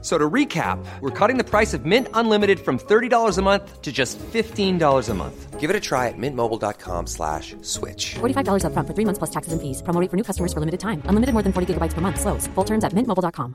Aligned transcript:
So 0.00 0.16
to 0.16 0.30
recap, 0.30 0.78
we're 1.00 1.10
cutting 1.10 1.38
the 1.38 1.44
price 1.44 1.74
of 1.74 1.84
Mint 1.84 2.06
Unlimited 2.14 2.60
from 2.60 2.78
$30 2.78 3.36
a 3.36 3.42
month 3.42 3.82
to 3.82 3.90
just 3.90 4.16
$15 4.18 5.08
a 5.08 5.14
month. 5.14 5.58
Give 5.58 5.70
it 5.70 5.74
a 5.74 5.80
try 5.80 6.06
at 6.06 6.14
mintmobile.com 6.16 7.08
slash 7.08 7.56
switch. 7.62 8.14
$45 8.20 8.62
upfront 8.62 8.86
for 8.86 8.94
three 8.94 9.04
months 9.04 9.18
plus 9.18 9.30
taxes 9.30 9.52
and 9.52 9.60
fees. 9.60 9.82
Promo 9.82 10.00
rate 10.00 10.08
for 10.08 10.16
new 10.16 10.22
customers 10.22 10.52
for 10.52 10.60
limited 10.60 10.78
time. 10.78 11.02
Unlimited 11.06 11.32
more 11.34 11.42
than 11.42 11.52
40 11.52 11.74
gigabytes 11.74 11.94
per 11.94 12.00
month. 12.00 12.20
Slows. 12.20 12.46
Full 12.54 12.64
terms 12.64 12.84
at 12.84 12.92
mintmobile.com. 12.92 13.54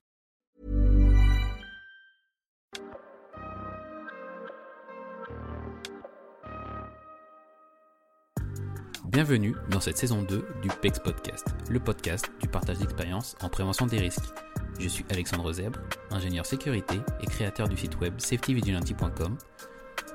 Bienvenue 9.05 9.55
dans 9.69 9.79
cette 9.79 9.97
saison 9.97 10.23
2 10.23 10.45
du 10.63 10.69
PEX 10.81 10.97
Podcast, 10.99 11.45
le 11.69 11.79
podcast 11.79 12.31
du 12.41 12.47
partage 12.47 12.79
d'expérience 12.79 13.35
en 13.41 13.49
prévention 13.49 13.85
des 13.85 13.99
risques. 13.99 14.33
Je 14.79 14.87
suis 14.87 15.05
Alexandre 15.09 15.51
Zèbre, 15.53 15.79
ingénieur 16.11 16.45
sécurité 16.45 16.95
et 17.21 17.25
créateur 17.25 17.69
du 17.69 17.77
site 17.77 17.99
web 17.99 18.13
safetyvigilante.com. 18.17 19.37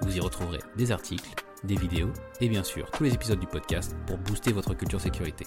Vous 0.03 0.17
y 0.17 0.21
retrouverez 0.21 0.61
des 0.77 0.93
articles, 0.93 1.31
des 1.65 1.77
vidéos 1.77 2.13
et 2.41 2.49
bien 2.49 2.63
sûr 2.63 2.91
tous 2.91 3.05
les 3.05 3.15
épisodes 3.15 3.41
du 3.41 3.47
podcast 3.47 3.97
pour 4.07 4.19
booster 4.19 4.53
votre 4.53 4.75
culture 4.75 5.01
sécurité. 5.01 5.47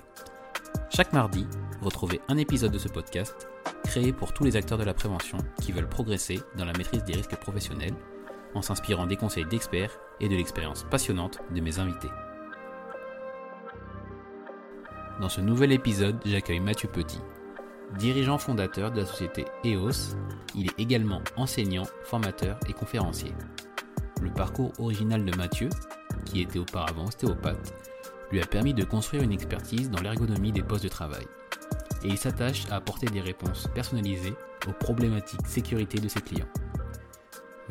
Chaque 0.90 1.14
mardi, 1.14 1.46
retrouvez 1.82 2.22
un 2.30 2.38
épisode 2.38 2.72
de 2.72 2.80
ce 2.80 2.88
podcast 2.88 3.48
créé 3.84 4.14
pour 4.14 4.34
tous 4.34 4.44
les 4.44 4.56
acteurs 4.56 4.78
de 4.78 4.84
la 4.84 4.94
prévention 4.94 5.38
qui 5.62 5.72
veulent 5.72 5.90
progresser 5.90 6.40
dans 6.58 6.66
la 6.66 6.74
maîtrise 6.74 7.04
des 7.04 7.14
risques 7.14 7.36
professionnels 7.36 7.96
en 8.54 8.62
s'inspirant 8.62 9.08
des 9.08 9.18
conseils 9.18 9.46
d'experts 9.46 9.98
et 10.20 10.30
de 10.30 10.36
l'expérience 10.36 10.86
passionnante 10.90 11.40
de 11.54 11.62
mes 11.62 11.80
invités. 11.80 12.10
Dans 15.20 15.30
ce 15.30 15.42
nouvel 15.42 15.72
épisode, 15.72 16.20
j'accueille 16.26 16.60
Mathieu 16.60 16.90
Petit. 16.90 17.20
Dirigeant 18.00 18.38
fondateur 18.38 18.92
de 18.92 19.02
la 19.02 19.06
société 19.06 19.46
EOS, 19.66 20.16
il 20.56 20.68
est 20.68 20.80
également 20.80 21.22
enseignant, 21.36 21.84
formateur 22.04 22.58
et 22.70 22.74
conférencier. 22.74 23.34
Le 24.22 24.32
parcours 24.32 24.72
original 24.80 25.26
de 25.26 25.36
Mathieu, 25.36 25.70
qui 26.26 26.42
était 26.42 26.60
auparavant 26.60 27.06
ostéopathe, 27.06 27.74
lui 28.32 28.42
a 28.42 28.46
permis 28.46 28.74
de 28.74 28.86
construire 28.86 29.24
une 29.24 29.34
expertise 29.34 29.90
dans 29.90 30.02
l'ergonomie 30.02 30.54
des 30.54 30.64
postes 30.64 30.86
de 30.86 30.90
travail. 30.90 31.26
Et 32.04 32.08
il 32.08 32.18
s'attache 32.18 32.64
à 32.72 32.78
apporter 32.78 33.08
des 33.08 33.22
réponses 33.22 33.68
personnalisées 33.76 34.36
aux 34.68 34.74
problématiques 34.74 35.46
sécurité 35.46 36.00
de 36.00 36.08
ses 36.08 36.22
clients. 36.22 36.48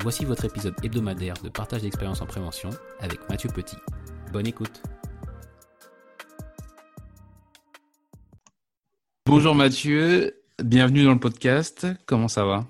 Voici 0.00 0.24
votre 0.24 0.44
épisode 0.44 0.74
hebdomadaire 0.82 1.34
de 1.42 1.48
partage 1.48 1.82
d'expérience 1.82 2.20
en 2.20 2.26
prévention 2.26 2.70
avec 3.00 3.26
Mathieu 3.28 3.50
Petit. 3.50 3.76
Bonne 4.32 4.46
écoute 4.46 4.82
Bonjour 9.33 9.55
Mathieu, 9.55 10.34
bienvenue 10.61 11.05
dans 11.05 11.12
le 11.12 11.20
podcast. 11.20 11.86
Comment 12.05 12.27
ça 12.27 12.45
va? 12.45 12.67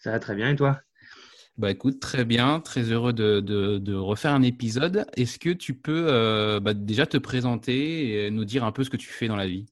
Ça 0.00 0.10
va 0.10 0.18
très 0.18 0.34
bien 0.34 0.50
et 0.50 0.56
toi? 0.56 0.80
Bah 1.56 1.70
écoute, 1.70 2.00
très 2.00 2.24
bien, 2.24 2.58
très 2.58 2.90
heureux 2.90 3.12
de, 3.12 3.94
refaire 3.94 4.32
un 4.32 4.42
épisode. 4.42 5.06
Est-ce 5.16 5.38
que 5.38 5.50
tu 5.50 5.72
peux 5.72 6.06
euh, 6.08 6.58
bah, 6.58 6.74
déjà 6.74 7.06
te 7.06 7.16
présenter 7.16 8.26
et 8.26 8.30
nous 8.32 8.44
dire 8.44 8.64
un 8.64 8.72
peu 8.72 8.82
ce 8.82 8.90
que 8.90 8.96
tu 8.96 9.06
fais 9.06 9.28
dans 9.28 9.36
la 9.36 9.46
vie? 9.46 9.66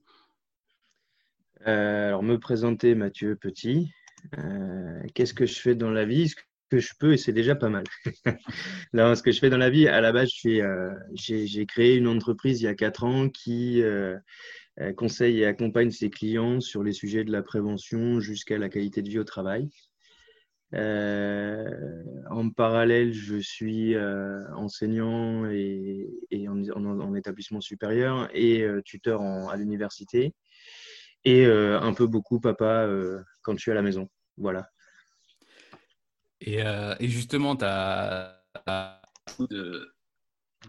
Euh, 1.66 2.06
Alors 2.06 2.22
me 2.22 2.38
présenter 2.38 2.94
Mathieu 2.94 3.34
Petit. 3.34 3.92
Euh, 4.38 5.02
qu'est-ce 5.14 5.34
que 5.34 5.44
je 5.44 5.58
fais 5.58 5.74
dans 5.74 5.90
la 5.90 6.04
vie? 6.04 6.28
Ce 6.28 6.36
que 6.70 6.78
je 6.78 6.92
peux 7.00 7.14
et 7.14 7.16
c'est 7.16 7.32
déjà 7.32 7.56
pas 7.56 7.68
mal. 7.68 7.82
Ce 8.94 9.22
que 9.22 9.32
je 9.32 9.40
fais 9.40 9.50
dans 9.50 9.58
la 9.58 9.70
vie, 9.70 9.88
à 9.88 10.00
la 10.00 10.12
base, 10.12 10.30
j'ai 10.34 11.66
créé 11.66 11.96
une 11.96 12.06
entreprise 12.06 12.60
il 12.60 12.64
y 12.66 12.68
a 12.68 12.74
quatre 12.74 13.02
ans 13.02 13.28
qui 13.28 13.82
conseille 14.96 15.40
et 15.40 15.46
accompagne 15.46 15.90
ses 15.90 16.10
clients 16.10 16.60
sur 16.60 16.82
les 16.82 16.92
sujets 16.92 17.24
de 17.24 17.32
la 17.32 17.42
prévention 17.42 18.20
jusqu'à 18.20 18.58
la 18.58 18.68
qualité 18.68 19.02
de 19.02 19.08
vie 19.08 19.18
au 19.18 19.24
travail. 19.24 19.68
Euh, 20.74 22.02
en 22.30 22.48
parallèle, 22.48 23.12
je 23.12 23.36
suis 23.36 23.94
euh, 23.94 24.42
enseignant 24.54 25.44
et, 25.50 26.08
en, 26.48 27.14
établissement 27.14 27.60
supérieur 27.60 28.30
et 28.32 28.66
tuteur 28.84 29.20
à 29.22 29.56
l'université 29.56 30.34
et 31.24 31.44
un 31.44 31.92
peu 31.92 32.06
beaucoup 32.06 32.40
papa 32.40 32.88
quand 33.42 33.52
je 33.54 33.60
suis 33.60 33.70
à 33.70 33.74
la 33.74 33.82
maison. 33.82 34.08
Voilà. 34.38 34.68
Et, 36.40 36.62
justement, 37.08 37.56
tu 37.56 37.64
as, 37.66 38.42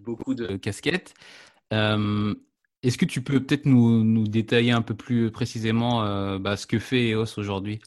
beaucoup 0.01 0.35
de 0.35 0.57
casquettes. 0.57 1.13
Est-ce 2.83 2.97
que 2.97 3.05
tu 3.05 3.21
peux 3.21 3.41
peut-être 3.41 3.65
nous, 3.65 4.27
détailler 4.27 4.71
un 4.71 4.81
peu 4.81 4.93
plus 4.93 5.31
précisément 5.31 6.03
euh, 6.03 6.37
bah, 6.37 6.57
ce 6.57 6.67
que 6.67 6.79
fait 6.79 7.11
EOS 7.11 7.37
aujourd'hui? 7.37 7.79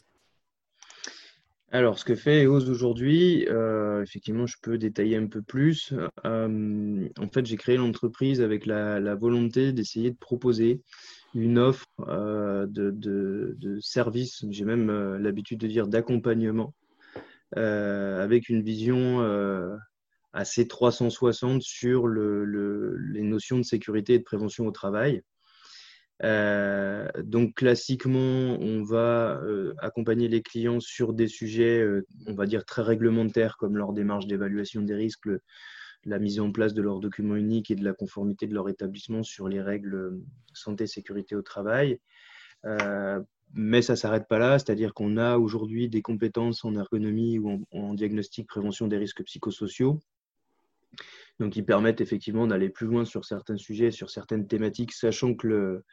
Alors, 1.71 1.99
ce 1.99 2.05
que 2.05 2.15
fait 2.15 2.43
EOS 2.43 2.67
aujourd'hui, 2.67 3.45
euh, 3.47 4.01
effectivement, 4.01 4.47
je 4.47 4.55
peux 4.59 4.79
détailler 4.79 5.15
un 5.15 5.27
peu 5.27 5.43
plus. 5.43 5.93
Euh, 6.25 7.07
en 7.19 7.27
fait, 7.29 7.45
j'ai 7.45 7.57
créé 7.57 7.77
l'entreprise 7.77 8.41
avec 8.41 8.65
la, 8.65 9.13
volonté 9.13 9.71
d'essayer 9.71 10.09
de 10.09 10.17
proposer 10.17 10.81
une 11.35 11.59
offre 11.59 11.85
de, 11.99 12.89
de, 12.91 13.79
services, 13.79 14.45
j'ai 14.49 14.65
même 14.65 15.17
l'habitude 15.17 15.59
de 15.59 15.67
dire 15.67 15.87
d'accompagnement, 15.87 16.73
avec 17.55 18.49
une 18.49 18.63
vision 18.63 19.21
assez 20.33 20.67
360 20.67 21.61
sur 21.61 22.07
les 22.07 23.23
notions 23.23 23.57
de 23.57 23.63
sécurité 23.63 24.15
et 24.15 24.19
de 24.19 24.23
prévention 24.23 24.67
au 24.67 24.71
travail. 24.71 25.23
Euh, 26.23 27.07
donc 27.23 27.55
classiquement, 27.55 28.57
on 28.59 28.83
va 28.83 29.39
euh, 29.43 29.73
accompagner 29.79 30.27
les 30.27 30.41
clients 30.41 30.79
sur 30.79 31.13
des 31.13 31.27
sujets, 31.27 31.79
euh, 31.79 32.05
on 32.25 32.33
va 32.33 32.45
dire, 32.45 32.65
très 32.65 32.81
réglementaires, 32.81 33.57
comme 33.57 33.77
leur 33.77 33.93
démarche 33.93 34.25
d'évaluation 34.25 34.81
des 34.81 34.95
risques, 34.95 35.29
la 36.05 36.19
mise 36.19 36.39
en 36.39 36.51
place 36.51 36.73
de 36.73 36.81
leur 36.81 36.99
document 36.99 37.35
unique 37.35 37.69
et 37.69 37.75
de 37.75 37.83
la 37.83 37.93
conformité 37.93 38.47
de 38.47 38.53
leur 38.53 38.69
établissement 38.69 39.23
sur 39.23 39.47
les 39.47 39.61
règles 39.61 40.19
santé-sécurité 40.53 41.35
au 41.35 41.41
travail. 41.41 41.99
mais 43.53 43.81
ça 43.81 43.93
ne 43.93 43.97
s'arrête 43.97 44.27
pas 44.27 44.39
là, 44.39 44.59
c'est-à-dire 44.59 44.93
qu'on 44.93 45.17
a 45.17 45.37
aujourd'hui 45.37 45.89
des 45.89 46.01
compétences 46.01 46.65
en 46.65 46.75
ergonomie 46.75 47.39
ou 47.39 47.65
en 47.71 47.93
diagnostic 47.93 48.47
prévention 48.47 48.87
des 48.87 48.97
risques 48.97 49.23
psychosociaux 49.23 49.99
donc 51.39 51.55
ils 51.55 51.65
permettent 51.65 52.01
effectivement 52.01 52.47
d'aller 52.47 52.69
plus 52.69 52.87
loin 52.87 53.05
sur 53.05 53.25
certains 53.25 53.57
sujets, 53.57 53.91
sur 53.91 54.09
certaines 54.09 54.47
thématiques, 54.47 54.93
sachant 54.93 55.35
que 55.35 55.83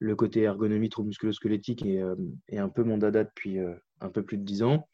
le, 0.00 0.16
côté 0.16 0.42
ergonomie 0.42 0.88
trop 0.88 1.02
musculo-squelettique 1.02 1.84
est, 1.84 2.02
euh, 2.02 2.14
est, 2.48 2.58
un 2.58 2.68
peu 2.68 2.84
mon 2.84 2.98
dada 2.98 3.24
depuis 3.24 3.58
euh, 3.58 3.74
un 4.00 4.10
peu 4.10 4.22
plus 4.22 4.36
de 4.36 4.44
dix 4.44 4.62
ans. 4.62 4.88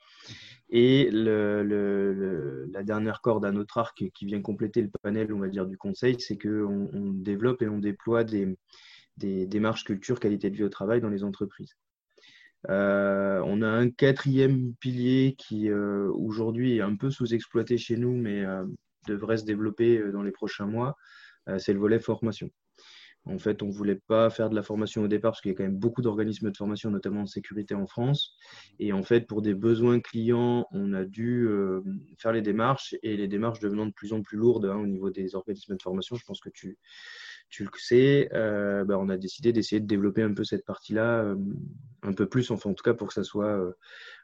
Et 0.70 1.10
la 1.10 2.82
dernière 2.84 3.20
corde 3.20 3.44
à 3.44 3.50
notre 3.50 3.78
arc 3.78 4.04
qui 4.14 4.24
vient 4.24 4.40
compléter 4.40 4.82
le 4.82 4.90
panel, 5.02 5.32
on 5.32 5.40
va 5.40 5.48
dire, 5.48 5.66
du 5.66 5.76
conseil, 5.76 6.16
c'est 6.20 6.38
qu'on 6.38 6.88
on 6.92 7.10
développe 7.10 7.60
et 7.62 7.68
on 7.68 7.78
déploie 7.78 8.22
des, 8.22 8.56
des, 9.16 9.46
démarches 9.46 9.84
culture 9.84 10.20
qualité 10.20 10.48
de 10.48 10.56
vie 10.56 10.62
au 10.62 10.68
travail 10.68 11.00
dans 11.00 11.08
les 11.08 11.24
entreprises. 11.24 11.76
Euh, 12.68 13.42
on 13.44 13.62
a 13.62 13.68
un 13.68 13.90
quatrième 13.90 14.74
pilier 14.76 15.34
qui 15.36 15.72
aujourd'hui 15.72 16.76
est 16.76 16.82
un 16.82 16.94
peu 16.94 17.10
sous-exploité 17.10 17.76
chez 17.76 17.96
nous, 17.96 18.14
mais 18.14 18.44
devrait 19.06 19.38
se 19.38 19.44
développer 19.44 19.98
euh, 19.98 20.12
dans 20.12 20.22
les 20.22 20.32
prochains 20.32 20.66
mois, 20.66 20.96
euh, 21.48 21.58
c'est 21.58 21.72
le 21.72 21.78
volet 21.78 21.98
formation. 21.98 22.50
En 23.26 23.38
fait, 23.38 23.62
on 23.62 23.66
ne 23.66 23.72
voulait 23.72 24.00
pas 24.06 24.30
faire 24.30 24.48
de 24.48 24.54
la 24.54 24.62
formation 24.62 25.02
au 25.02 25.08
départ 25.08 25.32
parce 25.32 25.42
qu'il 25.42 25.50
y 25.50 25.54
a 25.54 25.56
quand 25.56 25.64
même 25.64 25.76
beaucoup 25.76 26.00
d'organismes 26.00 26.50
de 26.50 26.56
formation, 26.56 26.90
notamment 26.90 27.20
en 27.20 27.26
sécurité 27.26 27.74
en 27.74 27.86
France. 27.86 28.34
Et 28.78 28.94
en 28.94 29.02
fait, 29.02 29.26
pour 29.26 29.42
des 29.42 29.52
besoins 29.52 30.00
clients, 30.00 30.66
on 30.72 30.94
a 30.94 31.04
dû 31.04 31.46
euh, 31.46 31.82
faire 32.18 32.32
les 32.32 32.40
démarches 32.40 32.94
et 33.02 33.18
les 33.18 33.28
démarches 33.28 33.60
devenant 33.60 33.84
de 33.84 33.92
plus 33.92 34.14
en 34.14 34.22
plus 34.22 34.38
lourdes 34.38 34.64
hein, 34.64 34.76
au 34.76 34.86
niveau 34.86 35.10
des 35.10 35.34
organismes 35.34 35.76
de 35.76 35.82
formation, 35.82 36.16
je 36.16 36.24
pense 36.24 36.40
que 36.40 36.48
tu, 36.48 36.78
le 37.58 37.68
sais, 37.76 38.30
bah, 38.32 38.98
on 38.98 39.10
a 39.10 39.18
décidé 39.18 39.52
d'essayer 39.52 39.80
de 39.80 39.86
développer 39.86 40.22
un 40.22 40.32
peu 40.32 40.44
cette 40.44 40.64
partie-là, 40.64 41.34
un 42.02 42.12
peu 42.14 42.26
plus, 42.26 42.50
enfin 42.50 42.70
en 42.70 42.74
tout 42.74 42.84
cas 42.84 42.94
pour 42.94 43.08
que 43.08 43.14
ça 43.14 43.24
soit 43.24 43.60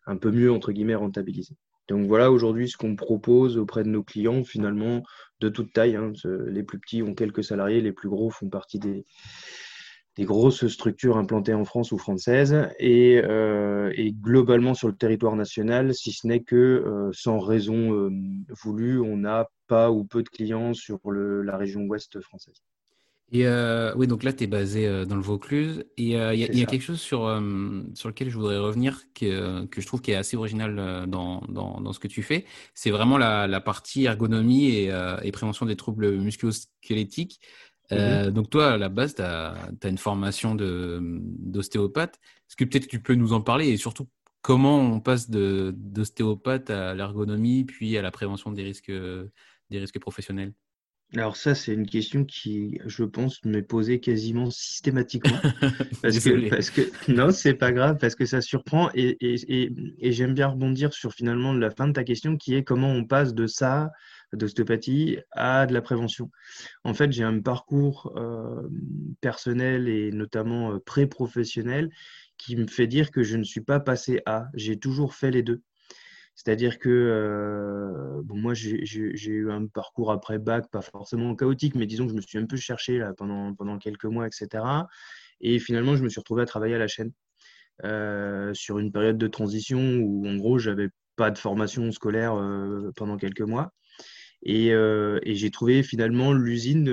un 0.06 0.16
peu 0.16 0.30
mieux, 0.30 0.50
entre 0.50 0.72
guillemets, 0.72 0.94
rentabilisé. 0.94 1.54
Donc 1.88 2.06
voilà 2.06 2.30
aujourd'hui 2.30 2.68
ce 2.68 2.76
qu'on 2.76 2.96
propose 2.96 3.58
auprès 3.58 3.84
de 3.84 3.88
nos 3.88 4.02
clients, 4.02 4.42
finalement 4.44 5.02
de 5.40 5.48
toute 5.48 5.72
taille. 5.72 5.96
Hein. 5.96 6.12
Les 6.24 6.62
plus 6.62 6.78
petits 6.78 7.02
ont 7.02 7.14
quelques 7.14 7.44
salariés, 7.44 7.80
les 7.80 7.92
plus 7.92 8.08
gros 8.08 8.30
font 8.30 8.48
partie 8.48 8.78
des, 8.78 9.04
grosses 10.18 10.66
structures 10.66 11.18
implantées 11.18 11.54
en 11.54 11.64
France 11.64 11.92
ou 11.92 11.98
françaises 11.98 12.54
euh, 12.54 13.92
et, 13.94 14.12
globalement 14.12 14.74
sur 14.74 14.88
le 14.88 14.96
territoire 14.96 15.36
national, 15.36 15.94
si 15.94 16.12
ce 16.12 16.26
n'est 16.26 16.42
que 16.42 16.56
euh, 16.56 17.10
sans 17.12 17.38
raison 17.38 17.92
euh, 17.92 18.10
voulue, 18.62 18.98
on 19.00 19.18
n'a 19.18 19.46
pas 19.68 19.90
ou 19.90 20.04
peu 20.04 20.22
de 20.22 20.28
clients 20.28 20.72
sur 20.72 20.98
la 21.12 21.56
région 21.56 21.82
ouest 21.82 22.20
française. 22.20 22.62
Et 23.32 23.44
euh, 23.46 23.92
oui, 23.96 24.06
donc 24.06 24.22
là, 24.22 24.32
tu 24.32 24.44
es 24.44 24.46
basé 24.46 24.86
euh, 24.86 25.04
dans 25.04 25.16
le 25.16 25.22
Vaucluse. 25.22 25.84
Et 25.96 26.16
euh, 26.16 26.32
il 26.32 26.40
y 26.40 26.44
a, 26.44 26.52
y 26.52 26.66
quelque 26.66 26.82
chose 26.82 27.00
sur, 27.00 27.22
sur 27.94 28.08
lequel 28.08 28.30
je 28.30 28.36
voudrais 28.36 28.58
revenir 28.58 29.00
que, 29.14 29.64
que 29.66 29.80
je 29.80 29.86
trouve 29.86 30.00
qui 30.00 30.12
est 30.12 30.16
assez 30.16 30.36
original 30.36 31.06
dans, 31.08 31.40
dans, 31.48 31.80
dans 31.80 31.92
ce 31.92 31.98
que 31.98 32.08
tu 32.08 32.22
fais. 32.22 32.44
C'est 32.74 32.90
vraiment 32.90 33.18
la, 33.18 33.48
la 33.48 33.60
partie 33.60 34.04
ergonomie 34.04 34.68
et, 34.68 34.92
et 35.22 35.32
prévention 35.32 35.66
des 35.66 35.76
troubles 35.76 36.16
musculo-squelettiques. 36.16 37.40
Mhm. 37.90 38.30
donc 38.32 38.50
toi, 38.50 38.72
à 38.72 38.78
la 38.78 38.88
base, 38.88 39.14
tu 39.14 39.22
as, 39.22 39.70
une 39.84 39.98
formation 39.98 40.54
d'ostéopathe. 40.56 42.18
Est-ce 42.48 42.56
que 42.56 42.64
peut-être 42.64 42.88
tu 42.88 43.00
peux 43.00 43.14
nous 43.14 43.32
en 43.32 43.40
parler? 43.40 43.68
Et 43.68 43.76
surtout 43.76 44.08
comment 44.40 44.78
on 44.78 45.00
passe 45.00 45.30
d'ostéopathe 45.30 46.70
à 46.70 46.94
l'ergonomie 46.94 47.64
puis 47.64 47.98
à 47.98 48.02
la 48.02 48.12
prévention 48.12 48.52
des 48.52 48.62
risques, 48.62 48.92
des 49.70 49.78
risques 49.78 49.98
professionnels? 49.98 50.52
Alors 51.14 51.36
ça, 51.36 51.54
c'est 51.54 51.72
une 51.72 51.86
question 51.86 52.24
qui, 52.24 52.80
je 52.84 53.04
pense, 53.04 53.42
m'est 53.44 53.62
posée 53.62 54.00
quasiment 54.00 54.50
systématiquement. 54.50 55.38
Parce 56.02 56.18
que, 56.18 56.50
parce 56.50 56.70
que, 56.70 56.82
non, 57.10 57.30
c'est 57.30 57.54
pas 57.54 57.72
grave, 57.72 57.96
parce 57.98 58.14
que 58.14 58.26
ça 58.26 58.40
surprend. 58.40 58.90
Et, 58.94 59.16
et, 59.20 59.62
et, 59.62 59.72
et 59.98 60.12
j'aime 60.12 60.34
bien 60.34 60.48
rebondir 60.48 60.92
sur 60.92 61.12
finalement 61.12 61.52
la 61.52 61.70
fin 61.70 61.88
de 61.88 61.92
ta 61.92 62.04
question, 62.04 62.36
qui 62.36 62.54
est 62.54 62.64
comment 62.64 62.90
on 62.90 63.04
passe 63.04 63.34
de 63.34 63.46
ça, 63.46 63.90
d'ostéopathie, 64.32 65.18
à 65.32 65.66
de 65.66 65.72
la 65.72 65.80
prévention. 65.80 66.30
En 66.84 66.94
fait, 66.94 67.12
j'ai 67.12 67.24
un 67.24 67.40
parcours 67.40 68.12
euh, 68.16 68.68
personnel 69.20 69.88
et 69.88 70.10
notamment 70.10 70.72
euh, 70.72 70.78
pré-professionnel 70.78 71.90
qui 72.36 72.56
me 72.56 72.66
fait 72.66 72.86
dire 72.86 73.10
que 73.10 73.22
je 73.22 73.36
ne 73.36 73.44
suis 73.44 73.62
pas 73.62 73.80
passé 73.80 74.20
à. 74.26 74.48
J'ai 74.54 74.78
toujours 74.78 75.14
fait 75.14 75.30
les 75.30 75.42
deux. 75.42 75.62
C'est-à-dire 76.36 76.78
que 76.78 76.90
euh, 76.90 78.22
moi, 78.28 78.52
j'ai 78.52 79.30
eu 79.30 79.50
un 79.50 79.66
parcours 79.66 80.12
après 80.12 80.38
bac, 80.38 80.70
pas 80.70 80.82
forcément 80.82 81.34
chaotique, 81.34 81.74
mais 81.74 81.86
disons 81.86 82.04
que 82.04 82.10
je 82.10 82.16
me 82.16 82.20
suis 82.20 82.36
un 82.36 82.44
peu 82.44 82.58
cherché 82.58 82.98
là, 82.98 83.14
pendant, 83.16 83.54
pendant 83.54 83.78
quelques 83.78 84.04
mois, 84.04 84.26
etc. 84.26 84.62
Et 85.40 85.58
finalement, 85.58 85.96
je 85.96 86.04
me 86.04 86.10
suis 86.10 86.20
retrouvé 86.20 86.42
à 86.42 86.46
travailler 86.46 86.74
à 86.74 86.78
la 86.78 86.88
chaîne 86.88 87.10
euh, 87.84 88.52
sur 88.52 88.78
une 88.78 88.92
période 88.92 89.16
de 89.16 89.26
transition 89.28 89.80
où, 89.96 90.28
en 90.28 90.36
gros, 90.36 90.58
j'avais 90.58 90.90
pas 91.16 91.30
de 91.30 91.38
formation 91.38 91.90
scolaire 91.90 92.34
euh, 92.34 92.92
pendant 92.96 93.16
quelques 93.16 93.40
mois. 93.40 93.72
Et, 94.42 94.72
j'ai 95.24 95.50
trouvé 95.50 95.82
finalement 95.82 96.34
l'usine 96.34 96.86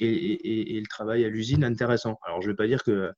et, 0.00 0.06
et, 0.06 0.76
et, 0.76 0.80
le 0.80 0.86
travail 0.88 1.24
à 1.24 1.28
l'usine 1.28 1.62
intéressant. 1.62 2.18
Alors, 2.26 2.42
je 2.42 2.48
ne 2.48 2.52
vais 2.52 2.56
pas 2.56 2.66
dire 2.66 2.82
que 2.82 3.12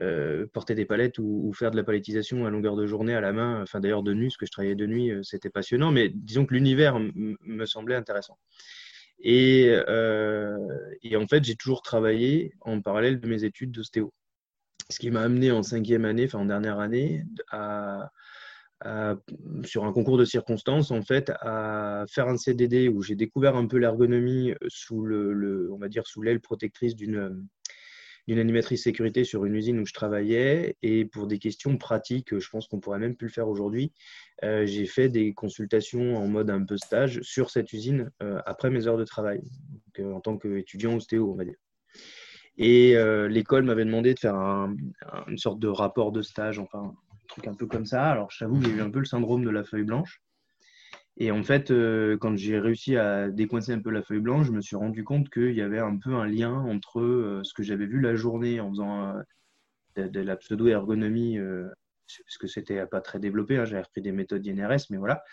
euh, 0.00 0.46
porter 0.52 0.74
des 0.74 0.84
palettes 0.84 1.18
ou, 1.18 1.52
faire 1.54 1.70
de 1.70 1.76
la 1.76 1.84
palettisation 1.84 2.44
à 2.44 2.50
longueur 2.50 2.76
de 2.76 2.86
journée 2.86 3.14
à 3.14 3.20
la 3.20 3.32
main, 3.32 3.62
enfin 3.62 3.80
d'ailleurs 3.80 4.02
de 4.02 4.12
nuit, 4.12 4.28
parce 4.28 4.36
que 4.36 4.46
je 4.46 4.50
travaillais 4.50 4.74
de 4.74 4.86
nuit, 4.86 5.10
euh, 5.10 5.22
c'était 5.22 5.50
passionnant, 5.50 5.90
mais 5.90 6.10
disons 6.10 6.44
que 6.44 6.54
l'univers 6.54 6.98
me 7.00 7.66
semblait 7.66 7.94
intéressant. 7.94 8.38
Et, 9.18 9.74
euh, 9.88 10.58
et 11.02 11.16
en 11.16 11.26
fait, 11.26 11.44
j'ai 11.44 11.54
toujours 11.54 11.82
travaillé 11.82 12.52
en 12.60 12.82
parallèle 12.82 13.20
de 13.20 13.26
mes 13.26 13.44
études 13.44 13.70
d'ostéo. 13.70 14.12
Ce 14.90 14.98
qui 14.98 15.10
m'a 15.10 15.22
amené 15.22 15.50
en 15.50 15.62
cinquième 15.62 16.04
année, 16.04 16.26
enfin 16.26 16.40
en 16.40 16.44
dernière 16.44 16.78
année, 16.78 17.24
sur 19.64 19.84
un 19.84 19.92
concours 19.92 20.18
de 20.18 20.26
circonstances, 20.26 20.90
en 20.90 21.02
fait, 21.02 21.32
à 21.40 22.04
faire 22.08 22.28
un 22.28 22.36
CDD 22.36 22.88
où 22.88 23.02
j'ai 23.02 23.16
découvert 23.16 23.56
un 23.56 23.66
peu 23.66 23.78
l'ergonomie 23.78 24.52
sous 24.68 25.02
le, 25.02 25.70
on 25.72 25.78
va 25.78 25.88
dire, 25.88 26.06
sous 26.06 26.20
l'aile 26.20 26.40
protectrice 26.40 26.94
d'une 26.94 27.46
d'une 28.26 28.38
animatrice 28.38 28.82
sécurité 28.82 29.24
sur 29.24 29.44
une 29.44 29.54
usine 29.54 29.78
où 29.80 29.86
je 29.86 29.92
travaillais. 29.92 30.76
Et 30.82 31.04
pour 31.04 31.26
des 31.26 31.38
questions 31.38 31.76
pratiques, 31.76 32.38
je 32.38 32.50
pense 32.50 32.66
qu'on 32.66 32.80
pourrait 32.80 32.98
même 32.98 33.16
plus 33.16 33.28
le 33.28 33.32
faire 33.32 33.48
aujourd'hui, 33.48 33.92
euh, 34.42 34.66
j'ai 34.66 34.86
fait 34.86 35.08
des 35.08 35.32
consultations 35.32 36.16
en 36.16 36.26
mode 36.26 36.50
un 36.50 36.64
peu 36.64 36.76
stage 36.76 37.20
sur 37.22 37.50
cette 37.50 37.72
usine 37.72 38.10
euh, 38.22 38.40
après 38.46 38.70
mes 38.70 38.86
heures 38.86 38.98
de 38.98 39.04
travail, 39.04 39.40
euh, 39.98 40.12
en 40.12 40.20
tant 40.20 40.36
qu'étudiant 40.38 40.96
ostéo, 40.96 41.30
on 41.32 41.36
va 41.36 41.44
dire. 41.44 41.56
Et 42.58 42.96
l'école 43.28 43.64
m'avait 43.64 43.84
demandé 43.84 44.14
de 44.14 44.18
faire 44.18 44.34
un, 44.34 44.74
un, 45.12 45.24
une 45.28 45.36
sorte 45.36 45.58
de 45.58 45.68
rapport 45.68 46.10
de 46.10 46.22
stage, 46.22 46.58
enfin 46.58 46.78
un 46.80 47.26
truc 47.28 47.46
un 47.48 47.54
peu 47.54 47.66
comme 47.66 47.84
ça. 47.84 48.10
Alors 48.10 48.30
je 48.30 48.38
t'avoue, 48.38 48.62
j'ai 48.62 48.70
eu 48.70 48.80
un 48.80 48.90
peu 48.90 48.98
le 48.98 49.04
syndrome 49.04 49.44
de 49.44 49.50
la 49.50 49.62
feuille 49.62 49.84
blanche. 49.84 50.22
Et 51.18 51.30
en 51.30 51.42
fait, 51.42 51.70
euh, 51.70 52.18
quand 52.18 52.36
j'ai 52.36 52.58
réussi 52.58 52.96
à 52.96 53.30
décoincer 53.30 53.72
un 53.72 53.80
peu 53.80 53.90
la 53.90 54.02
feuille 54.02 54.20
blanche, 54.20 54.46
je 54.46 54.52
me 54.52 54.60
suis 54.60 54.76
rendu 54.76 55.02
compte 55.02 55.30
qu'il 55.30 55.54
y 55.54 55.62
avait 55.62 55.78
un 55.78 55.96
peu 55.96 56.14
un 56.14 56.26
lien 56.26 56.52
entre 56.52 57.00
euh, 57.00 57.40
ce 57.42 57.54
que 57.54 57.62
j'avais 57.62 57.86
vu 57.86 58.00
la 58.00 58.14
journée 58.14 58.60
en 58.60 58.70
faisant 58.70 59.16
euh, 59.96 60.08
de, 60.08 60.20
la 60.20 60.36
pseudo-ergonomie, 60.36 61.38
parce 61.38 62.38
que 62.38 62.46
c'était 62.46 62.84
pas 62.86 63.00
très 63.00 63.18
développé, 63.18 63.56
hein, 63.56 63.64
j'avais 63.64 63.82
repris 63.82 64.02
des 64.02 64.12
méthodes 64.12 64.46
INRS, 64.46 64.90
mais 64.90 64.98
voilà, 64.98 65.24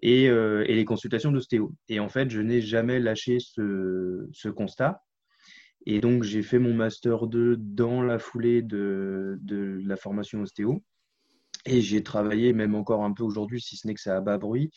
et, 0.00 0.30
les 0.30 0.84
consultations 0.86 1.32
d'ostéo. 1.32 1.70
Et 1.90 2.00
en 2.00 2.08
fait, 2.08 2.30
je 2.30 2.40
n'ai 2.40 2.62
jamais 2.62 2.98
lâché 2.98 3.38
ce, 3.40 4.26
ce, 4.32 4.48
constat. 4.48 5.04
Et 5.84 6.00
donc, 6.00 6.22
j'ai 6.22 6.42
fait 6.42 6.58
mon 6.58 6.72
Master 6.72 7.26
2 7.26 7.56
dans 7.58 8.00
la 8.00 8.18
foulée 8.18 8.62
de, 8.62 9.36
de 9.42 9.82
la 9.84 9.96
formation 9.96 10.40
ostéo. 10.40 10.82
Et 11.66 11.80
j'ai 11.80 12.02
travaillé, 12.02 12.52
même 12.52 12.76
encore 12.76 13.04
un 13.04 13.12
peu 13.12 13.24
aujourd'hui, 13.24 13.60
si 13.60 13.76
ce 13.76 13.86
n'est 13.86 13.94
que 13.94 14.00
ça 14.00 14.16
a 14.16 14.20
bas 14.20 14.38
bruit, 14.38 14.70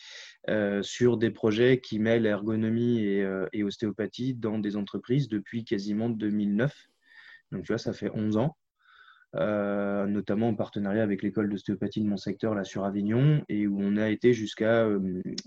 euh, 0.49 0.81
sur 0.81 1.17
des 1.17 1.29
projets 1.29 1.79
qui 1.79 1.99
mêlent 1.99 2.25
ergonomie 2.25 3.03
et, 3.03 3.23
euh, 3.23 3.47
ostéopathie 3.63 4.33
dans 4.33 4.57
des 4.57 4.75
entreprises 4.75 5.29
depuis 5.29 5.63
quasiment 5.63 6.09
2009. 6.09 6.89
Donc, 7.51 7.63
tu 7.63 7.67
vois, 7.71 7.77
ça 7.77 7.93
fait 7.93 8.09
11 8.11 8.37
ans, 8.37 8.57
euh, 9.35 10.07
notamment 10.07 10.49
en 10.49 10.55
partenariat 10.55 11.03
avec 11.03 11.21
l'école 11.21 11.49
d'ostéopathie 11.49 12.01
de 12.01 12.07
mon 12.07 12.17
secteur, 12.17 12.55
là, 12.55 12.63
sur 12.63 12.83
Avignon, 12.83 13.43
et 13.49 13.67
où 13.67 13.79
on 13.79 13.95
a 13.95 14.09
été 14.09 14.33
jusqu'à 14.33 14.87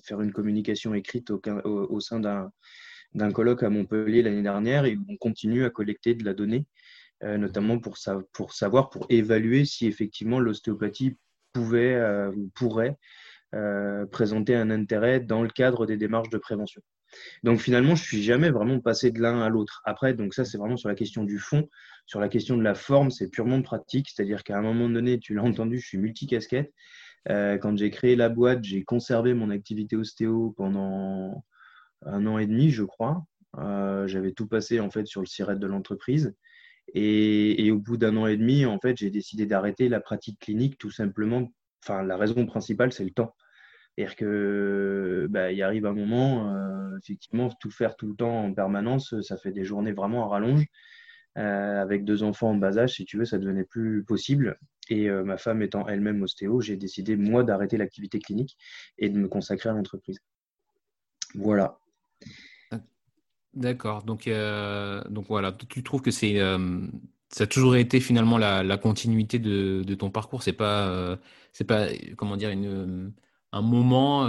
faire 0.05 0.21
une 0.21 0.33
communication 0.33 0.95
écrite 0.95 1.33
au, 1.33 2.00
sein 2.00 2.21
d'un 2.21 3.33
colloque 3.33 3.65
à 3.65 3.71
Montpellier 3.71 4.23
l'année 4.23 4.43
dernière, 4.43 4.85
et 4.85 4.97
où 4.97 5.05
on 5.09 5.17
continue 5.17 5.65
à 5.65 5.71
collecter 5.71 6.15
de 6.15 6.25
la 6.25 6.35
donnée, 6.35 6.67
notamment 7.23 7.81
pour 7.81 7.99
savoir, 7.99 8.91
pour 8.91 9.06
évaluer 9.09 9.65
si 9.65 9.87
effectivement 9.87 10.38
l'ostéopathie 10.38 11.17
pouvait 11.52 11.94
euh, 11.94 12.31
ou 12.32 12.50
pourrait 12.54 12.96
euh, 13.54 14.06
présenter 14.06 14.54
un 14.54 14.70
intérêt 14.70 15.20
dans 15.20 15.43
le 15.43 15.49
cadre 15.49 15.87
des 15.87 15.96
démarches 15.96 16.31
de 16.31 16.38
prévention. 16.38 16.81
Donc 17.43 17.60
finalement, 17.60 17.94
je 17.94 18.02
suis 18.02 18.22
jamais 18.22 18.50
vraiment 18.50 18.81
passé 18.81 19.10
de 19.10 19.20
l'un 19.20 19.43
à 19.43 19.50
l'autre. 19.50 19.82
Après, 19.84 20.14
donc 20.14 20.32
ça, 20.32 20.44
c'est 20.44 20.56
vraiment 20.56 20.78
sur 20.78 20.88
la 20.88 20.94
question 20.94 21.25
du 21.25 21.38
fond. 21.38 21.69
Sur 22.06 22.20
la 22.20 22.28
question 22.28 22.56
de 22.56 22.62
la 22.62 22.75
forme, 22.75 23.10
c'est 23.10 23.28
purement 23.28 23.60
pratique. 23.60 24.08
C'est-à-dire 24.08 24.43
qu'à 24.44 24.56
un 24.56 24.62
moment 24.62 24.88
donné, 24.88 25.19
tu 25.19 25.34
l'as 25.34 25.43
entendu, 25.44 25.78
je 25.78 25.87
suis 25.87 25.99
multicasquette. 25.99 26.72
Euh, 27.28 27.58
quand 27.58 27.76
j'ai 27.76 27.90
créé 27.90 28.16
la 28.16 28.28
boîte, 28.28 28.64
j'ai 28.64 28.82
conservé 28.84 29.34
mon 29.34 29.50
activité 29.50 29.96
ostéo 29.96 30.54
pendant 30.56 31.44
un 32.06 32.26
an 32.26 32.38
et 32.38 32.46
demi, 32.46 32.70
je 32.70 32.84
crois. 32.84 33.25
Euh, 33.58 34.06
J'avais 34.06 34.32
tout 34.32 34.46
passé 34.46 34.81
en 34.81 34.90
fait 34.90 35.06
sur 35.06 35.20
le 35.20 35.26
siret 35.26 35.56
de 35.56 35.66
l'entreprise. 35.66 36.34
Et, 36.94 37.70
au 37.70 37.79
bout 37.79 37.96
d'un 37.96 38.17
an 38.17 38.26
et 38.26 38.37
demi, 38.37 38.67
en 38.67 38.79
fait, 38.79 38.96
j'ai 38.99 39.11
décidé 39.11 39.46
d'arrêter 39.46 39.88
la 39.88 40.00
pratique 40.00 40.38
clinique 40.40 40.79
tout 40.79 40.90
simplement. 40.90 41.52
Enfin, 41.82 42.02
la 42.02 42.17
raison 42.17 42.46
principale, 42.46 42.93
c'est 42.93 43.05
le 43.05 43.11
temps. 43.11 43.34
C'est-à-dire 43.97 44.16
que 44.16 45.26
bah, 45.30 45.52
il 45.52 45.62
arrive 45.62 45.87
un 45.87 45.95
moment, 45.95 46.54
euh, 46.54 46.99
effectivement, 46.99 47.50
tout 47.61 47.71
faire 47.71 47.97
tout 47.97 48.09
le 48.09 48.14
temps 48.14 48.45
en 48.45 48.54
permanence, 48.54 49.21
ça 49.23 49.37
fait 49.37 49.52
des 49.52 49.64
journées 49.64 49.92
vraiment 49.92 50.25
à 50.25 50.28
rallonge. 50.28 50.66
Euh, 51.38 51.80
avec 51.80 52.04
deux 52.04 52.23
enfants 52.25 52.50
en 52.50 52.57
bas 52.57 52.76
âge, 52.76 52.97
si 52.97 53.07
tu 53.07 53.16
veux, 53.16 53.25
ça 53.25 53.38
devenait 53.38 53.64
plus 53.64 54.04
possible. 54.04 54.59
Et 54.90 55.09
euh, 55.09 55.25
ma 55.25 55.38
femme 55.38 55.62
étant 55.62 55.88
elle-même 55.88 56.23
ostéo, 56.23 56.61
j'ai 56.61 56.76
décidé, 56.76 57.16
moi, 57.16 57.42
d'arrêter 57.42 57.78
l'activité 57.78 58.18
clinique 58.18 58.59
et 58.99 59.09
de 59.09 59.18
me 59.18 59.28
consacrer 59.28 59.71
à 59.71 59.73
l'entreprise. 59.73 60.18
Voilà. 61.35 61.78
D'accord. 63.54 64.02
Donc, 64.02 64.26
euh, 64.26 65.02
donc 65.11 65.26
voilà, 65.28 65.52
tu 65.52 65.82
trouves 65.82 66.00
que 66.00 66.11
c'est 66.11 66.40
euh, 66.40 66.87
ça 67.28 67.44
a 67.44 67.47
toujours 67.47 67.76
été 67.76 68.00
finalement 68.00 68.38
la, 68.38 68.62
la 68.62 68.78
continuité 68.78 69.38
de, 69.38 69.82
de, 69.82 69.94
ton 69.94 70.11
parcours. 70.11 70.42
C'est 70.42 70.54
pas 70.54 70.88
euh, 70.88 71.16
c'est 71.52 71.64
pas 71.66 71.88
comment 72.16 72.37
dire 72.37 72.50
une 72.50 73.12
un 73.54 73.61
moment 73.61 74.26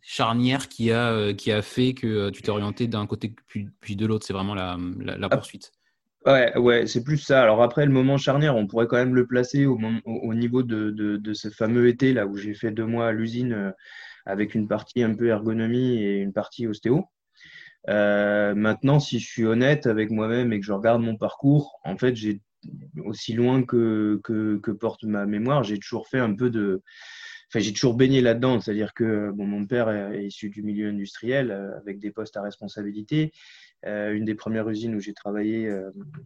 charnière 0.00 0.70
qui 0.70 0.90
a 0.90 1.34
qui 1.34 1.52
a 1.52 1.60
fait 1.60 1.92
que 1.92 2.30
tu 2.30 2.40
t'es 2.40 2.48
orienté 2.48 2.86
d'un 2.86 3.06
côté 3.06 3.34
puis, 3.46 3.68
puis 3.80 3.96
de 3.96 4.06
l'autre. 4.06 4.24
C'est 4.26 4.32
vraiment 4.32 4.54
la, 4.54 4.78
la, 5.00 5.18
la 5.18 5.28
poursuite. 5.28 5.72
Ouais, 6.24 6.56
ouais, 6.56 6.86
c'est 6.86 7.04
plus 7.04 7.18
ça. 7.18 7.42
Alors 7.42 7.62
après, 7.62 7.84
le 7.84 7.92
moment 7.92 8.16
charnière, 8.16 8.56
on 8.56 8.66
pourrait 8.66 8.86
quand 8.86 8.96
même 8.96 9.14
le 9.14 9.26
placer 9.26 9.66
au, 9.66 9.78
au, 10.06 10.12
au 10.12 10.34
niveau 10.34 10.62
de, 10.62 10.90
de, 10.90 11.16
de, 11.16 11.34
ce 11.34 11.50
fameux 11.50 11.88
été 11.88 12.14
là 12.14 12.26
où 12.26 12.36
j'ai 12.36 12.54
fait 12.54 12.70
deux 12.70 12.86
mois 12.86 13.08
à 13.08 13.12
l'usine 13.12 13.74
avec 14.24 14.54
une 14.54 14.68
partie 14.68 15.02
un 15.02 15.14
peu 15.14 15.26
ergonomie 15.26 16.02
et 16.02 16.18
une 16.18 16.32
partie 16.32 16.66
ostéo. 16.66 17.08
Euh, 17.88 18.54
maintenant, 18.54 19.00
si 19.00 19.18
je 19.18 19.26
suis 19.26 19.44
honnête 19.44 19.86
avec 19.86 20.10
moi-même 20.10 20.52
et 20.52 20.60
que 20.60 20.66
je 20.66 20.72
regarde 20.72 21.02
mon 21.02 21.16
parcours, 21.16 21.80
en 21.84 21.96
fait, 21.96 22.14
j'ai 22.14 22.40
aussi 23.04 23.32
loin 23.32 23.62
que, 23.64 24.20
que, 24.22 24.70
porte 24.70 25.04
ma 25.04 25.26
mémoire, 25.26 25.64
j'ai 25.64 25.78
toujours 25.78 26.08
fait 26.08 26.20
un 26.20 26.34
peu 26.34 26.50
de. 26.50 26.82
Enfin, 27.48 27.60
j'ai 27.60 27.72
toujours 27.72 27.94
baigné 27.94 28.20
là-dedans. 28.20 28.60
C'est-à-dire 28.60 28.94
que 28.94 29.30
bon, 29.32 29.46
mon 29.46 29.66
père 29.66 29.90
est, 29.90 30.24
issu 30.26 30.48
du 30.48 30.62
milieu 30.62 30.88
industriel 30.88 31.50
euh, 31.50 31.76
avec 31.78 31.98
des 31.98 32.10
postes 32.10 32.36
à 32.36 32.42
responsabilité. 32.42 33.32
Euh, 33.84 34.12
une 34.14 34.24
des 34.24 34.36
premières 34.36 34.68
usines 34.68 34.94
où 34.94 35.00
j'ai 35.00 35.12
travaillé, 35.12 35.68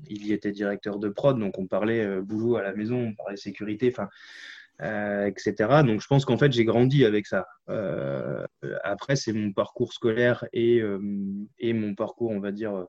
il 0.09 0.27
y 0.27 0.33
était 0.33 0.53
directeur 0.53 0.99
de 0.99 1.09
prod, 1.09 1.39
donc 1.39 1.59
on 1.59 1.67
parlait 1.67 2.21
boulot 2.21 2.57
à 2.57 2.63
la 2.63 2.75
maison, 2.75 2.99
on 2.99 3.15
parlait 3.15 3.39
sécurité. 3.39 3.89
Enfin, 3.91 4.09
euh, 4.83 5.27
etc. 5.27 5.55
Donc 5.85 6.01
je 6.01 6.07
pense 6.07 6.25
qu'en 6.25 6.37
fait 6.37 6.53
j'ai 6.53 6.65
grandi 6.65 7.05
avec 7.05 7.27
ça. 7.27 7.47
Euh, 7.69 8.47
après 8.85 9.17
c'est 9.17 9.33
mon 9.33 9.53
parcours 9.53 9.93
scolaire 9.93 10.45
et, 10.53 10.81
euh, 10.81 11.01
et 11.59 11.73
mon 11.73 11.95
parcours 11.95 12.31
on 12.31 12.41
va 12.41 12.53
dire 12.53 12.87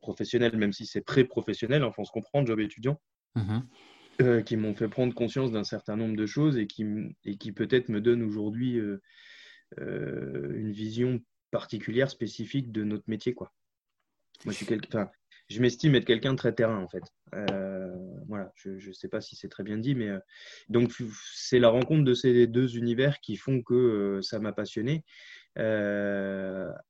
professionnels, 0.00 0.56
même 0.56 0.72
si 0.72 0.86
c'est 0.86 1.02
pré-professionnel, 1.02 1.84
enfin 1.84 2.02
on 2.02 2.04
se 2.04 2.12
comprend, 2.12 2.44
job 2.44 2.60
étudiant, 2.60 3.00
Mhm. 3.34 4.42
qui 4.44 4.56
m'ont 4.56 4.74
fait 4.74 4.88
prendre 4.88 5.14
conscience 5.14 5.52
d'un 5.52 5.64
certain 5.64 5.96
nombre 5.96 6.16
de 6.16 6.24
choses 6.24 6.56
et 6.56 6.66
qui, 6.66 6.86
et 7.24 7.36
qui 7.36 7.52
peut-être 7.52 7.90
me 7.90 8.00
donnent 8.00 8.22
aujourd'hui 8.22 8.80
une 9.76 10.70
vision 10.72 11.20
particulière, 11.50 12.10
spécifique 12.10 12.72
de 12.72 12.84
notre 12.84 13.04
métier. 13.06 13.34
Quoi. 13.34 13.52
Moi, 14.44 14.52
je 14.52 14.56
suis 14.56 14.66
quelqu'un 14.66 15.10
je 15.48 15.60
m'estime 15.60 15.94
être 15.94 16.04
quelqu'un 16.04 16.32
de 16.32 16.38
très 16.38 16.52
terrain 16.52 16.78
en 16.78 16.88
fait. 16.88 17.02
Euh, 17.34 17.94
voilà, 18.26 18.52
je 18.56 18.70
ne 18.70 18.92
sais 18.92 19.08
pas 19.08 19.20
si 19.20 19.36
c'est 19.36 19.48
très 19.48 19.62
bien 19.62 19.78
dit, 19.78 19.94
mais 19.94 20.08
euh, 20.08 20.18
donc 20.68 20.92
c'est 21.34 21.58
la 21.58 21.68
rencontre 21.68 22.04
de 22.04 22.14
ces 22.14 22.46
deux 22.46 22.76
univers 22.76 23.20
qui 23.20 23.36
font 23.36 23.62
que 23.62 23.74
euh, 23.74 24.22
ça 24.22 24.40
m'a 24.40 24.52
passionné. 24.52 25.04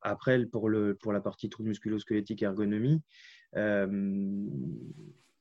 après, 0.03 0.45
pour, 0.47 0.69
le, 0.69 0.95
pour 0.95 1.13
la 1.13 1.21
partie 1.21 1.49
trouble 1.51 1.69
musculo-squelettique 1.69 2.43
ergonomie, 2.43 3.03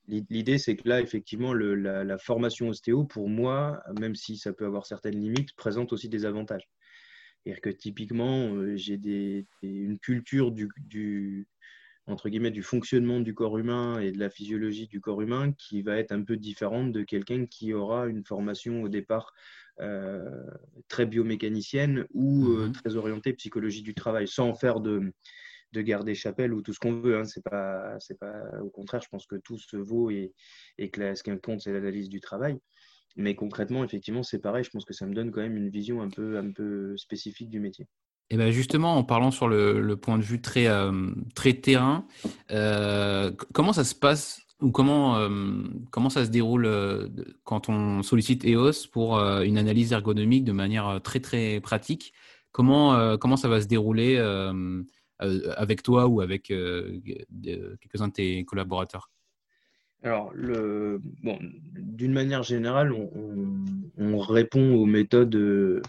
l'idée 0.08 0.58
c'est 0.58 0.76
que 0.76 0.88
là, 0.88 1.02
effectivement, 1.02 1.54
la, 1.54 2.18
formation 2.18 2.70
ostéo, 2.70 3.06
pour 3.06 3.30
moi, 3.30 3.82
même 4.00 4.16
si 4.16 4.38
ça 4.38 4.52
peut 4.52 4.66
avoir 4.66 4.86
certaines 4.86 5.20
limites, 5.20 5.56
présente 5.56 5.94
aussi 5.94 6.10
des 6.10 6.26
avantages. 6.26 6.70
C'est-à-dire 7.44 7.62
que 7.62 7.70
typiquement, 7.70 8.76
j'ai 8.76 9.46
une 9.62 10.00
culture 10.00 10.52
du 10.52 11.48
entre 12.08 12.30
guillemets, 12.30 12.52
du 12.52 12.64
fonctionnement 12.64 13.20
du 13.20 13.34
corps 13.34 13.58
humain 13.58 14.00
et 14.00 14.12
de 14.12 14.20
la 14.20 14.30
physiologie 14.30 14.88
du 14.88 15.02
corps 15.02 15.22
humain 15.22 15.54
qui 15.54 15.82
va 15.82 15.98
être 15.98 16.12
un 16.12 16.24
peu 16.24 16.38
différente 16.38 16.92
de 16.92 17.04
quelqu'un 17.04 17.46
qui 17.46 17.74
aura 17.74 18.08
une 18.08 18.24
formation 18.24 18.84
au 18.84 18.90
départ 18.90 19.34
euh, 19.82 20.46
très 20.88 21.06
biomécanicienne 21.06 22.06
ou 22.14 22.50
euh, 22.50 22.68
mhm. 22.68 22.72
très 22.74 22.96
orientée 22.96 23.34
psychologie 23.34 23.82
du 23.82 23.96
travail, 23.96 24.28
sans 24.28 24.54
faire 24.54 24.80
de, 24.80 25.12
de 25.74 25.82
garder 25.82 26.16
chapelle 26.16 26.54
ou 26.54 26.62
tout 26.62 26.74
ce 26.74 26.80
qu'on 26.80 27.02
veut. 27.02 27.18
Hein. 27.18 27.26
C'est 27.26 27.44
pas, 27.44 27.96
c'est 28.00 28.20
pas, 28.20 28.44
au 28.62 28.70
contraire, 28.70 29.02
je 29.02 29.10
pense 29.10 29.26
que 29.26 29.36
tout 29.36 29.58
se 29.58 29.78
vaut 29.78 30.12
et, 30.12 30.34
et 30.78 30.90
que 30.90 31.16
ce 31.16 31.24
qui 31.24 31.32
compte, 31.40 31.62
c'est 31.62 31.74
l'analyse 31.74 32.10
du 32.10 32.22
travail. 32.22 32.58
Mais 33.16 33.36
concrètement, 33.36 33.84
effectivement, 33.84 34.24
c'est 34.24 34.40
pareil. 34.40 34.64
Je 34.64 34.70
pense 34.70 34.86
que 34.86 34.94
ça 34.94 35.06
me 35.06 35.14
donne 35.14 35.32
quand 35.32 35.42
même 35.42 35.58
une 35.58 35.70
vision 35.70 36.02
un 36.02 36.10
peu, 36.10 36.38
un 36.38 36.52
peu 36.52 36.96
spécifique 36.98 37.50
du 37.50 37.60
métier. 37.60 37.88
Et 38.32 38.38
ben 38.38 38.52
justement, 38.52 38.98
en 38.98 39.04
parlant 39.04 39.30
sur 39.32 39.48
le, 39.48 39.96
point 39.96 40.18
de 40.18 40.24
vue 40.24 40.42
très, 40.42 40.68
euh, 40.68 41.12
très 41.36 41.54
terrain, 41.54 42.08
euh, 42.52 43.32
comment 43.54 43.72
ça 43.72 43.84
se 43.84 43.94
passe 43.94 44.42
ou 44.62 44.72
comment, 44.72 45.18
euh, 45.18 45.30
comment 45.92 46.10
ça 46.10 46.26
se 46.26 46.32
déroule 46.32 46.68
quand 47.44 47.70
on 47.70 48.02
sollicite 48.02 48.44
EOS 48.46 48.88
pour 48.92 49.20
une 49.20 49.58
analyse 49.58 49.94
ergonomique 49.94 50.44
de 50.44 50.54
manière 50.54 51.02
très 51.04 51.20
très 51.20 51.60
pratique? 51.60 52.14
Comment, 52.52 53.18
comment 53.18 53.38
ça 53.38 53.50
va 53.50 53.62
se 53.62 53.68
dérouler 53.68 54.18
avec 55.20 55.84
toi 55.84 56.08
ou 56.08 56.22
avec 56.22 56.44
quelques-uns 56.48 58.08
de 58.08 58.14
tes 58.14 58.46
collaborateurs? 58.46 59.12
Alors, 60.04 60.34
bon, 60.36 61.38
d'une 61.74 62.14
manière 62.14 62.44
générale, 62.44 62.92
on, 62.94 63.10
on, 63.98 64.18
répond 64.20 64.76
aux 64.76 64.86
méthodes 64.86 65.82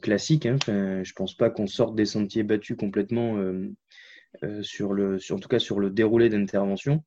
classique. 0.00 0.46
Hein. 0.46 0.56
Enfin, 0.62 1.02
je 1.02 1.12
pense 1.12 1.34
pas 1.34 1.50
qu'on 1.50 1.66
sorte 1.66 1.94
des 1.94 2.04
sentiers 2.04 2.42
battus 2.42 2.76
complètement 2.76 3.36
euh, 3.36 3.72
euh, 4.44 4.62
sur 4.62 4.92
le, 4.92 5.18
en 5.30 5.38
tout 5.38 5.48
cas 5.48 5.58
sur 5.58 5.80
le 5.80 5.90
déroulé 5.90 6.28
d'intervention. 6.28 7.04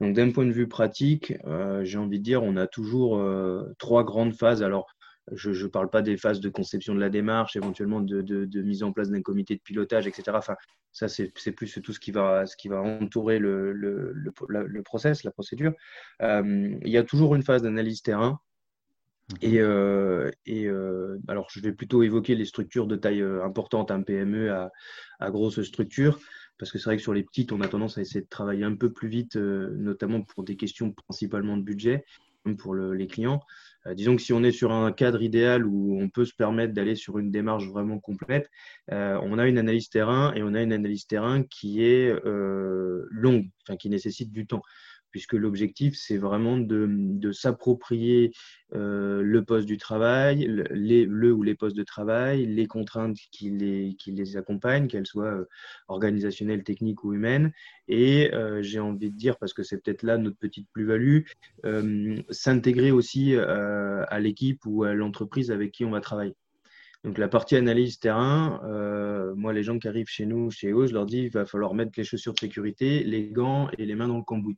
Donc 0.00 0.14
d'un 0.14 0.30
point 0.30 0.46
de 0.46 0.52
vue 0.52 0.68
pratique, 0.68 1.34
j'ai 1.82 1.98
envie 1.98 2.18
de 2.18 2.24
dire, 2.24 2.42
on 2.42 2.56
a 2.56 2.66
toujours 2.66 3.22
trois 3.78 4.02
grandes 4.02 4.34
phases. 4.34 4.64
Alors, 4.64 4.88
je 5.30 5.50
ne 5.50 5.68
parle 5.68 5.90
pas 5.90 6.02
des 6.02 6.16
phases 6.16 6.40
de 6.40 6.48
conception 6.48 6.92
de 6.92 6.98
la 6.98 7.08
démarche, 7.08 7.54
éventuellement 7.54 8.00
de, 8.00 8.62
mise 8.62 8.82
en 8.82 8.92
place 8.92 9.10
d'un 9.10 9.22
comité 9.22 9.54
de 9.54 9.60
pilotage, 9.60 10.08
etc. 10.08 10.32
Enfin, 10.34 10.56
ça, 10.90 11.06
c'est 11.06 11.30
plus 11.52 11.80
tout 11.80 11.92
ce 11.92 12.00
qui 12.00 12.10
va, 12.10 12.46
ce 12.46 12.56
qui 12.56 12.66
va 12.66 12.80
entourer 12.80 13.38
le, 13.38 13.72
le 13.72 14.82
process, 14.82 15.22
la 15.22 15.30
procédure. 15.30 15.72
il 16.20 16.80
y 16.82 16.96
a 16.96 17.04
toujours 17.04 17.36
une 17.36 17.44
phase 17.44 17.62
d'analyse 17.62 18.02
terrain 18.02 18.40
et, 19.40 19.60
euh, 19.60 20.30
et 20.46 20.66
euh, 20.66 21.18
alors, 21.28 21.48
je 21.50 21.60
vais 21.60 21.72
plutôt 21.72 22.02
évoquer 22.02 22.34
les 22.34 22.44
structures 22.44 22.86
de 22.86 22.96
taille 22.96 23.22
euh, 23.22 23.44
importante, 23.44 23.90
un 23.90 24.02
PME 24.02 24.52
à, 24.52 24.70
à, 25.20 25.30
grosse 25.30 25.62
structure, 25.62 26.18
parce 26.58 26.70
que 26.70 26.78
c'est 26.78 26.84
vrai 26.84 26.96
que 26.96 27.02
sur 27.02 27.14
les 27.14 27.22
petites, 27.22 27.52
on 27.52 27.60
a 27.60 27.68
tendance 27.68 27.98
à 27.98 28.02
essayer 28.02 28.20
de 28.20 28.28
travailler 28.28 28.64
un 28.64 28.76
peu 28.76 28.92
plus 28.92 29.08
vite, 29.08 29.36
notamment 29.36 30.22
pour 30.22 30.44
des 30.44 30.56
questions 30.56 30.92
principalement 30.92 31.56
de 31.56 31.62
budget, 31.62 32.04
pour 32.58 32.74
le, 32.74 32.92
les 32.92 33.06
clients. 33.06 33.40
disons 33.94 34.16
que 34.16 34.22
si 34.22 34.32
on 34.32 34.42
est 34.42 34.52
sur 34.52 34.72
un 34.72 34.90
cadre 34.90 35.22
idéal 35.22 35.64
où 35.64 35.96
on 36.00 36.08
peut 36.08 36.24
se 36.24 36.34
permettre 36.34 36.74
d'aller 36.74 36.96
sur 36.96 37.18
une 37.18 37.30
démarche 37.30 37.68
vraiment 37.68 38.00
complète, 38.00 38.48
on 38.88 39.38
a 39.38 39.46
une 39.46 39.58
analyse 39.58 39.88
terrain 39.88 40.32
et 40.34 40.42
on 40.42 40.54
a 40.54 40.62
une 40.62 40.72
analyse 40.72 41.06
terrain 41.06 41.44
qui 41.44 41.84
est 41.84 42.12
longue, 42.24 43.48
enfin, 43.62 43.76
qui 43.76 43.88
nécessite 43.88 44.32
du 44.32 44.46
temps 44.46 44.62
puisque 45.12 45.34
l'objectif, 45.34 45.94
c'est 45.96 46.16
vraiment 46.16 46.56
de, 46.58 47.30
s'approprier 47.32 48.32
euh, 48.74 49.22
le 49.22 49.44
poste 49.44 49.66
du 49.66 49.76
travail, 49.76 50.46
le, 50.48 51.32
ou 51.32 51.42
les 51.42 51.54
postes 51.54 51.76
de 51.76 51.84
travail, 51.84 52.46
les 52.46 52.66
contraintes 52.66 53.18
qui 53.30 53.50
les, 53.50 53.94
qui 53.98 54.10
les 54.10 54.36
accompagnent, 54.36 54.88
qu'elles 54.88 55.06
soient 55.06 55.34
euh, 55.34 55.48
organisationnelles, 55.88 56.64
techniques 56.64 57.04
ou 57.04 57.12
humaines. 57.12 57.52
Et 57.88 58.32
euh, 58.34 58.62
j'ai 58.62 58.80
envie 58.80 59.10
de 59.10 59.16
dire, 59.16 59.38
parce 59.38 59.52
que 59.52 59.62
c'est 59.62 59.78
peut-être 59.82 60.02
là 60.02 60.18
notre 60.18 60.38
petite 60.38 60.68
plus-value, 60.72 61.20
s'intégrer 62.30 62.90
aussi 62.90 63.36
à 63.36 64.20
l'équipe 64.20 64.60
ou 64.64 64.84
à 64.84 64.94
l'entreprise 64.94 65.50
avec 65.50 65.72
qui 65.72 65.84
on 65.84 65.90
va 65.90 66.00
travailler. 66.00 66.34
Donc 67.04 67.18
la 67.18 67.28
partie 67.28 67.56
analyse 67.56 67.98
terrain, 67.98 68.60
moi 69.36 69.52
les 69.52 69.62
gens 69.62 69.78
qui 69.78 69.88
arrivent 69.88 70.08
chez 70.08 70.24
nous, 70.24 70.50
chez 70.50 70.72
eux, 70.72 70.86
je 70.86 70.94
leur 70.94 71.04
dis 71.04 71.24
il 71.24 71.30
va 71.30 71.44
falloir 71.44 71.74
mettre 71.74 71.92
les 71.96 72.04
chaussures 72.04 72.32
de 72.32 72.40
sécurité, 72.40 73.04
les 73.04 73.28
gants 73.28 73.68
et 73.76 73.84
les 73.84 73.94
mains 73.94 74.08
dans 74.08 74.18
le 74.18 74.24
cambouis. 74.24 74.56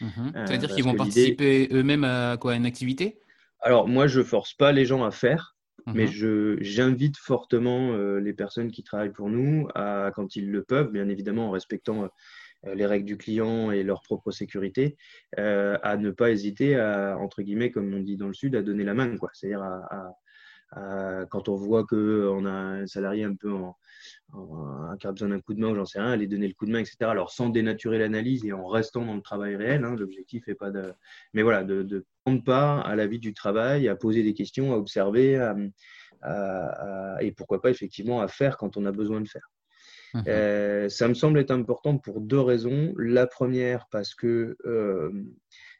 Mhm. 0.00 0.32
Euh, 0.34 0.46
C'est-à-dire 0.46 0.74
qu'ils 0.74 0.84
vont 0.84 0.94
participer 0.94 1.68
eux-mêmes 1.72 2.04
à 2.04 2.36
quoi 2.38 2.54
Une 2.54 2.66
activité? 2.66 3.18
Alors, 3.60 3.88
moi, 3.88 4.06
je 4.06 4.22
force 4.22 4.54
pas 4.54 4.72
les 4.72 4.84
gens 4.84 5.04
à 5.04 5.10
faire, 5.10 5.56
mais 5.86 6.06
mhm. 6.06 6.56
j'invite 6.60 7.16
fortement 7.16 7.92
euh, 7.92 8.18
les 8.18 8.32
personnes 8.32 8.70
qui 8.70 8.82
travaillent 8.82 9.12
pour 9.12 9.30
nous, 9.30 9.68
à, 9.74 10.10
quand 10.14 10.36
ils 10.36 10.50
le 10.50 10.62
peuvent, 10.62 10.90
bien 10.90 11.08
évidemment 11.08 11.48
en 11.48 11.50
respectant 11.50 12.04
euh, 12.04 12.74
les 12.74 12.86
règles 12.86 13.06
du 13.06 13.16
client 13.16 13.70
et 13.70 13.82
leur 13.82 14.02
propre 14.02 14.30
sécurité, 14.30 14.96
à 15.36 15.96
ne 15.98 16.10
pas 16.10 16.30
hésiter 16.30 16.76
à, 16.76 17.18
entre 17.18 17.42
guillemets, 17.42 17.70
comme 17.70 17.92
on 17.92 18.00
dit 18.00 18.16
dans 18.16 18.28
le 18.28 18.34
Sud, 18.34 18.56
à 18.56 18.62
donner 18.62 18.84
la 18.84 18.94
main. 18.94 19.14
C'est-à-dire 19.34 19.62
à, 19.62 20.14
quand 21.30 21.48
on 21.48 21.54
voit 21.54 21.84
qu'on 21.84 22.44
a 22.46 22.50
un 22.50 22.86
salarié 22.86 23.24
un 23.24 23.34
peu 23.34 23.52
en, 23.52 23.76
qui 24.98 25.06
a 25.06 25.12
besoin 25.12 25.28
d'un 25.28 25.40
coup 25.40 25.54
de 25.54 25.60
main 25.60 25.70
ou 25.70 25.74
j'en 25.74 25.84
sais 25.84 26.00
rien, 26.00 26.10
aller 26.10 26.26
donner 26.26 26.48
le 26.48 26.54
coup 26.54 26.66
de 26.66 26.72
main, 26.72 26.80
etc. 26.80 26.96
Alors 27.02 27.30
sans 27.30 27.48
dénaturer 27.48 27.98
l'analyse 27.98 28.44
et 28.44 28.52
en 28.52 28.66
restant 28.66 29.04
dans 29.04 29.14
le 29.14 29.22
travail 29.22 29.56
réel, 29.56 29.84
hein, 29.84 29.96
l'objectif 29.96 30.46
n'est 30.46 30.54
pas 30.54 30.70
de... 30.70 30.92
Mais 31.32 31.42
voilà, 31.42 31.64
de, 31.64 32.04
prendre 32.24 32.42
part 32.42 32.86
à 32.86 32.96
la 32.96 33.06
vie 33.06 33.18
du 33.18 33.34
travail, 33.34 33.88
à 33.88 33.96
poser 33.96 34.22
des 34.22 34.34
questions, 34.34 34.72
à 34.72 34.76
observer, 34.76 35.34
et 37.20 37.32
pourquoi 37.32 37.60
pas 37.62 37.70
effectivement 37.70 38.20
à 38.20 38.28
faire 38.28 38.56
quand 38.56 38.76
on 38.76 38.84
a 38.86 38.92
besoin 38.92 39.20
de 39.20 39.28
faire. 39.28 39.50
Mmh 40.14 40.22
euh, 40.28 40.88
ça 40.88 41.08
me 41.08 41.14
semble 41.14 41.40
être 41.40 41.50
important 41.50 41.98
pour 41.98 42.20
deux 42.20 42.40
raisons. 42.40 42.94
La 42.96 43.26
première, 43.26 43.88
parce 43.90 44.14
que 44.14 44.56
euh, 44.64 45.10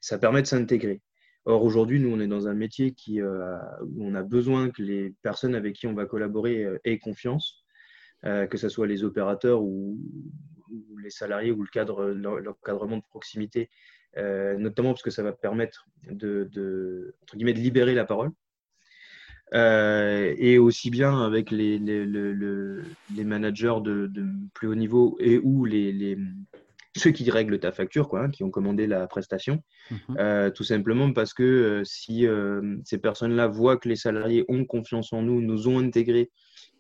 ça 0.01 0.19
permet 0.19 0.43
de 0.43 0.47
s'intégrer. 0.47 1.01
Or, 1.47 1.63
aujourd'hui, 1.63 2.01
nous, 2.01 2.11
on 2.11 2.21
est 2.21 2.27
dans 2.27 2.49
un 2.49 2.55
métier 2.55 2.95
euh, 3.19 3.59
où 3.83 4.07
on 4.07 4.15
a 4.15 4.23
besoin 4.23 4.71
que 4.71 4.83
les 4.83 5.15
personnes 5.23 5.55
avec 5.55 5.75
qui 5.75 5.87
on 5.87 5.93
va 5.93 6.07
collaborer 6.07 6.65
euh, 6.65 6.79
aient 6.85 6.99
confiance, 6.99 7.65
euh, 8.25 8.47
que 8.47 8.57
ce 8.57 8.71
soit 8.71 8.87
les 8.87 9.05
opérateurs 9.05 9.63
ou, 9.63 9.99
les 11.03 11.11
salariés 11.11 11.53
ou 11.53 11.63
le 11.63 11.69
cadre, 11.69 12.07
l'encadrement 12.07 12.97
de 12.97 13.03
proximité, 13.11 13.69
notamment 14.17 14.91
parce 14.91 15.03
que 15.03 15.11
ça 15.11 15.23
va 15.23 15.33
permettre 15.33 15.87
de, 16.11 16.49
de, 16.51 17.15
entre 17.23 17.37
guillemets, 17.37 17.53
de 17.53 17.61
libérer 17.61 17.95
la 17.95 18.07
parole. 18.07 18.31
et 19.53 20.59
aussi 20.59 20.91
bien 20.91 21.21
avec 21.21 21.51
les, 21.51 21.79
les, 21.79 22.07
les 22.07 23.25
managers 23.25 23.77
de, 23.83 24.07
de, 24.07 24.27
plus 24.55 24.67
haut 24.69 24.75
niveau 24.75 25.17
et 25.21 25.39
ou 25.39 25.67
les, 25.67 26.17
ceux 26.97 27.11
qui 27.11 27.31
règlent 27.31 27.59
ta 27.59 27.73
facture, 27.73 28.09
quoi, 28.09 28.23
hein, 28.23 28.31
qui 28.31 28.45
ont 28.45 28.51
commandé 28.51 28.87
la 28.87 29.07
prestation. 29.07 29.63
Mhm. 29.91 29.99
Euh, 30.19 30.51
tout 30.51 30.65
simplement 30.65 31.13
parce 31.13 31.35
que 31.35 31.43
euh, 31.43 31.85
si 31.85 32.27
euh, 32.27 32.77
ces 32.85 32.99
personnes-là 32.99 33.49
voient 33.49 33.77
que 33.77 33.89
les 33.89 33.97
salariés 33.97 34.45
ont 34.49 34.65
confiance 34.65 35.13
en 35.13 35.23
nous, 35.23 35.41
nous 35.41 35.69
ont 35.69 35.81
intégrés 35.81 36.31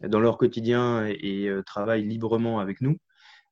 dans 0.06 0.21
leur 0.21 0.38
quotidien 0.38 1.06
et, 1.06 1.49
travaillent 1.66 2.04
librement 2.04 2.59
avec 2.61 2.80
nous, 2.80 2.99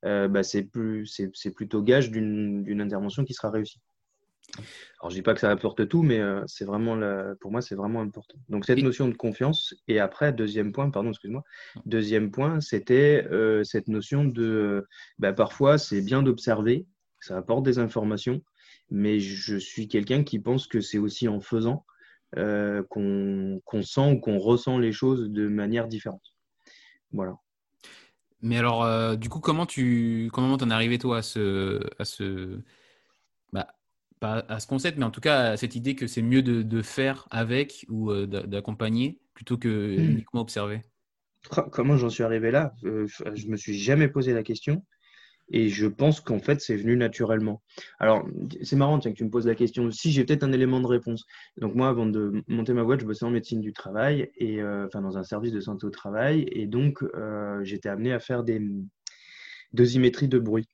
bah, 0.03 0.43
c'est 0.43 0.65
plutôt 0.65 1.83
gage 1.83 2.11
d'une 2.11 2.81
intervention 2.81 3.25
qui 3.25 3.33
sera 3.33 3.51
réussie. 3.51 3.81
Alors, 5.01 5.11
je 5.11 5.17
dis 5.17 5.23
pas 5.23 5.35
que 5.35 5.41
ça 5.41 5.51
apporte 5.51 5.89
tout, 5.89 6.03
mais 6.03 6.21
euh, 6.21 6.43
c'est 6.47 6.65
vraiment 6.65 6.99
pour 7.41 7.51
moi, 7.51 7.63
c'est 7.63 7.75
vraiment 7.75 8.01
important. 8.01 8.39
Donc, 8.49 8.65
cette 8.65 8.83
notion 8.83 9.09
de 9.09 9.15
confiance. 9.15 9.75
Et 9.89 9.99
après, 9.99 10.33
deuxième 10.33 10.73
point, 10.73 10.91
pardon, 10.91 11.11
excuse-moi. 11.11 11.43
Deuxième 11.87 12.31
point, 12.31 12.61
c'était 12.61 13.27
euh, 13.31 13.65
cette 13.65 13.89
notion 13.89 14.25
de, 14.25 14.87
bah, 15.19 15.33
parfois, 15.33 15.79
c'est 15.79 16.03
bien 16.03 16.23
d'observer, 16.23 16.87
ça 17.21 17.37
apporte 17.37 17.65
des 17.65 17.79
informations, 17.79 18.43
mais 18.91 19.21
je 19.21 19.57
suis 19.57 19.89
quelqu'un 19.89 20.23
qui 20.23 20.39
pense 20.39 20.67
que 20.67 20.81
c'est 20.81 20.99
aussi 20.99 21.29
en 21.29 21.41
faisant 21.41 21.85
euh, 22.37 22.83
qu'on 22.89 23.83
sent 23.83 24.13
ou 24.13 24.19
qu'on 24.19 24.39
ressent 24.39 24.79
les 24.79 24.93
choses 24.93 25.31
de 25.31 25.49
manière 25.49 25.89
différente. 25.89 26.35
Voilà. 27.13 27.35
Mais 28.41 28.59
alors, 28.59 29.17
du 29.17 29.29
coup, 29.29 29.39
comment 29.39 29.67
tu 29.67 30.29
comment 30.33 30.57
t'en 30.57 30.71
es 30.71 30.75
arrivé 30.75 30.99
toi 30.99 31.19
à 31.19 31.23
ce 31.23 31.81
à 32.01 32.05
ce 32.05 32.61
pas 34.23 34.45
à 34.49 34.61
ce 34.61 34.69
concept, 34.69 34.99
mais 34.99 35.05
en 35.05 35.11
tout 35.11 35.21
cas 35.21 35.51
à 35.51 35.57
cette 35.57 35.75
idée 35.75 35.97
que 35.97 36.07
c'est 36.07 36.23
mieux 36.23 36.43
de, 36.43 36.83
faire 36.83 37.27
avec 37.31 37.85
ou 37.89 38.11
euh, 38.11 38.27
d'accompagner 38.27 39.19
plutôt 39.35 39.59
que 39.59 39.69
hmm. 39.69 40.11
uniquement 40.13 40.41
observer. 40.41 40.81
Comment 41.73 41.97
j'en 41.97 42.09
suis 42.09 42.23
arrivé 42.23 42.53
là? 42.53 42.73
Euh, 42.85 43.07
Je 43.35 43.49
me 43.49 43.57
suis 43.57 43.77
jamais 43.77 44.09
posé 44.09 44.33
la 44.33 44.45
question. 44.45 44.85
Et 45.51 45.69
je 45.69 45.87
pense 45.87 46.21
qu'en 46.21 46.39
fait, 46.39 46.61
c'est 46.61 46.77
venu 46.77 46.97
naturellement. 46.97 47.63
Alors, 47.99 48.27
c'est 48.63 48.77
marrant 48.77 48.99
tiens, 49.01 49.11
que 49.11 49.17
tu 49.17 49.25
me 49.25 49.31
poses 49.31 49.47
la 49.47 49.57
question. 49.57 49.91
Si 49.91 50.13
j'ai 50.13 50.25
peut-être 50.25 50.45
un 50.45 50.53
élément 50.53 50.81
de 50.81 50.87
réponse. 50.87 51.27
Donc, 51.59 51.75
moi, 51.75 51.89
avant 51.89 52.07
de 52.07 52.43
monter 52.49 52.73
ma 52.73 52.85
boîte, 52.85 53.01
je 53.01 53.07
bossais 53.07 53.27
en 53.27 53.31
médecine 53.31 53.61
du 53.61 53.73
travail, 53.73 54.31
et, 54.37 54.63
euh, 54.63 54.87
enfin, 54.87 55.03
dans 55.03 55.19
un 55.19 55.25
service 55.25 55.53
de 55.53 55.61
santé 55.61 55.85
au 55.85 55.91
travail. 55.91 56.47
Et 56.53 56.67
donc, 56.67 57.03
euh, 57.03 57.63
j'étais 57.65 57.89
amené 57.89 58.13
à 58.13 58.21
faire 58.21 58.45
des 58.45 58.63
dosimétries 59.73 60.29
de 60.29 60.39
bruit. 60.39 60.69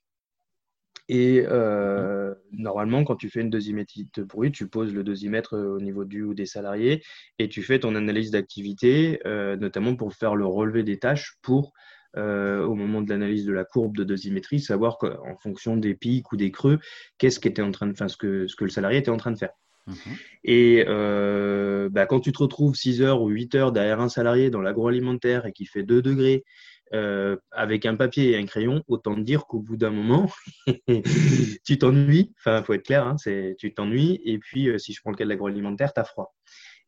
Et 1.09 1.43
euh, 1.45 2.33
normalement, 2.51 3.03
quand 3.03 3.17
tu 3.17 3.29
fais 3.29 3.41
une 3.41 3.49
dosimétrie 3.49 4.07
de 4.15 4.23
bruit, 4.23 4.51
tu 4.51 4.69
poses 4.69 4.93
le 4.93 5.03
dosimètre 5.03 5.53
au 5.57 5.81
niveau 5.81 6.05
du 6.05 6.23
ou 6.23 6.33
des 6.33 6.45
salariés 6.45 7.03
et 7.39 7.49
tu 7.49 7.63
fais 7.63 7.79
ton 7.79 7.95
analyse 7.95 8.31
d'activité, 8.31 9.19
notamment 9.25 9.95
pour 9.95 10.13
faire 10.13 10.35
le 10.35 10.45
relevé 10.45 10.83
des 10.83 10.99
tâches 10.99 11.33
pour 11.41 11.73
euh, 12.17 12.65
au 12.65 12.73
moment 12.73 13.03
de 13.03 13.09
l'analyse 13.09 13.45
de 13.45 13.53
la 13.53 13.63
courbe 13.63 13.95
de 13.95 14.03
dosimétrie, 14.03 14.59
savoir 14.59 14.97
en 15.03 15.37
fonction 15.37 15.77
des 15.77 15.93
pics 15.93 16.31
ou 16.31 16.37
des 16.37 16.49
creux, 16.49 16.79
qu'est-ce 17.19 17.39
qu'était 17.39 17.61
en 17.61 17.69
train 17.69 17.85
de, 17.85 17.95
ce 17.95 18.17
que, 18.17 18.47
ce 18.47 18.55
que 18.55 18.63
le 18.63 18.71
salarié 18.71 18.97
était 18.97 19.11
en 19.11 19.17
train 19.17 19.31
de 19.31 19.37
faire. 19.37 19.51
Mhm. 19.85 19.95
Et 20.43 20.85
euh, 20.87 21.87
bah, 21.89 22.07
quand 22.07 22.19
tu 22.19 22.31
te 22.31 22.39
retrouves 22.39 22.75
6 22.75 23.03
heures 23.03 23.21
ou 23.21 23.29
8 23.29 23.53
heures 23.53 23.71
derrière 23.71 23.99
un 23.99 24.09
salarié 24.09 24.49
dans 24.49 24.61
l'agroalimentaire 24.61 25.45
et 25.45 25.51
qui 25.51 25.65
fait 25.65 25.83
2 25.83 26.01
degrés 26.01 26.43
euh, 26.93 27.37
avec 27.51 27.85
un 27.85 27.95
papier 27.95 28.31
et 28.31 28.37
un 28.37 28.45
crayon, 28.45 28.83
autant 28.87 29.17
dire 29.17 29.45
qu'au 29.45 29.59
bout 29.59 29.77
d'un 29.77 29.91
moment, 29.91 30.29
tu 31.65 31.77
t'ennuies. 31.77 32.33
Enfin, 32.39 32.59
il 32.59 32.63
faut 32.63 32.73
être 32.73 32.85
clair, 32.85 33.07
hein, 33.07 33.15
tu 33.57 33.73
t'ennuies. 33.73 34.21
Et 34.25 34.39
puis, 34.39 34.69
si 34.79 34.93
je 34.93 35.01
prends 35.01 35.11
le 35.11 35.17
cas 35.17 35.25
de 35.25 35.29
l'agroalimentaire, 35.29 35.93
tu 35.93 35.99
as 35.99 36.05
froid. 36.05 36.35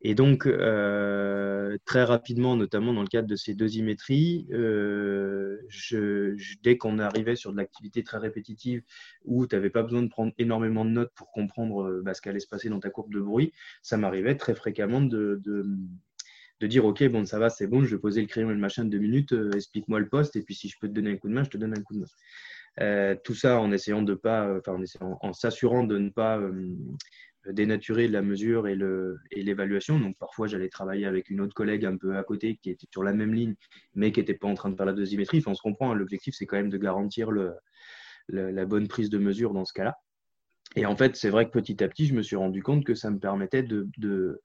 Et 0.04 0.16
donc, 0.16 0.46
euh, 0.46 1.78
très 1.84 2.02
rapidement, 2.02 2.56
notamment 2.56 2.92
dans 2.92 3.02
le 3.02 3.08
cadre 3.08 3.28
de 3.28 3.36
ces 3.36 3.54
dosimétries, 3.54 4.48
euh, 4.50 5.58
dès 6.64 6.76
qu'on 6.76 6.98
arrivait 6.98 7.36
sur 7.36 7.52
de 7.52 7.56
l'activité 7.56 8.02
très 8.02 8.18
répétitive 8.18 8.82
où 9.24 9.46
tu 9.46 9.54
n'avais 9.54 9.70
pas 9.70 9.84
besoin 9.84 10.02
de 10.02 10.08
prendre 10.08 10.32
énormément 10.38 10.84
de 10.84 10.90
notes 10.90 11.12
pour 11.14 11.30
comprendre 11.30 11.84
euh, 11.84 12.02
bah, 12.04 12.14
ce 12.14 12.20
qu'allait 12.20 12.40
se 12.40 12.48
passer 12.48 12.68
dans 12.68 12.80
ta 12.80 12.90
courbe 12.90 13.12
de 13.12 13.20
bruit, 13.20 13.52
ça 13.80 13.96
m'arrivait 13.96 14.36
très 14.36 14.56
fréquemment 14.56 15.00
de, 15.00 15.40
dire 16.66 16.84
Ok, 16.84 17.02
bon, 17.08 17.24
ça 17.24 17.38
va, 17.38 17.50
c'est 17.50 17.66
bon, 17.66 17.84
je 17.84 17.94
vais 17.94 18.00
poser 18.00 18.20
le 18.20 18.26
crayon 18.26 18.50
et 18.50 18.54
le 18.54 18.60
machin 18.60 18.84
de 18.84 18.90
deux 18.90 18.98
minutes, 18.98 19.34
explique-moi 19.54 20.00
le 20.00 20.08
poste, 20.08 20.36
et 20.36 20.42
puis 20.42 20.54
si 20.54 20.68
je 20.68 20.76
peux 20.80 20.88
te 20.88 20.92
donner 20.92 21.12
un 21.12 21.16
coup 21.16 21.28
de 21.28 21.34
main, 21.34 21.44
je 21.44 21.50
te 21.50 21.56
donne 21.58 21.76
un 21.76 21.82
coup 21.82 21.94
de 21.94 22.00
main. 22.00 23.16
tout 23.24 23.34
ça 23.34 23.60
en 23.60 23.72
essayant 23.72 24.02
de 24.02 24.14
pas, 24.14 24.58
enfin 24.58 24.76
en, 25.20 25.32
s'assurant 25.32 25.84
de 25.84 25.98
ne 25.98 26.10
pas 26.10 26.40
dénaturer 27.46 28.08
la 28.08 28.22
mesure 28.22 28.68
et 28.68 28.76
l'évaluation. 29.42 29.98
Donc 29.98 30.16
parfois, 30.18 30.46
j'allais 30.46 30.68
travailler 30.68 31.06
avec 31.06 31.30
une 31.30 31.40
autre 31.40 31.54
collègue 31.54 31.84
un 31.84 31.96
peu 31.96 32.16
à 32.16 32.22
côté 32.22 32.58
qui 32.62 32.70
était 32.70 32.86
sur 32.90 33.02
la 33.02 33.12
même 33.12 33.34
ligne, 33.34 33.54
mais 33.94 34.12
qui 34.12 34.20
n'était 34.20 34.34
pas 34.34 34.48
en 34.48 34.54
train 34.54 34.70
de 34.70 34.76
faire 34.76 34.86
la 34.86 34.92
dosimétrie. 34.92 35.38
Enfin, 35.38 35.52
on 35.52 35.54
se 35.54 35.62
comprend, 35.62 35.92
hein, 35.92 35.94
l'objectif, 35.94 36.34
c'est 36.36 36.46
quand 36.46 36.56
même 36.56 36.70
de 36.70 36.78
garantir 36.78 37.30
le, 37.30 37.52
la 38.28 38.64
bonne 38.66 38.88
prise 38.88 39.10
de 39.10 39.18
mesure 39.18 39.52
dans 39.52 39.64
ce 39.64 39.72
cas-là. 39.72 39.96
Et 40.76 40.86
en 40.86 40.96
fait, 40.96 41.16
c'est 41.16 41.30
vrai 41.30 41.46
que 41.46 41.50
petit 41.50 41.82
à 41.82 41.88
petit, 41.88 42.06
je 42.06 42.14
me 42.14 42.22
suis 42.22 42.36
rendu 42.36 42.62
compte 42.62 42.84
que 42.84 42.94
ça 42.94 43.10
me 43.10 43.18
permettait 43.18 43.62
de, 43.62 44.40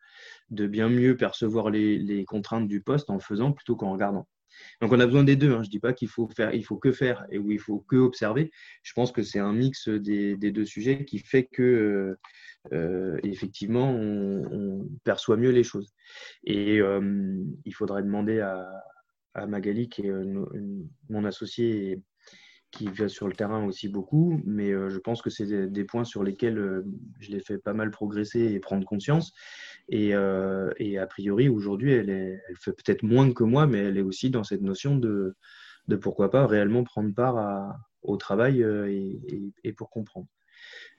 bien 0.49 0.89
mieux 0.89 1.15
percevoir 1.15 1.69
les, 1.69 2.25
contraintes 2.25 2.67
du 2.67 2.81
poste 2.81 3.09
en 3.09 3.19
faisant 3.19 3.51
plutôt 3.51 3.75
qu'en 3.75 3.91
regardant. 3.91 4.27
Donc 4.81 4.91
on 4.91 4.99
a 4.99 5.05
besoin 5.05 5.23
des 5.23 5.35
deux. 5.35 5.51
Hein. 5.51 5.61
Je 5.61 5.67
ne 5.67 5.71
dis 5.71 5.79
pas 5.79 5.93
qu'il 5.93 6.07
faut 6.07 6.27
faire, 6.27 6.53
il 6.53 6.65
faut 6.65 6.77
que 6.77 6.91
faire 6.91 7.25
et 7.29 7.37
où 7.37 7.51
il 7.51 7.59
faut 7.59 7.79
que 7.79 7.95
observer. 7.95 8.51
Je 8.81 8.93
pense 8.93 9.11
que 9.11 9.21
c'est 9.21 9.39
un 9.39 9.53
mix 9.53 9.87
des, 9.87 10.35
des, 10.35 10.51
deux 10.51 10.65
sujets 10.65 11.05
qui 11.05 11.19
fait 11.19 11.43
que 11.45 11.61
euh, 11.61 12.19
euh, 12.73 13.19
effectivement, 13.23 13.91
on, 13.91 14.89
perçoit 15.03 15.37
mieux 15.37 15.51
les 15.51 15.63
choses. 15.63 15.93
Et 16.43 16.79
euh, 16.79 17.43
il 17.65 17.73
faudrait 17.73 18.03
demander 18.03 18.39
à, 18.39 18.67
Magali, 19.47 19.87
qui 19.87 20.07
est 20.07 20.11
mon 21.09 21.23
associé 21.23 22.01
qui 22.71 22.89
vient 22.89 23.07
sur 23.07 23.27
le 23.27 23.33
terrain 23.33 23.65
aussi 23.65 23.87
beaucoup, 23.87 24.41
mais 24.45 24.71
euh, 24.71 24.89
je 24.89 24.97
pense 24.97 25.21
que 25.21 25.29
c'est 25.29 25.67
des, 25.67 25.83
points 25.85 26.03
sur 26.03 26.23
lesquels 26.23 26.83
je 27.19 27.31
l'ai 27.31 27.39
fait 27.39 27.57
pas 27.57 27.73
mal 27.73 27.91
progresser 27.91 28.41
et 28.41 28.59
prendre 28.59 28.85
conscience. 28.85 29.33
Et, 29.89 30.13
a 30.13 31.07
priori, 31.07 31.49
aujourd'hui, 31.49 31.93
elle, 31.93 32.09
elle 32.09 32.57
fait 32.59 32.73
peut-être 32.73 33.03
moins 33.03 33.31
que 33.31 33.43
moi, 33.43 33.67
mais 33.67 33.79
elle 33.79 33.97
est 33.97 34.01
aussi 34.01 34.29
dans 34.29 34.43
cette 34.43 34.61
notion 34.61 34.97
de, 34.97 35.35
de 35.87 35.95
pourquoi 35.95 36.29
pas 36.29 36.45
réellement 36.45 36.83
prendre 36.83 37.13
part 37.13 37.73
au 38.01 38.17
travail 38.17 38.61
et, 39.63 39.73
pour 39.73 39.89
comprendre. 39.89 40.27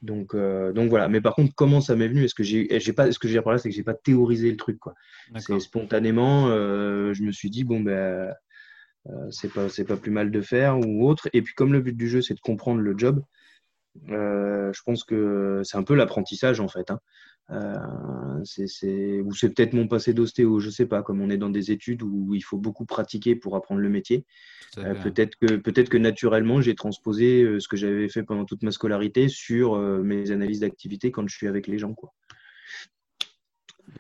Donc, 0.02 0.34
euh, 0.34 0.72
donc 0.72 0.90
voilà. 0.90 1.08
Mais 1.08 1.20
par 1.20 1.34
contre, 1.34 1.54
comment 1.54 1.80
ça 1.80 1.96
m'est 1.96 2.08
venu? 2.08 2.24
Est-ce 2.24 2.34
que 2.34 2.42
j'ai, 2.42 2.68
j'ai 2.78 2.92
pas, 2.92 3.10
ce 3.10 3.18
que 3.18 3.28
j'ai 3.28 3.40
parlé, 3.40 3.58
c'est 3.58 3.68
que 3.68 3.74
j'ai 3.74 3.82
pas 3.82 3.94
théorisé 3.94 4.50
le 4.50 4.56
truc, 4.56 4.78
quoi. 4.78 4.94
C'est 5.38 5.58
spontanément, 5.60 6.48
euh, 6.48 7.12
je 7.12 7.22
me 7.22 7.32
suis 7.32 7.50
dit 7.50 7.64
bon 7.64 7.80
ben, 7.80 7.92
euh, 7.92 8.32
c'est 9.30 9.52
pas, 9.52 9.68
c'est 9.68 9.84
pas 9.84 9.96
plus 9.96 10.10
mal 10.10 10.30
de 10.30 10.40
faire 10.40 10.78
ou 10.78 11.08
autre. 11.08 11.28
Et 11.32 11.42
puis 11.42 11.54
comme 11.54 11.72
le 11.72 11.80
but 11.80 11.96
du 11.96 12.08
jeu, 12.08 12.22
c'est 12.22 12.34
de 12.34 12.40
comprendre 12.40 12.80
le 12.80 12.96
job, 12.96 13.22
je 14.06 14.82
pense 14.84 15.04
que 15.04 15.62
c'est 15.64 15.76
un 15.76 15.82
peu 15.82 15.94
l'apprentissage 15.94 16.60
en 16.60 16.68
fait. 16.68 16.90
Hein. 16.90 17.00
Euh, 17.50 18.44
c'est, 18.44 19.20
ou 19.20 19.32
c'est 19.32 19.50
peut-être 19.50 19.72
mon 19.72 19.88
passé 19.88 20.12
d'ostéo, 20.12 20.60
je 20.60 20.68
sais 20.68 20.86
pas, 20.86 21.02
comme 21.02 21.20
on 21.22 21.30
est 21.30 21.38
dans 21.38 21.48
des 21.48 21.70
études 21.70 22.02
où 22.02 22.34
il 22.34 22.42
faut 22.42 22.58
beaucoup 22.58 22.84
pratiquer 22.84 23.36
pour 23.36 23.56
apprendre 23.56 23.80
le 23.80 23.88
métier. 23.88 24.26
Euh, 24.76 24.94
peut-être, 24.94 25.36
que, 25.36 25.56
peut-être 25.56 25.88
que 25.88 25.96
naturellement, 25.96 26.60
j'ai 26.60 26.74
transposé 26.74 27.42
euh, 27.42 27.58
ce 27.58 27.68
que 27.68 27.76
j'avais 27.76 28.08
fait 28.08 28.22
pendant 28.22 28.44
toute 28.44 28.62
ma 28.62 28.70
scolarité 28.70 29.28
sur 29.28 29.78
mes 29.78 30.30
analyses 30.30 30.60
d'activité 30.60 31.10
quand 31.10 31.26
je 31.26 31.34
suis 31.34 31.48
avec 31.48 31.66
les 31.66 31.78
gens. 31.78 31.94
Quoi. 31.94 32.12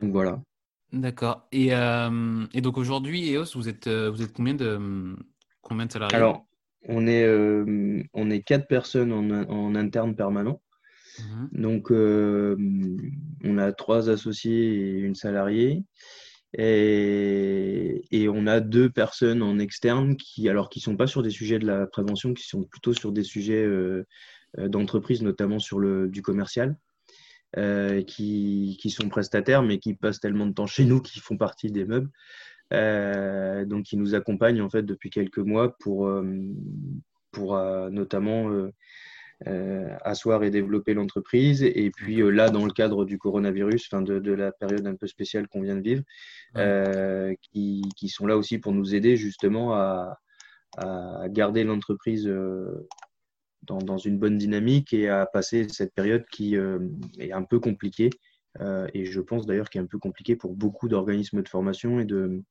Donc 0.02 0.12
voilà. 0.12 0.42
D'accord. 0.92 1.46
Et, 1.52 1.68
et 1.68 2.60
donc 2.60 2.78
aujourd'hui, 2.78 3.32
EOS, 3.32 3.54
vous 3.54 3.68
êtes, 3.68 3.88
vous 3.88 4.22
êtes 4.22 4.32
combien 4.32 4.54
de, 4.54 5.16
combien 5.60 5.86
de 5.86 5.92
salariés? 5.92 6.16
Alors, 6.16 6.46
on 6.86 7.06
est, 7.06 7.26
on 8.14 8.30
est 8.30 8.42
quatre 8.42 8.66
personnes 8.68 9.12
en, 9.12 9.30
en 9.30 9.74
interne 9.74 10.16
permanent. 10.16 10.62
Mhm. 11.18 11.48
Donc, 11.52 11.90
euh, 11.90 12.56
on 13.44 13.58
a 13.58 13.72
trois 13.72 14.08
associés 14.08 14.74
et 14.74 14.98
une 15.00 15.14
salariée. 15.14 15.84
Et, 16.56 18.28
on 18.30 18.46
a 18.46 18.60
deux 18.60 18.88
personnes 18.90 19.42
en 19.42 19.58
externe 19.58 20.16
qui, 20.16 20.48
alors, 20.48 20.68
qui 20.70 20.78
ne 20.78 20.84
sont 20.84 20.96
pas 20.96 21.06
sur 21.06 21.22
des 21.22 21.30
sujets 21.30 21.58
de 21.58 21.66
la 21.66 21.86
prévention, 21.86 22.34
qui 22.34 22.46
sont 22.46 22.62
plutôt 22.64 22.94
sur 22.94 23.12
des 23.12 23.24
sujets 23.24 23.64
euh, 23.64 24.06
euh, 24.58 24.68
d'entreprise, 24.68 25.22
notamment 25.22 25.58
sur 25.58 25.78
le, 25.78 26.08
du 26.08 26.22
commercial, 26.22 26.76
qui, 27.56 28.90
sont 28.90 29.08
prestataires, 29.08 29.62
mais 29.62 29.78
qui 29.78 29.94
passent 29.94 30.20
tellement 30.20 30.46
de 30.46 30.52
temps 30.52 30.66
chez 30.66 30.84
nous 30.84 31.00
qu'ils 31.00 31.22
font 31.22 31.36
partie 31.36 31.70
des 31.70 31.84
meubles. 31.84 32.10
donc, 32.70 33.84
qui 33.84 33.96
nous 33.96 34.14
accompagnent 34.14 34.62
en 34.62 34.70
fait 34.70 34.82
depuis 34.82 35.10
quelques 35.10 35.38
mois 35.38 35.76
pour, 35.78 36.10
pour 37.32 37.56
notamment 37.90 38.70
euh, 39.46 39.96
asseoir 40.00 40.42
et 40.42 40.50
développer 40.50 40.94
l'entreprise. 40.94 41.62
Et 41.62 41.92
puis 41.94 42.20
euh, 42.20 42.30
là, 42.30 42.50
dans 42.50 42.64
le 42.64 42.72
cadre 42.72 43.04
du 43.04 43.18
coronavirus, 43.18 43.86
enfin 43.86 44.02
de, 44.02 44.18
de, 44.18 44.32
la 44.32 44.50
période 44.50 44.84
un 44.84 44.96
peu 44.96 45.06
spéciale 45.06 45.46
qu'on 45.46 45.62
vient 45.62 45.76
de 45.76 45.80
vivre, 45.80 46.02
euh, 46.56 47.32
qui, 47.40 47.82
qui, 47.96 48.08
sont 48.08 48.26
là 48.26 48.36
aussi 48.36 48.58
pour 48.58 48.72
nous 48.72 48.96
aider 48.96 49.16
justement 49.16 49.74
à, 49.74 50.18
à 50.76 51.28
garder 51.28 51.62
l'entreprise 51.62 52.28
dans, 53.62 53.78
dans, 53.78 53.98
une 53.98 54.18
bonne 54.18 54.38
dynamique 54.38 54.92
et 54.92 55.08
à 55.08 55.26
passer 55.26 55.68
cette 55.68 55.94
période 55.94 56.24
qui 56.30 56.54
est 56.54 57.32
un 57.32 57.42
peu 57.42 57.60
compliquée. 57.60 58.10
et 58.94 59.04
je 59.04 59.20
pense 59.20 59.46
d'ailleurs 59.46 59.68
qu'il 59.70 59.80
est 59.80 59.84
un 59.84 59.88
peu 59.88 59.98
compliqué 59.98 60.36
pour 60.36 60.54
beaucoup 60.54 60.88
d'organismes 60.88 61.42
de 61.42 61.48
formation 61.48 62.00
et 62.00 62.04
de, 62.04 62.42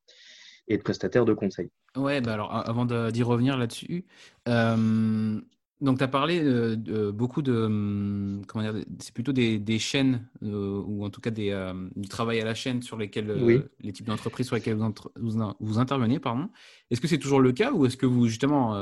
et 0.67 0.77
de 0.77 0.83
prestataires 0.83 1.25
de 1.25 1.33
conseil. 1.33 1.69
Ouais, 1.95 2.21
bah 2.21 2.33
alors 2.33 2.53
avant 2.53 2.85
d'y 2.85 3.23
revenir 3.23 3.57
là-dessus, 3.57 4.05
euh, 4.47 5.41
donc, 5.79 5.99
tu 5.99 6.03
as 6.03 6.07
parlé 6.07 6.41
de, 6.41 7.11
beaucoup 7.11 7.43
de. 7.43 7.53
Hum, 7.53 8.41
comment 8.47 8.71
dire 8.71 8.83
C'est 8.99 9.13
plutôt 9.13 9.31
des, 9.31 9.79
chaînes, 9.79 10.27
euh, 10.41 10.81
ou 10.85 11.05
en 11.05 11.11
tout 11.11 11.21
cas 11.21 11.29
des, 11.29 11.51
euh, 11.51 11.73
du 11.95 12.07
travail 12.07 12.41
à 12.41 12.45
la 12.45 12.55
chaîne 12.55 12.81
sur 12.81 12.97
lesquels. 12.97 13.29
Euh, 13.29 13.61
les 13.81 13.91
types 13.91 14.07
d'entreprises 14.07 14.47
sur 14.47 14.55
lesquelles 14.55 14.75
vous, 14.75 15.53
vous, 15.59 15.77
intervenez, 15.77 16.19
pardon. 16.19 16.49
Est-ce 16.89 16.99
que 16.99 17.07
c'est 17.07 17.19
toujours 17.19 17.39
le 17.39 17.51
cas 17.51 17.71
ou 17.71 17.85
est-ce 17.85 17.97
que 17.97 18.07
vous, 18.07 18.27
justement, 18.27 18.73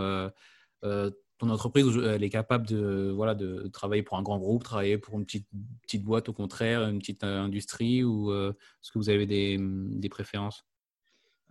ton 1.38 1.50
entreprise, 1.50 1.86
elle 2.04 2.24
est 2.24 2.30
capable 2.30 2.66
de, 2.68 3.12
voilà, 3.14 3.36
de 3.36 3.68
travailler 3.68 4.04
pour 4.04 4.18
un 4.18 4.24
grand 4.24 4.40
groupe, 4.40 4.64
travailler 4.64 4.98
pour 4.98 5.18
une 5.18 5.26
petite, 5.26 5.48
petite 5.82 6.04
boîte, 6.04 6.30
au 6.30 6.34
contraire, 6.34 6.88
une 6.88 7.00
petite 7.00 7.24
industrie, 7.24 8.04
ou 8.04 8.34
est-ce 8.34 8.92
que 8.92 9.00
vous 9.00 9.10
avez 9.10 9.26
des, 9.26 9.58
des 9.60 10.10
préférences? 10.10 10.66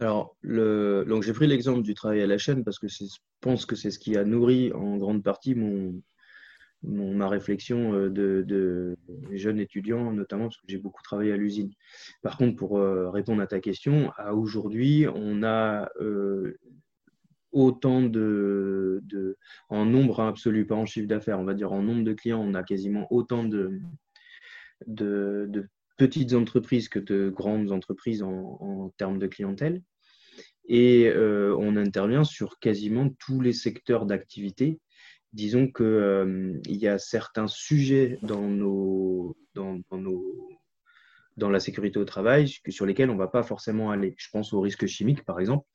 Alors, 0.00 0.36
le... 0.40 1.04
donc 1.08 1.22
j'ai 1.22 1.32
pris 1.32 1.46
l'exemple 1.46 1.82
du 1.82 1.94
travail 1.94 2.20
à 2.22 2.26
la 2.26 2.38
chaîne 2.38 2.64
parce 2.64 2.78
que 2.78 2.88
je 2.88 3.04
pense 3.40 3.64
que 3.64 3.76
c'est 3.76 3.90
ce 3.90 3.98
qui 3.98 4.16
a 4.16 4.24
nourri 4.24 4.72
en 4.72 4.96
grande 4.96 5.22
partie 5.22 5.54
mon, 5.54 5.94
ma 6.82 7.28
réflexion 7.28 7.94
euh, 7.94 8.10
de, 8.10 8.44
de, 8.46 8.96
jeunes 9.32 9.58
étudiants, 9.58 10.12
notamment 10.12 10.44
parce 10.44 10.56
que 10.56 10.66
j'ai 10.68 10.78
beaucoup 10.78 11.02
travaillé 11.02 11.32
à 11.32 11.36
l'usine. 11.36 11.70
Par 12.22 12.36
contre, 12.36 12.56
pour 12.56 12.78
euh, 12.78 13.10
répondre 13.10 13.42
à 13.42 13.46
ta 13.46 13.60
question, 13.60 14.12
à 14.16 14.34
aujourd'hui, 14.34 15.06
on 15.14 15.42
a 15.42 15.88
euh, 16.00 16.58
autant 17.54 18.02
de, 18.02 19.02
en 19.68 19.86
nombre 19.86 20.20
absolu, 20.20 20.66
pas 20.66 20.74
en 20.74 20.86
chiffre 20.86 21.06
d'affaires, 21.06 21.38
on 21.40 21.44
va 21.44 21.54
dire 21.54 21.72
en 21.72 21.82
nombre 21.82 22.04
de 22.04 22.12
clients, 22.12 22.42
on 22.42 22.54
a 22.54 22.62
quasiment 22.62 23.06
autant 23.10 23.44
de, 23.44 23.80
petites 25.96 26.34
entreprises 26.34 26.88
que 26.88 26.98
de 26.98 27.30
grandes 27.30 27.72
entreprises 27.72 28.22
en, 28.22 28.92
termes 28.98 29.18
de 29.18 29.26
clientèle. 29.26 29.82
Et 30.66 31.08
euh, 31.08 31.54
on 31.58 31.76
intervient 31.76 32.24
sur 32.24 32.58
quasiment 32.58 33.10
tous 33.18 33.40
les 33.40 33.52
secteurs 33.52 34.06
d'activité. 34.06 34.80
Disons 35.32 35.66
qu'il 35.70 35.84
euh, 35.84 36.58
y 36.66 36.88
a 36.88 36.98
certains 36.98 37.48
sujets 37.48 38.18
dans, 38.22 38.48
dans, 39.54 39.82
nos, 39.92 40.48
dans 41.36 41.50
la 41.50 41.60
sécurité 41.60 41.98
au 41.98 42.04
travail 42.04 42.48
sur 42.68 42.86
lesquels 42.86 43.10
on 43.10 43.14
ne 43.14 43.18
va 43.18 43.28
pas 43.28 43.42
forcément 43.42 43.90
aller. 43.90 44.14
Je 44.16 44.28
pense 44.32 44.52
aux 44.52 44.60
risques 44.60 44.86
chimiques, 44.86 45.24
par 45.24 45.38
exemple. 45.38 45.66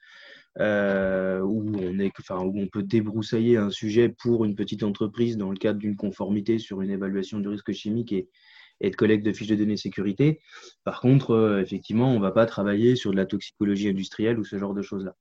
Euh, 0.57 1.39
où, 1.41 1.71
on 1.77 1.99
est, 1.99 2.11
enfin, 2.19 2.39
où 2.43 2.59
on 2.59 2.67
peut 2.67 2.83
débroussailler 2.83 3.57
un 3.57 3.69
sujet 3.69 4.09
pour 4.09 4.45
une 4.45 4.55
petite 4.55 4.83
entreprise 4.83 5.37
dans 5.37 5.51
le 5.51 5.57
cadre 5.57 5.79
d'une 5.79 5.95
conformité 5.95 6.57
sur 6.57 6.81
une 6.81 6.89
évaluation 6.89 7.39
du 7.39 7.47
risque 7.47 7.71
chimique 7.71 8.11
et, 8.11 8.29
et 8.81 8.89
de 8.89 8.95
collecte 8.95 9.25
de 9.25 9.31
fiches 9.31 9.47
de 9.47 9.55
données 9.55 9.77
sécurité. 9.77 10.39
Par 10.83 11.01
contre, 11.01 11.31
euh, 11.31 11.61
effectivement, 11.61 12.11
on 12.11 12.15
ne 12.15 12.21
va 12.21 12.31
pas 12.31 12.45
travailler 12.45 12.95
sur 12.95 13.11
de 13.11 13.17
la 13.17 13.25
toxicologie 13.25 13.89
industrielle 13.89 14.39
ou 14.39 14.43
ce 14.43 14.57
genre 14.57 14.73
de 14.73 14.81
choses-là. 14.81 15.15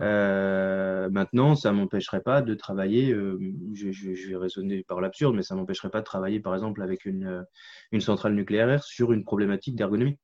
Euh, 0.00 1.10
maintenant, 1.10 1.54
ça 1.54 1.70
ne 1.70 1.76
m'empêcherait 1.76 2.22
pas 2.22 2.40
de 2.40 2.54
travailler, 2.54 3.12
euh, 3.12 3.38
je, 3.74 4.30
vais 4.30 4.36
raisonner 4.36 4.82
par 4.84 5.02
l'absurde, 5.02 5.36
mais 5.36 5.42
ça 5.42 5.54
ne 5.54 5.60
m'empêcherait 5.60 5.90
pas 5.90 6.00
de 6.00 6.06
travailler 6.06 6.40
par 6.40 6.54
exemple 6.54 6.80
avec 6.80 7.04
une, 7.04 7.44
une 7.92 8.00
centrale 8.00 8.34
nucléaire 8.34 8.82
sur 8.82 9.12
une 9.12 9.22
problématique 9.22 9.76
d'ergonomie. 9.76 10.16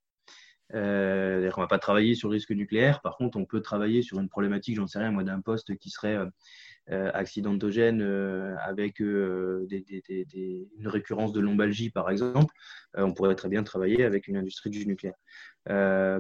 Euh, 0.75 1.51
on 1.55 1.61
ne 1.61 1.65
va 1.65 1.69
pas 1.69 1.79
travailler 1.79 2.15
sur 2.15 2.29
le 2.29 2.35
risque 2.35 2.51
nucléaire, 2.51 3.01
par 3.03 3.17
contre, 3.17 3.37
on 3.37 3.45
peut 3.45 3.61
travailler 3.61 4.03
sur 4.03 4.19
une 4.19 4.29
problématique, 4.29 4.77
j'en 4.77 4.87
sais 4.87 4.99
rien, 4.99 5.11
moi, 5.11 5.23
d'un 5.23 5.41
poste 5.41 5.77
qui 5.77 5.91
serait 5.91 6.17
euh, 6.91 7.11
accidentogène 7.13 8.01
euh, 8.01 8.57
avec 8.59 9.01
une 9.01 9.67
récurrence 10.85 11.33
de 11.33 11.41
lombalgie, 11.41 11.91
par 11.91 12.11
exemple, 12.11 12.55
on 12.95 13.13
pourrait 13.13 13.35
très 13.35 13.49
bien 13.49 13.63
travailler 13.63 14.05
avec 14.05 14.29
une 14.29 14.37
industrie 14.37 14.71
du 14.71 14.87
nucléaire. 14.87 15.17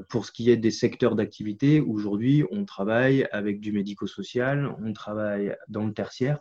pour 0.08 0.26
ce 0.26 0.32
qui 0.32 0.50
est 0.50 0.56
des 0.56 0.70
secteurs 0.70 1.14
d'activité, 1.14 1.80
aujourd'hui, 1.80 2.44
on 2.50 2.64
travaille 2.64 3.26
avec 3.32 3.60
du 3.60 3.72
médico-social, 3.72 4.74
on 4.84 4.92
travaille 4.92 5.56
dans 5.68 5.86
le 5.86 5.94
tertiaire, 5.94 6.40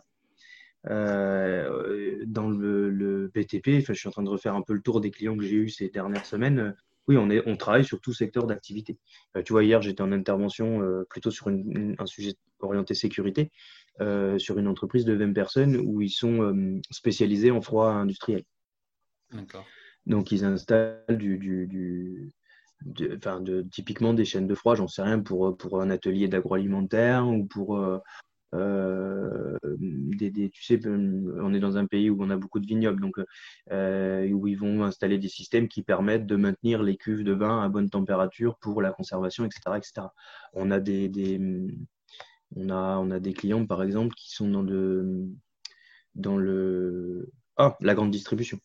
dans 0.84 2.48
le, 2.50 3.30
BTP. 3.34 3.78
Enfin, 3.78 3.94
je 3.94 3.98
suis 3.98 4.08
en 4.08 4.12
train 4.12 4.22
de 4.22 4.28
refaire 4.28 4.54
un 4.54 4.62
peu 4.62 4.74
le 4.74 4.82
tour 4.82 5.00
des 5.00 5.10
clients 5.10 5.36
que 5.36 5.44
j'ai 5.44 5.56
eus 5.56 5.70
ces 5.70 5.88
dernières 5.88 6.26
semaines. 6.26 6.74
Oui, 7.08 7.16
on, 7.16 7.30
est, 7.30 7.42
on 7.46 7.56
travaille 7.56 7.84
sur 7.84 8.00
tout 8.00 8.12
secteur 8.12 8.46
d'activité. 8.46 8.98
tu 9.44 9.52
vois, 9.52 9.64
hier, 9.64 9.82
j'étais 9.82 10.02
en 10.02 10.12
intervention 10.12 10.80
plutôt 11.10 11.30
sur 11.30 11.48
un 11.48 12.06
sujet 12.06 12.34
orienté 12.60 12.94
sécurité. 12.94 13.50
Euh, 14.00 14.38
sur 14.38 14.58
une 14.58 14.68
entreprise 14.68 15.04
de 15.04 15.12
20 15.12 15.34
personnes 15.34 15.76
où 15.76 16.00
ils 16.00 16.10
sont 16.10 16.42
euh, 16.42 16.80
spécialisés 16.90 17.50
en 17.50 17.60
froid 17.60 17.90
industriel. 17.90 18.42
Donc, 20.06 20.32
ils 20.32 20.46
installent 20.46 21.04
du, 21.10 21.36
du, 21.36 22.32
de, 22.86 23.62
typiquement 23.70 24.14
des 24.14 24.24
chaînes 24.24 24.46
de 24.46 24.54
froid, 24.54 24.76
j'en 24.76 24.88
sais 24.88 25.02
rien, 25.02 25.20
pour, 25.20 25.58
pour 25.58 25.82
un 25.82 25.90
atelier 25.90 26.26
d'agroalimentaire 26.26 27.28
ou 27.28 27.44
pour. 27.44 27.78
Euh, 28.54 29.56
tu 29.78 30.62
sais, 30.62 30.80
on 30.86 31.54
est 31.54 31.60
dans 31.60 31.78
un 31.78 31.86
pays 31.86 32.10
où 32.10 32.22
on 32.22 32.30
a 32.30 32.36
beaucoup 32.36 32.60
de 32.60 32.66
vignobles, 32.66 33.00
donc 33.00 33.16
où 33.18 34.46
ils 34.46 34.58
vont 34.58 34.84
installer 34.84 35.18
des 35.18 35.28
systèmes 35.28 35.68
qui 35.68 35.82
permettent 35.82 36.26
de 36.26 36.36
maintenir 36.36 36.82
les 36.82 36.96
cuves 36.96 37.24
de 37.24 37.32
vin 37.32 37.62
à 37.62 37.68
bonne 37.68 37.90
température 37.90 38.56
pour 38.58 38.82
la 38.82 38.92
conservation, 38.92 39.44
etc. 39.44 39.60
etc. 39.76 40.08
On 40.52 40.70
a 40.70 40.80
des, 40.80 41.40
on 42.56 43.10
a 43.10 43.20
des 43.20 43.32
clients, 43.32 43.66
par 43.66 43.82
exemple, 43.82 44.14
qui 44.14 44.30
sont 44.32 44.48
dans 44.48 44.62
le, 44.62 45.28
dans 46.14 46.36
le 46.36 47.30
ah, 47.56 47.76
la 47.80 47.94
grande 47.94 48.10
distribution. 48.10 48.58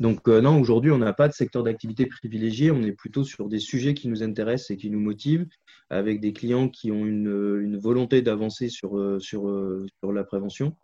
Donc 0.00 0.28
euh, 0.28 0.40
non, 0.40 0.58
aujourd'hui, 0.58 0.90
on 0.90 0.98
n'a 0.98 1.12
pas 1.12 1.28
de 1.28 1.34
secteur 1.34 1.62
d'activité 1.62 2.06
privilégié, 2.06 2.70
on 2.70 2.82
est 2.82 2.92
plutôt 2.92 3.22
sur 3.22 3.48
des 3.48 3.58
sujets 3.58 3.92
qui 3.92 4.08
nous 4.08 4.22
intéressent 4.22 4.70
et 4.70 4.76
qui 4.78 4.90
nous 4.90 4.98
motivent, 4.98 5.46
avec 5.90 6.20
des 6.20 6.32
clients 6.32 6.70
qui 6.70 6.90
ont 6.90 7.04
une, 7.04 7.76
volonté 7.76 8.22
d'avancer 8.22 8.68
sur, 8.68 8.98
euh, 8.98 9.18
sur, 9.20 9.48
euh, 9.48 9.86
sur 10.00 10.12
la 10.12 10.24
prévention. 10.24 10.74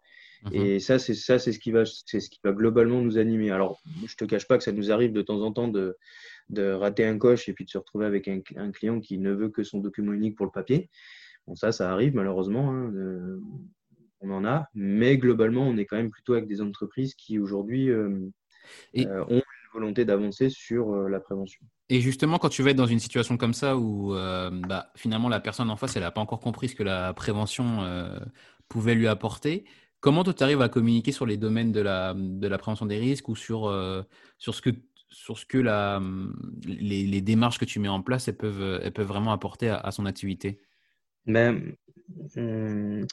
Mhm. 0.45 0.55
Et 0.55 0.81
ça, 0.81 0.99
c'est 0.99 1.15
ça, 1.15 1.39
c'est 1.39 1.53
ce 1.53 1.59
qui 1.59 1.71
va, 1.71 1.85
c'est 1.87 2.21
ce 2.21 2.29
qui 2.29 2.41
va 2.45 2.53
globalement 2.53 3.01
nous 3.01 3.17
animer. 3.17 3.51
Alors, 3.51 3.81
je 4.07 4.15
te 4.17 4.27
cache 4.27 4.47
pas 4.47 4.59
que 4.59 4.65
ça 4.65 4.73
nous 4.73 4.93
arrive 4.93 5.13
de 5.13 5.23
temps 5.23 5.41
en 5.41 5.51
temps 5.51 5.69
de, 5.69 5.97
de 6.51 6.71
rater 6.73 7.07
un 7.07 7.17
coche 7.17 7.49
et 7.49 7.55
puis 7.55 7.65
de 7.65 7.71
se 7.71 7.79
retrouver 7.79 8.05
avec 8.05 8.29
un, 8.29 8.41
un 8.57 8.71
client 8.71 9.01
qui 9.01 9.19
ne 9.19 9.33
veut 9.33 9.49
que 9.49 9.65
son 9.65 9.81
document 9.81 10.13
unique 10.13 10.37
pour 10.37 10.45
le 10.45 10.53
papier. 10.53 10.91
Bon, 11.47 11.55
ça, 11.55 11.73
ça 11.73 11.91
arrive 11.91 12.15
malheureusement. 12.15 12.71
Hein, 12.71 12.93
on 14.21 14.31
en 14.31 14.45
a. 14.45 14.69
Mais 14.75 15.19
globalement, 15.19 15.67
on 15.67 15.77
est 15.77 15.85
quand 15.85 15.97
même 15.97 16.11
plutôt 16.11 16.35
avec 16.35 16.47
des 16.47 16.61
entreprises 16.61 17.15
qui 17.15 17.39
aujourd'hui 17.39 17.91
euh, 17.91 18.29
euh, 18.97 19.25
ont 19.25 19.37
une 19.37 19.73
volonté 19.73 20.05
d'avancer 20.05 20.49
sur 20.51 20.93
euh, 20.93 21.09
la 21.09 21.21
prévention. 21.21 21.65
Et 21.89 22.01
justement, 22.01 22.39
quand 22.39 22.49
tu 22.49 22.63
vas 22.63 22.71
être 22.71 22.77
dans 22.77 22.87
une 22.87 22.99
situation 22.99 23.37
comme 23.37 23.55
ça 23.55 23.77
où 23.77 24.13
bah, 24.13 24.91
finalement 24.97 25.29
la 25.29 25.39
personne 25.39 25.71
en 25.71 25.77
face, 25.77 25.95
elle 25.97 26.03
n'a 26.03 26.11
pas 26.11 26.21
encore 26.21 26.41
compris 26.41 26.69
ce 26.69 26.75
que 26.75 26.83
la 26.83 27.15
prévention 27.15 27.79
pouvait 28.69 28.97
lui 28.97 29.07
apporter, 29.07 29.65
comment 30.01 30.25
tu 30.25 30.43
arrives 30.43 30.63
à 30.63 30.69
communiquer 30.69 31.13
sur 31.13 31.27
les 31.27 31.37
domaines 31.37 31.71
de 31.71 31.81
la, 31.81 32.13
de 32.17 32.49
la 32.49 32.59
prévention 32.59 32.87
des 32.87 32.99
risques 32.99 33.29
ou 33.29 33.37
sur, 33.37 33.73
sur 34.39 34.53
ce 34.53 34.63
que, 34.63 34.71
sur 35.11 35.39
ce 35.39 35.47
que 35.47 35.59
la, 35.59 36.03
les, 36.65 37.21
démarches 37.21 37.59
que 37.59 37.65
tu 37.65 37.79
mets 37.79 37.87
en 37.87 38.03
place, 38.03 38.27
elles 38.27 38.37
peuvent, 38.37 38.81
elles 38.83 38.93
peuvent 38.93 39.07
vraiment 39.07 39.31
apporter 39.31 39.69
à 39.69 39.93
son 39.93 40.07
activité? 40.07 40.61
Mais, 41.25 41.55
hum, 42.37 43.07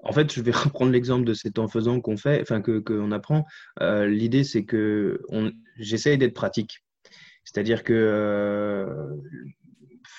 en 0.00 0.12
fait, 0.12 0.32
je 0.32 0.40
vais 0.40 0.52
reprendre 0.52 0.92
l'exemple 0.92 1.24
de 1.24 1.34
cet 1.34 1.58
en 1.58 1.68
faisant 1.68 2.00
qu'on 2.00 2.16
fait, 2.16 2.40
enfin 2.42 2.60
que 2.60 2.78
qu'on 2.78 3.12
apprend. 3.12 3.44
Euh, 3.80 4.06
l'idée, 4.06 4.44
c'est 4.44 4.64
que 4.64 5.20
j'essaye 5.78 6.18
d'être 6.18 6.34
pratique. 6.34 6.84
C'est-à-dire 7.44 7.82
que 7.82 7.94
euh, 7.94 8.86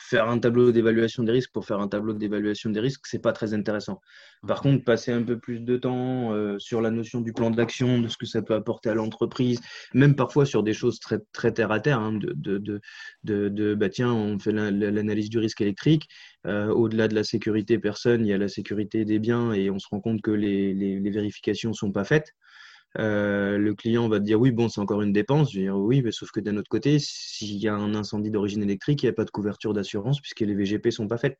faire 0.10 0.28
un 0.28 0.40
tableau 0.40 0.72
d'évaluation 0.72 1.24
des 1.24 1.32
risques 1.32 1.52
pour 1.54 1.66
faire 1.66 1.80
un 1.80 1.88
tableau 1.88 2.14
d'évaluation 2.14 2.72
des 2.72 2.80
risques, 2.80 3.06
c'est 3.06 3.22
pas 3.22 3.32
très 3.34 3.54
intéressant. 3.54 4.02
Par 4.48 4.62
contre, 4.62 4.84
passer 4.84 5.12
un 5.12 5.22
peu 5.22 5.38
plus 5.38 5.60
de 5.60 5.78
temps 5.78 6.34
euh, 6.34 6.58
sur 6.58 6.82
la 6.82 6.90
notion 6.90 7.22
du 7.22 7.32
plan 7.34 7.52
d'action, 7.52 8.00
de 8.00 8.08
ce 8.08 8.18
que 8.18 8.26
ça 8.26 8.42
peut 8.42 8.56
apporter 8.56 8.90
à 8.90 8.96
l'entreprise, 8.96 9.60
même 9.94 10.16
parfois 10.16 10.46
sur 10.46 10.64
des 10.64 10.74
choses 10.74 11.00
très, 11.00 11.20
très 11.32 11.52
terre 11.52 11.72
à 11.72 11.80
terre, 11.80 12.00
hein, 12.00 12.14
de, 12.14 12.34
de, 12.34 12.58
de, 13.24 13.50
de, 13.50 13.76
bah 13.76 13.90
tiens, 13.90 14.12
on 14.12 14.40
fait 14.40 14.52
l'analyse 14.52 15.30
du 15.30 15.38
risque 15.38 15.62
électrique. 15.62 16.08
Euh, 16.48 16.70
au-delà 16.70 17.08
de 17.08 17.16
la 17.16 17.24
sécurité 17.24 17.80
personne, 17.80 18.26
il 18.26 18.30
y 18.30 18.34
a 18.34 18.38
la 18.38 18.48
sécurité 18.48 19.04
des 19.04 19.20
biens 19.20 19.52
et 19.52 19.70
on 19.70 19.80
se 19.80 19.88
rend 19.90 20.00
compte 20.00 20.22
que 20.22 20.32
les, 20.32 21.00
vérifications 21.10 21.74
sont 21.74 21.92
pas 21.92 22.06
faites. 22.06 22.34
Euh, 22.98 23.58
le 23.58 23.76
client 23.76 24.08
va 24.08 24.20
te 24.20 24.24
dire 24.24 24.40
oui, 24.40 24.52
bon, 24.52 24.70
c'est 24.70 24.82
encore 24.82 25.02
une 25.02 25.14
dépense. 25.14 25.52
Je 25.52 25.58
vais 25.60 25.66
dire 25.66 25.78
oui, 25.78 26.02
mais 26.02 26.12
sauf 26.12 26.32
que 26.32 26.40
d'un 26.40 26.58
autre 26.58 26.70
côté, 26.70 26.98
s'il 27.00 27.58
y 27.58 27.68
a 27.68 27.76
un 27.76 27.94
incendie 27.94 28.32
d'origine 28.32 28.64
électrique, 28.64 29.04
il 29.04 29.08
n'y 29.08 29.12
a 29.12 29.14
pas 29.14 29.26
de 29.26 29.32
couverture 29.32 29.74
d'assurance 29.74 30.22
puisque 30.22 30.42
les 30.42 30.56
VGP 30.56 30.92
sont 30.92 31.08
pas 31.08 31.18
faites. 31.18 31.38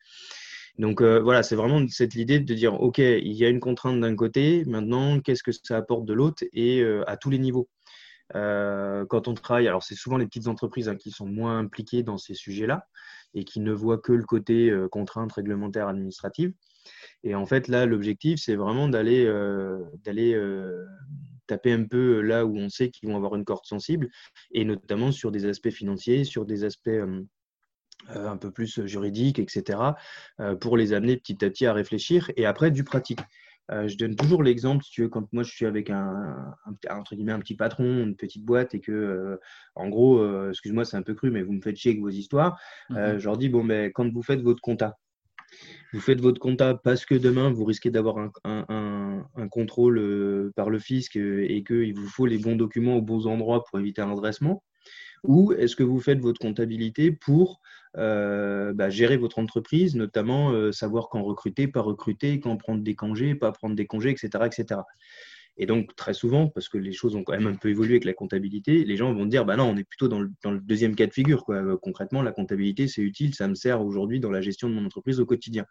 Donc 0.78 1.02
euh, 1.02 1.20
voilà, 1.22 1.44
c'est 1.44 1.56
vraiment 1.56 1.86
cette 1.90 2.16
idée 2.16 2.40
de 2.40 2.54
dire 2.54 2.80
ok, 2.82 3.00
il 3.00 3.34
y 3.34 3.46
a 3.46 3.50
une 3.50 3.60
contrainte 3.60 4.00
d'un 4.00 4.16
côté, 4.16 4.64
maintenant 4.66 5.20
qu'est-ce 5.20 5.44
que 5.44 5.52
ça 5.52 5.78
apporte 5.78 6.06
de 6.06 6.14
l'autre 6.14 6.44
et 6.54 6.84
à 7.08 7.18
tous 7.18 7.30
les 7.30 7.40
niveaux? 7.40 7.70
quand 8.32 9.28
on 9.28 9.34
travaille, 9.34 9.68
alors 9.68 9.82
c'est 9.82 9.96
souvent 9.96 10.18
les 10.18 10.28
petites 10.28 10.48
entreprises 10.48 10.88
hein, 10.88 10.96
qui 10.96 11.10
sont 11.10 11.26
moins 11.26 11.58
impliquées 11.58 12.04
dans 12.04 12.20
ces 12.20 12.36
sujets-là 12.36 12.86
et 13.34 13.44
qui 13.44 13.60
ne 13.60 13.72
voient 13.72 14.00
que 14.00 14.14
le 14.14 14.24
côté 14.24 14.74
contrainte 14.92 15.32
réglementaire 15.32 15.88
administrative. 15.88 16.54
Et 17.24 17.36
en 17.36 17.46
fait, 17.46 17.68
là, 17.68 17.86
l'objectif, 17.86 18.40
c'est 18.40 18.56
vraiment 18.56 18.88
d'aller 18.88 19.26
d'aller 20.04 20.36
taper 21.50 21.74
un 21.74 21.84
peu 21.84 22.22
là 22.22 22.46
où 22.46 22.56
on 22.58 22.70
sait 22.70 22.90
qu'ils 22.92 23.10
vont 23.10 23.16
avoir 23.16 23.36
une 23.36 23.44
corde 23.44 23.66
sensible, 23.66 24.10
et 24.52 24.64
notamment 24.64 25.12
sur 25.12 25.32
des 25.32 25.46
aspects 25.46 25.72
financiers, 25.72 26.24
sur 26.24 26.46
des 26.46 26.64
aspects 26.64 26.88
euh, 26.88 27.24
un 28.08 28.38
peu 28.38 28.52
plus 28.52 28.86
juridiques, 28.86 29.40
etc., 29.40 29.80
euh, 30.40 30.56
pour 30.56 30.78
les 30.78 30.94
amener 30.94 31.18
petit 31.18 31.44
à 31.44 31.50
petit 31.50 31.66
à 31.66 31.74
réfléchir, 31.74 32.32
et 32.38 32.46
après 32.46 32.72
du 32.72 32.84
pratique. 32.84 33.20
Euh, 33.72 33.88
je 33.88 33.98
donne 33.98 34.16
toujours 34.16 34.44
l'exemple, 34.44 34.84
si 34.84 34.92
tu 34.92 35.02
veux, 35.04 35.10
quand 35.10 35.32
moi 35.32 35.44
je 35.44 35.52
suis 35.52 35.66
avec 35.66 35.90
un, 35.90 36.56
entre 36.90 37.16
guillemets, 37.16 37.34
un 37.34 37.40
petit 37.40 37.56
patron, 37.56 38.04
une 38.04 38.16
petite 38.16 38.44
boîte, 38.44 38.74
et 38.74 38.80
que, 38.80 39.40
en 39.76 39.90
gros, 39.90 40.50
excuse-moi, 40.50 40.86
c'est 40.86 40.98
un 40.98 41.04
peu 41.04 41.14
cru, 41.14 41.30
mais 41.32 41.44
vous 41.44 41.54
me 41.54 41.62
faites 41.62 41.76
chier 41.76 41.92
avec 41.92 42.02
vos 42.02 42.10
histoires, 42.10 42.60
mmh 42.90 43.20
je 43.20 43.26
leur 43.26 43.38
dis, 43.38 43.50
bon, 43.50 43.64
mais 43.64 43.92
quand 43.92 44.12
vous 44.12 44.24
faites 44.24 44.42
votre 44.42 44.62
compta, 44.62 44.98
vous 45.94 46.00
faites 46.00 46.22
votre 46.22 46.40
compta 46.40 46.76
parce 46.76 47.06
que 47.06 47.16
demain, 47.16 47.52
vous 47.52 47.66
risquez 47.66 47.90
d'avoir 47.90 48.32
un, 48.44 49.26
contrôle 49.52 49.98
euh, 49.98 50.52
par 50.56 50.70
le 50.70 50.80
fisc 50.80 51.18
euh, 51.18 51.46
et 51.50 51.64
qu'il 51.64 51.94
vous 51.94 52.08
faut 52.08 52.26
les 52.26 52.38
bons 52.38 52.56
documents 52.56 52.96
aux 52.96 53.02
bons 53.02 53.28
endroits 53.28 53.64
pour 53.64 53.80
éviter 53.80 54.02
un 54.02 54.12
redressement 54.12 54.64
Ou 55.24 55.54
est-ce 55.54 55.76
que 55.76 55.84
vous 55.84 56.00
faites 56.00 56.20
votre 56.20 56.40
comptabilité 56.40 57.12
pour 57.12 57.60
euh, 57.98 58.74
bah, 58.74 58.90
gérer 58.90 59.18
votre 59.18 59.40
entreprise, 59.40 59.96
notamment 59.96 60.72
savoir 60.72 61.10
quand 61.10 61.24
recruter, 61.24 61.68
pas 61.68 61.82
recruter, 61.82 62.40
quand 62.40 62.56
prendre 62.58 62.84
des 62.84 62.96
congés, 62.96 63.36
pas 63.36 63.52
prendre 63.52 63.76
des 63.76 63.86
congés, 63.86 64.12
etc. 64.12 64.46
etc. 64.46 64.82
Et 65.62 65.66
donc, 65.66 65.94
très 65.98 66.14
souvent, 66.14 66.48
parce 66.48 66.70
que 66.70 66.78
les 66.78 66.94
choses 66.94 67.18
ont 67.18 67.24
quand 67.24 67.34
même 67.34 67.48
un 67.48 67.56
peu 67.56 67.70
évolué 67.70 67.96
avec 67.96 68.06
la 68.06 68.14
comptabilité, 68.14 68.86
les 68.86 68.96
gens 68.96 69.14
vont 69.14 69.26
dire, 69.26 69.44
bah 69.44 69.58
non, 69.58 69.66
on 69.66 69.76
est 69.76 69.84
plutôt 69.84 70.08
dans 70.08 70.22
le, 70.22 70.32
deuxième 70.62 70.96
cas 70.96 71.06
de 71.06 71.14
figure. 71.14 71.44
Euh, 71.50 71.76
concrètement, 71.82 72.22
la 72.22 72.32
comptabilité, 72.32 72.88
c'est 72.88 73.02
utile, 73.02 73.36
ça 73.36 73.46
me 73.50 73.56
sert 73.56 73.82
aujourd'hui 73.82 74.22
dans 74.22 74.32
la 74.32 74.40
gestion 74.40 74.70
de 74.70 74.74
mon 74.74 74.86
entreprise 74.86 75.20
au 75.20 75.26
quotidien. 75.26 75.66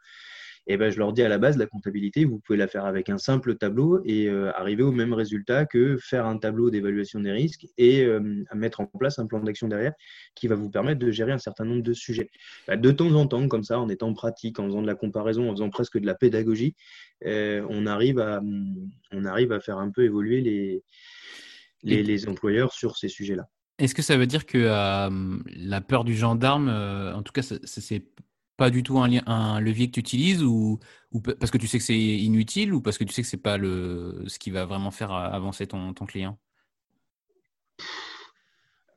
Et 0.70 0.76
ben, 0.76 0.90
je 0.90 0.98
leur 0.98 1.14
dis 1.14 1.22
à 1.22 1.30
la 1.30 1.38
base, 1.38 1.56
la 1.56 1.66
comptabilité, 1.66 2.26
vous 2.26 2.40
pouvez 2.40 2.58
la 2.58 2.68
faire 2.68 2.84
avec 2.84 3.08
un 3.08 3.16
simple 3.16 3.56
tableau 3.56 4.02
et 4.04 4.28
euh, 4.28 4.52
arriver 4.54 4.82
au 4.82 4.92
même 4.92 5.14
résultat 5.14 5.64
que 5.64 5.96
faire 5.96 6.26
un 6.26 6.36
tableau 6.36 6.68
d'évaluation 6.68 7.20
des 7.20 7.32
risques 7.32 7.66
et 7.78 8.04
euh, 8.04 8.44
mettre 8.54 8.80
en 8.80 8.86
place 8.86 9.18
un 9.18 9.26
plan 9.26 9.40
d'action 9.40 9.68
derrière 9.68 9.94
qui 10.34 10.46
va 10.46 10.56
vous 10.56 10.68
permettre 10.68 10.98
de 11.00 11.10
gérer 11.10 11.32
un 11.32 11.38
certain 11.38 11.64
nombre 11.64 11.82
de 11.82 11.94
sujets. 11.94 12.28
Bah, 12.66 12.76
de 12.76 12.90
temps 12.90 13.10
en 13.14 13.26
temps, 13.26 13.48
comme 13.48 13.64
ça, 13.64 13.80
en 13.80 13.88
étant 13.88 14.12
pratique, 14.12 14.58
en 14.58 14.66
faisant 14.66 14.82
de 14.82 14.86
la 14.86 14.94
comparaison, 14.94 15.48
en 15.48 15.52
faisant 15.52 15.70
presque 15.70 15.98
de 15.98 16.04
la 16.04 16.14
pédagogie, 16.14 16.74
on, 17.24 17.86
arrive 17.86 18.18
à, 18.18 18.42
on 19.12 19.24
arrive 19.24 19.52
à 19.52 19.60
faire 19.60 19.78
un 19.78 19.90
peu 19.90 20.04
évoluer 20.04 20.42
les, 20.42 20.82
les, 21.82 22.02
les 22.02 22.28
employeurs 22.28 22.74
sur 22.74 22.98
ces 22.98 23.08
sujets-là. 23.08 23.48
Est-ce 23.78 23.94
que 23.94 24.02
ça 24.02 24.18
veut 24.18 24.26
dire 24.26 24.44
que 24.44 24.58
la 24.58 25.80
peur 25.80 26.04
du 26.04 26.14
gendarme, 26.14 26.68
en 26.68 27.22
tout 27.22 27.32
cas, 27.32 27.42
c'est 27.42 28.04
pas 28.58 28.70
du 28.70 28.82
tout 28.82 28.98
un, 28.98 29.60
levier 29.60 29.86
que 29.86 29.92
tu 29.92 30.00
utilises 30.00 30.42
ou, 30.42 30.80
parce 31.38 31.52
que 31.52 31.58
tu 31.58 31.68
sais 31.68 31.78
que 31.78 31.84
c'est 31.84 31.96
inutile 31.96 32.74
ou 32.74 32.82
parce 32.82 32.98
que 32.98 33.04
tu 33.04 33.14
sais 33.14 33.22
que 33.22 33.28
c'est 33.28 33.42
pas 33.42 33.56
le, 33.56 34.24
ce 34.26 34.38
qui 34.38 34.50
va 34.50 34.66
vraiment 34.66 34.90
faire 34.90 35.12
avancer 35.12 35.68
ton, 35.68 35.94
client? 35.94 36.36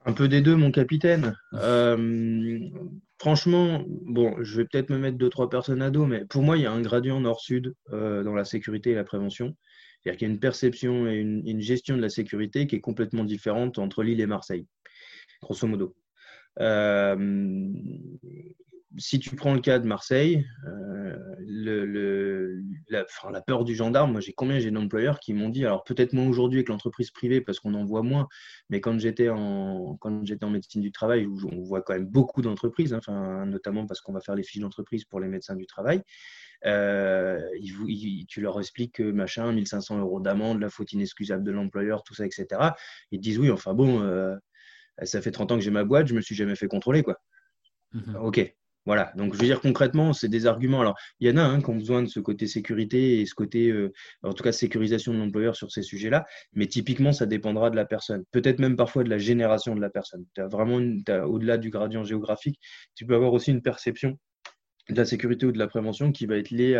Un 0.03 0.13
peu 0.13 0.27
des 0.27 0.41
deux, 0.41 0.55
mon 0.55 0.71
capitaine. 0.71 1.35
franchement, 3.19 3.85
bon, 3.87 4.35
je 4.41 4.57
vais 4.57 4.65
peut-être 4.65 4.89
me 4.89 4.97
mettre 4.97 5.19
deux, 5.19 5.29
trois 5.29 5.47
personnes 5.47 5.83
à 5.83 5.91
dos, 5.91 6.07
mais 6.07 6.25
pour 6.25 6.41
moi, 6.41 6.57
il 6.57 6.63
y 6.63 6.65
a 6.65 6.71
un 6.71 6.81
gradient 6.81 7.19
nord-sud 7.19 7.75
dans 7.91 8.33
la 8.33 8.45
sécurité 8.45 8.89
et 8.91 8.95
la 8.95 9.03
prévention. 9.03 9.55
C'est-à-dire 10.01 10.17
qu'il 10.17 10.27
y 10.27 10.31
a 10.31 10.33
une 10.33 10.39
perception 10.39 11.07
et 11.07 11.17
une, 11.17 11.61
gestion 11.61 11.95
de 11.95 12.01
la 12.01 12.09
sécurité 12.09 12.65
qui 12.65 12.77
est 12.77 12.81
complètement 12.81 13.23
différente 13.23 13.77
entre 13.77 14.01
Lille 14.01 14.21
et 14.21 14.25
Marseille, 14.25 14.65
grosso 15.43 15.67
modo. 15.67 15.95
Euh, 16.59 17.15
si 18.97 19.19
tu 19.19 19.35
prends 19.35 19.53
le 19.53 19.61
cas 19.61 19.79
de 19.79 19.87
Marseille, 19.87 20.45
euh, 20.67 21.15
le, 21.39 22.61
la, 22.89 23.05
la, 23.31 23.41
peur 23.41 23.63
du 23.63 23.75
gendarme, 23.75 24.11
moi 24.11 24.21
j'ai 24.21 24.33
combien 24.33 24.59
j'ai 24.59 24.71
d'employeurs 24.71 25.19
qui 25.19 25.33
m'ont 25.33 25.49
dit, 25.49 25.65
alors 25.65 25.83
peut-être 25.83 26.13
moins 26.13 26.27
aujourd'hui 26.27 26.59
avec 26.59 26.69
l'entreprise 26.69 27.11
privée 27.11 27.41
parce 27.41 27.59
qu'on 27.59 27.73
en 27.73 27.85
voit 27.85 28.03
moins, 28.03 28.27
mais 28.69 28.81
quand 28.81 28.99
j'étais 28.99 29.29
en, 29.29 29.97
quand 29.99 30.25
j'étais 30.25 30.43
en 30.43 30.49
médecine 30.49 30.81
du 30.81 30.91
travail, 30.91 31.25
où 31.25 31.39
on 31.51 31.61
voit 31.61 31.81
quand 31.81 31.93
même 31.93 32.05
beaucoup 32.05 32.41
d'entreprises, 32.41 32.93
hein, 32.93 32.99
enfin, 32.99 33.45
notamment 33.45 33.85
parce 33.85 34.01
qu'on 34.01 34.13
va 34.13 34.21
faire 34.21 34.35
les 34.35 34.43
fiches 34.43 34.61
d'entreprise 34.61 35.05
pour 35.05 35.19
les 35.19 35.27
médecins 35.27 35.55
du 35.55 35.65
travail, 35.65 36.01
euh, 36.65 37.39
tu 38.27 38.41
leur 38.41 38.59
expliques 38.59 38.95
que 38.95 39.11
machin, 39.11 39.51
1500 39.51 39.99
euros 39.99 40.19
d'amende, 40.19 40.59
la 40.59 40.69
faute 40.69 40.91
inexcusable 40.93 41.43
de 41.43 41.51
l'employeur, 41.51 42.03
tout 42.03 42.13
ça, 42.13 42.25
etc. 42.25 42.47
Ils 43.11 43.19
te 43.19 43.23
disent 43.23 43.39
oui, 43.39 43.51
enfin 43.51 43.73
bon, 43.73 44.01
euh, 44.01 44.35
ça 45.03 45.21
fait 45.21 45.31
30 45.31 45.53
ans 45.53 45.55
que 45.55 45.61
j'ai 45.61 45.71
ma 45.71 45.83
boîte, 45.83 46.07
je 46.07 46.13
me 46.13 46.21
suis 46.21 46.35
jamais 46.35 46.55
fait 46.55 46.67
contrôler, 46.67 47.03
quoi. 47.03 47.21
Mhm. 47.93 48.15
Ok, 48.21 48.55
voilà, 48.85 49.11
donc 49.15 49.35
je 49.35 49.39
veux 49.39 49.45
dire 49.45 49.61
concrètement, 49.61 50.11
c'est 50.11 50.27
des 50.27 50.47
arguments. 50.47 50.81
Alors, 50.81 50.95
il 51.19 51.29
y 51.29 51.31
en 51.31 51.37
a 51.37 51.43
un 51.43 51.61
qui 51.61 51.69
ont 51.69 51.75
besoin 51.75 52.01
de 52.01 52.07
ce 52.07 52.19
côté 52.19 52.47
sécurité 52.47 53.21
et 53.21 53.25
ce 53.27 53.35
côté, 53.35 53.69
euh, 53.69 53.91
en 54.23 54.33
tout 54.33 54.43
cas, 54.43 54.51
sécurisation 54.51 55.13
de 55.13 55.19
l'employeur 55.19 55.55
sur 55.55 55.71
ces 55.71 55.83
sujets-là, 55.83 56.25
mais 56.53 56.65
typiquement, 56.67 57.11
ça 57.11 57.27
dépendra 57.27 57.69
de 57.69 57.75
la 57.75 57.85
personne. 57.85 58.23
Peut-être 58.31 58.59
même 58.59 58.75
parfois 58.75 59.03
de 59.03 59.09
la 59.09 59.19
génération 59.19 59.75
de 59.75 59.81
la 59.81 59.89
personne. 59.89 60.25
Tu 60.33 60.41
as 60.41 60.47
vraiment, 60.47 60.77
au-delà 61.25 61.57
du 61.57 61.69
gradient 61.69 62.03
géographique, 62.03 62.59
tu 62.95 63.05
peux 63.05 63.15
avoir 63.15 63.33
aussi 63.33 63.51
une 63.51 63.61
perception 63.61 64.17
de 64.89 64.95
la 64.95 65.05
sécurité 65.05 65.45
ou 65.45 65.51
de 65.51 65.59
la 65.59 65.67
prévention 65.67 66.11
qui 66.11 66.25
va 66.25 66.37
être 66.37 66.49
liée 66.49 66.75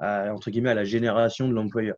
à, 0.00 0.32
entre 0.32 0.50
guillemets, 0.50 0.70
à 0.70 0.74
la 0.74 0.84
génération 0.84 1.48
de 1.48 1.54
l'employeur. 1.54 1.96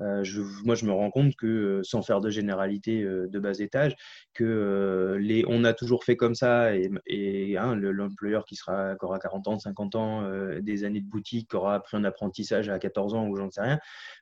Euh, 0.00 0.22
je, 0.24 0.42
moi, 0.64 0.74
je 0.74 0.84
me 0.84 0.92
rends 0.92 1.10
compte 1.10 1.34
que, 1.36 1.46
euh, 1.46 1.82
sans 1.82 2.02
faire 2.02 2.20
de 2.20 2.30
généralité 2.30 3.02
euh, 3.02 3.28
de 3.28 3.38
bas 3.38 3.58
étage, 3.58 3.96
que 4.34 5.16
les, 5.20 5.44
on 5.48 5.64
a 5.64 5.72
toujours 5.72 6.04
fait 6.04 6.16
comme 6.16 6.34
ça 6.34 6.72
et, 6.74 7.56
hein, 7.56 7.74
l'employeur 7.74 8.44
qui, 8.44 8.56
sera, 8.56 8.94
qui 8.96 9.04
aura 9.04 9.18
40 9.18 9.48
ans, 9.48 9.58
50 9.58 9.94
ans, 9.96 10.30
des 10.60 10.84
années 10.84 11.00
de 11.00 11.08
boutique, 11.08 11.50
qui 11.50 11.56
aura 11.56 11.74
appris 11.74 11.96
un 11.96 12.04
apprentissage 12.04 12.68
à 12.68 12.78
14 12.78 13.14
ans 13.14 13.26
ou 13.28 13.36
j'en 13.36 13.50
sais 13.50 13.62
rien, 13.62 13.78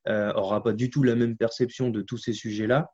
aura 0.07 0.63
pas 0.63 0.73
du 0.73 0.91
tout 0.91 1.03
la 1.03 1.17
même 1.17 1.37
perception 1.37 1.91
de 1.91 2.03
tous 2.03 2.19
ces 2.19 2.33
sujets-là 2.33 2.93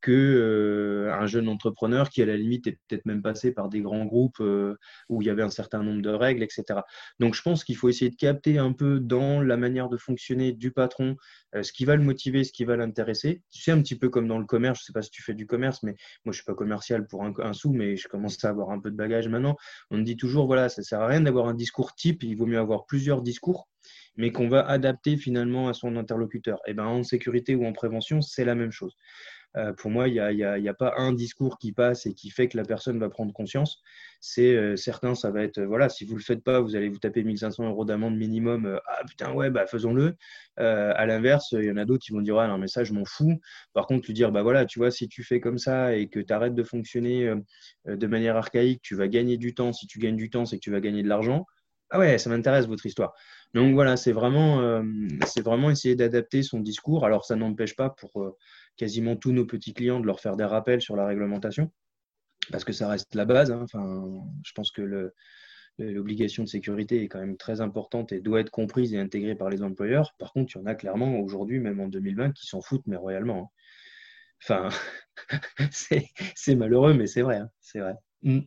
que 0.00 0.10
euh, 0.12 1.12
un 1.12 1.26
jeune 1.26 1.48
entrepreneur 1.48 2.08
qui 2.10 2.22
à 2.22 2.26
la 2.26 2.36
limite 2.36 2.66
est 2.66 2.78
peut-être 2.88 3.06
même 3.06 3.22
passé 3.22 3.52
par 3.52 3.68
des 3.68 3.80
grands 3.80 4.04
groupes 4.04 4.40
euh, 4.40 4.76
où 5.08 5.22
il 5.22 5.26
y 5.26 5.30
avait 5.30 5.42
un 5.42 5.50
certain 5.50 5.82
nombre 5.82 6.02
de 6.02 6.10
règles, 6.10 6.42
etc. 6.42 6.80
Donc 7.18 7.34
je 7.34 7.42
pense 7.42 7.64
qu'il 7.64 7.76
faut 7.76 7.88
essayer 7.88 8.10
de 8.10 8.16
capter 8.16 8.58
un 8.58 8.72
peu 8.72 9.00
dans 9.00 9.40
la 9.42 9.56
manière 9.56 9.88
de 9.88 9.96
fonctionner 9.96 10.52
du 10.52 10.72
patron 10.72 11.16
euh, 11.54 11.62
ce 11.62 11.72
qui 11.72 11.84
va 11.84 11.96
le 11.96 12.02
motiver, 12.02 12.44
ce 12.44 12.52
qui 12.52 12.64
va 12.64 12.76
l'intéresser. 12.76 13.42
Sais 13.50 13.72
un 13.72 13.82
petit 13.82 13.96
peu 13.96 14.08
comme 14.08 14.28
dans 14.28 14.38
le 14.38 14.46
commerce, 14.46 14.80
je 14.80 14.82
ne 14.84 14.86
sais 14.86 14.92
pas 14.92 15.02
si 15.02 15.10
tu 15.10 15.22
fais 15.22 15.34
du 15.34 15.46
commerce, 15.46 15.82
mais 15.82 15.94
moi 16.24 16.32
je 16.32 16.38
suis 16.38 16.44
pas 16.44 16.54
commercial 16.54 17.06
pour 17.06 17.24
un, 17.24 17.32
un, 17.38 17.52
sou, 17.52 17.72
mais 17.72 17.96
je 17.96 18.08
commence 18.08 18.42
à 18.44 18.48
avoir 18.48 18.70
un 18.70 18.80
peu 18.80 18.90
de 18.90 18.96
bagage 18.96 19.28
maintenant. 19.28 19.56
On 19.90 19.98
me 19.98 20.04
dit 20.04 20.16
toujours 20.16 20.46
voilà, 20.46 20.68
ça 20.68 20.82
sert 20.82 21.00
à 21.00 21.06
rien 21.06 21.20
d'avoir 21.20 21.46
un 21.46 21.54
discours 21.54 21.94
type, 21.94 22.22
il 22.22 22.36
vaut 22.36 22.46
mieux 22.46 22.58
avoir 22.58 22.86
plusieurs 22.86 23.22
discours 23.22 23.68
mais 24.16 24.32
qu'on 24.32 24.48
va 24.48 24.66
adapter 24.66 25.16
finalement 25.16 25.68
à 25.68 25.74
son 25.74 25.96
interlocuteur. 25.96 26.58
Et 26.66 26.72
eh 26.72 26.74
ben 26.74 26.84
en 26.84 27.02
sécurité 27.02 27.54
ou 27.54 27.64
en 27.64 27.72
prévention, 27.72 28.20
c'est 28.20 28.44
la 28.44 28.54
même 28.54 28.72
chose. 28.72 28.96
Euh, 29.56 29.72
pour 29.72 29.90
moi, 29.90 30.08
il 30.08 30.12
n'y 30.14 30.44
a, 30.44 30.52
a, 30.52 30.74
pas 30.74 30.94
un 30.96 31.12
discours 31.12 31.58
qui 31.58 31.72
passe 31.72 32.06
et 32.06 32.14
qui 32.14 32.30
fait 32.30 32.48
que 32.48 32.56
la 32.56 32.64
personne 32.64 32.98
va 32.98 33.08
prendre 33.08 33.32
conscience. 33.32 33.82
C'est 34.20 34.54
euh, 34.54 34.76
certains, 34.76 35.14
ça 35.14 35.30
va 35.30 35.42
être 35.42 35.58
euh, 35.58 35.66
voilà, 35.66 35.88
si 35.88 36.04
vous 36.04 36.14
le 36.14 36.22
faites 36.22 36.42
pas, 36.44 36.60
vous 36.60 36.76
allez 36.76 36.88
vous 36.88 36.98
taper 36.98 37.24
1500 37.24 37.66
euros 37.68 37.84
d'amende 37.84 38.16
minimum. 38.16 38.80
ah 38.86 39.02
putain, 39.08 39.32
ouais, 39.32 39.50
bah 39.50 39.66
faisons-le. 39.66 40.16
à 40.56 41.06
l'inverse, 41.06 41.52
il 41.52 41.64
y 41.64 41.70
en 41.70 41.76
a 41.76 41.84
d'autres 41.84 42.04
qui 42.04 42.12
vont 42.12 42.20
dire 42.20 42.38
ah 42.38 42.46
non, 42.46 42.58
mais 42.58 42.68
ça, 42.68 42.84
je 42.84 42.92
m'en 42.92 43.04
fous. 43.04 43.40
Par 43.72 43.86
contre, 43.86 44.06
lui 44.06 44.14
dire 44.14 44.30
bah 44.30 44.42
voilà, 44.42 44.66
tu 44.66 44.78
vois, 44.78 44.90
si 44.90 45.08
tu 45.08 45.24
fais 45.24 45.40
comme 45.40 45.58
ça 45.58 45.96
et 45.96 46.08
que 46.08 46.20
tu 46.20 46.32
arrêtes 46.32 46.54
de 46.54 46.62
fonctionner 46.62 47.32
de 47.86 48.06
manière 48.06 48.36
archaïque, 48.36 48.82
tu 48.82 48.94
vas 48.94 49.08
gagner 49.08 49.36
du 49.36 49.54
temps. 49.54 49.72
Si 49.72 49.86
tu 49.86 49.98
gagnes 49.98 50.16
du 50.16 50.30
temps, 50.30 50.44
c'est 50.44 50.56
que 50.56 50.62
tu 50.62 50.70
vas 50.70 50.80
gagner 50.80 51.02
de 51.02 51.08
l'argent. 51.08 51.46
Ah 51.90 51.98
ouais, 51.98 52.18
ça 52.18 52.30
m'intéresse 52.30 52.66
votre 52.66 52.86
histoire. 52.86 53.14
Donc 53.52 53.74
voilà, 53.74 53.96
c'est 53.96 54.12
vraiment, 54.12 54.82
c'est 55.26 55.42
vraiment 55.42 55.70
essayer 55.70 55.96
d'adapter 55.96 56.42
son 56.42 56.60
discours. 56.60 57.04
Alors 57.04 57.24
ça 57.24 57.34
n'empêche 57.36 57.74
pas 57.74 57.90
pour 57.90 58.36
quasiment 58.76 59.16
tous 59.16 59.32
nos 59.32 59.44
petits 59.44 59.74
clients 59.74 60.00
de 60.00 60.06
leur 60.06 60.20
faire 60.20 60.36
des 60.36 60.44
rappels 60.44 60.80
sur 60.80 60.96
la 60.96 61.06
réglementation, 61.06 61.70
parce 62.50 62.64
que 62.64 62.72
ça 62.72 62.88
reste 62.88 63.14
la 63.14 63.24
base. 63.24 63.50
Hein. 63.50 63.60
Enfin, 63.62 64.02
je 64.44 64.52
pense 64.52 64.70
que 64.70 65.12
l'obligation 65.78 66.44
de 66.44 66.48
sécurité 66.48 67.02
est 67.02 67.08
quand 67.08 67.20
même 67.20 67.36
très 67.36 67.60
importante 67.60 68.12
et 68.12 68.20
doit 68.20 68.40
être 68.40 68.50
comprise 68.50 68.94
et 68.94 68.98
intégrée 68.98 69.34
par 69.34 69.50
les 69.50 69.62
employeurs. 69.62 70.14
Par 70.18 70.32
contre, 70.32 70.52
il 70.54 70.58
y 70.58 70.62
en 70.62 70.66
a 70.66 70.74
clairement 70.74 71.18
aujourd'hui, 71.18 71.58
même 71.58 71.80
en 71.80 71.88
2020, 71.88 72.32
qui 72.32 72.46
s'en 72.46 72.60
foutent, 72.60 72.86
mais 72.86 72.96
royalement. 72.96 73.42
Hein. 73.42 73.48
Enfin, 74.42 74.68
c'est 75.70 76.54
malheureux, 76.54 76.94
mais 76.94 77.06
c'est 77.06 77.22
vrai. 77.22 77.36
Hein. 77.36 77.50
C'est 77.60 77.80
vrai. 77.80 77.94
Mm. 78.22 78.40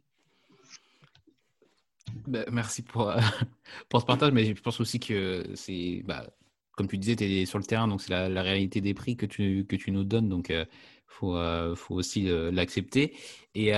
Ben, 2.28 2.46
merci 2.52 2.82
pour, 2.82 3.14
pour 3.90 4.02
ce 4.02 4.06
partage, 4.06 4.32
mais 4.32 4.46
je 4.56 4.62
pense 4.62 4.80
aussi 4.80 5.00
que 5.00 5.46
c'est 5.56 6.04
bah, 6.06 6.28
comme 6.76 6.88
tu 6.88 6.98
disais, 6.98 7.16
tu 7.16 7.24
es 7.24 7.46
sur 7.46 7.60
le 7.60 7.64
terrain, 7.64 7.88
donc 7.88 8.02
c'est 8.02 8.12
la, 8.12 8.42
réalité 8.42 8.82
des 8.82 8.94
prix 8.94 9.16
que 9.16 9.26
tu, 9.26 9.66
que 9.68 9.76
tu 9.76 9.92
nous 9.92 10.04
donnes, 10.04 10.30
donc 10.30 10.50
il 10.50 10.56
euh, 10.56 10.66
faut, 11.08 11.36
euh, 11.36 11.76
faut, 11.76 11.96
aussi 11.96 12.30
euh, 12.30 12.52
l'accepter. 12.52 13.16
Et 13.56 13.74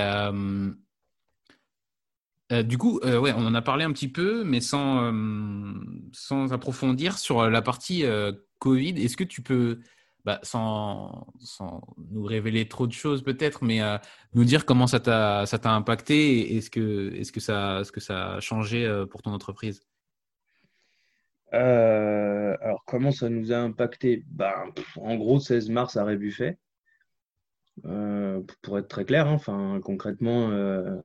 du 2.64 2.78
coup, 2.78 3.00
ouais, 3.02 3.34
on 3.34 3.46
en 3.46 3.56
a 3.56 3.62
parlé 3.62 3.84
un 3.84 3.92
petit 3.92 4.08
peu, 4.08 4.44
mais 4.44 4.62
sans, 4.62 5.12
sans 6.14 6.54
approfondir 6.54 7.18
sur 7.18 7.50
la 7.50 7.62
partie 7.62 8.04
Covid. 8.60 9.02
Est-ce 9.02 9.18
que 9.18 9.24
tu 9.24 9.42
peux, 9.42 9.80
bah, 10.26 10.40
sans, 10.44 11.28
nous 12.10 12.24
révéler 12.24 12.68
trop 12.68 12.88
de 12.88 12.94
choses 12.94 13.24
peut-être, 13.24 13.64
mais 13.64 13.80
nous 14.34 14.44
dire 14.44 14.66
comment 14.66 14.88
ça 14.88 15.00
t'a 15.00 15.46
impacté 15.66 16.40
et 16.40 16.58
est-ce 16.58 16.70
que, 16.70 17.14
est 17.14 17.32
que, 17.32 17.40
ça, 17.40 17.82
est 17.82 17.92
que 17.92 18.02
ça 18.02 18.34
a 18.36 18.40
changé 18.40 19.06
pour 19.10 19.22
ton 19.22 19.32
entreprise? 19.32 19.82
Euh, 21.56 22.58
alors, 22.62 22.84
comment 22.86 23.12
ça 23.12 23.30
nous 23.30 23.54
a 23.54 23.58
impacté? 23.58 24.24
Ben, 24.28 24.72
En 24.98 25.16
gros, 25.16 25.40
16 25.40 25.70
mars 25.70 25.96
à 25.98 26.04
Rébuffet. 26.04 26.58
Euh, 27.86 28.42
pour 28.62 28.78
être 28.78 28.88
très 28.88 29.06
clair, 29.06 29.28
hein, 29.28 29.80
concrètement, 29.84 30.50
euh, 30.52 30.96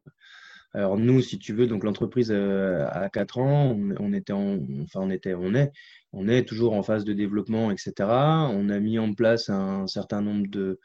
alors 0.73 0.97
nous, 0.97 1.21
si 1.21 1.39
tu 1.39 1.53
veux, 1.53 1.67
donc 1.67 1.85
l'entreprise 1.85 2.31
a 2.33 3.09
4 3.13 3.39
ans, 3.39 3.77
on, 3.99 4.13
était 4.13 4.33
enfin, 4.33 5.01
on 5.01 5.11
était, 5.11 5.35
on 5.35 5.55
est, 5.55 5.73
on 6.13 6.29
est 6.29 6.47
toujours 6.47 6.75
en 6.75 6.83
phase 6.83 7.05
de 7.05 7.13
développement, 7.13 7.71
etc. 7.71 7.93
On 8.09 8.69
a 8.69 8.79
mis 8.79 8.99
en 8.99 9.13
place 9.13 9.51
un 9.51 9.87
certain 9.87 10.21
nombre 10.23 10.47
de, 10.49 10.79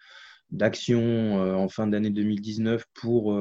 d'actions 0.49 1.35
en 1.39 1.69
fin 1.69 1.85
d'année 1.85 2.09
2019 2.09 2.85
pour 2.95 3.39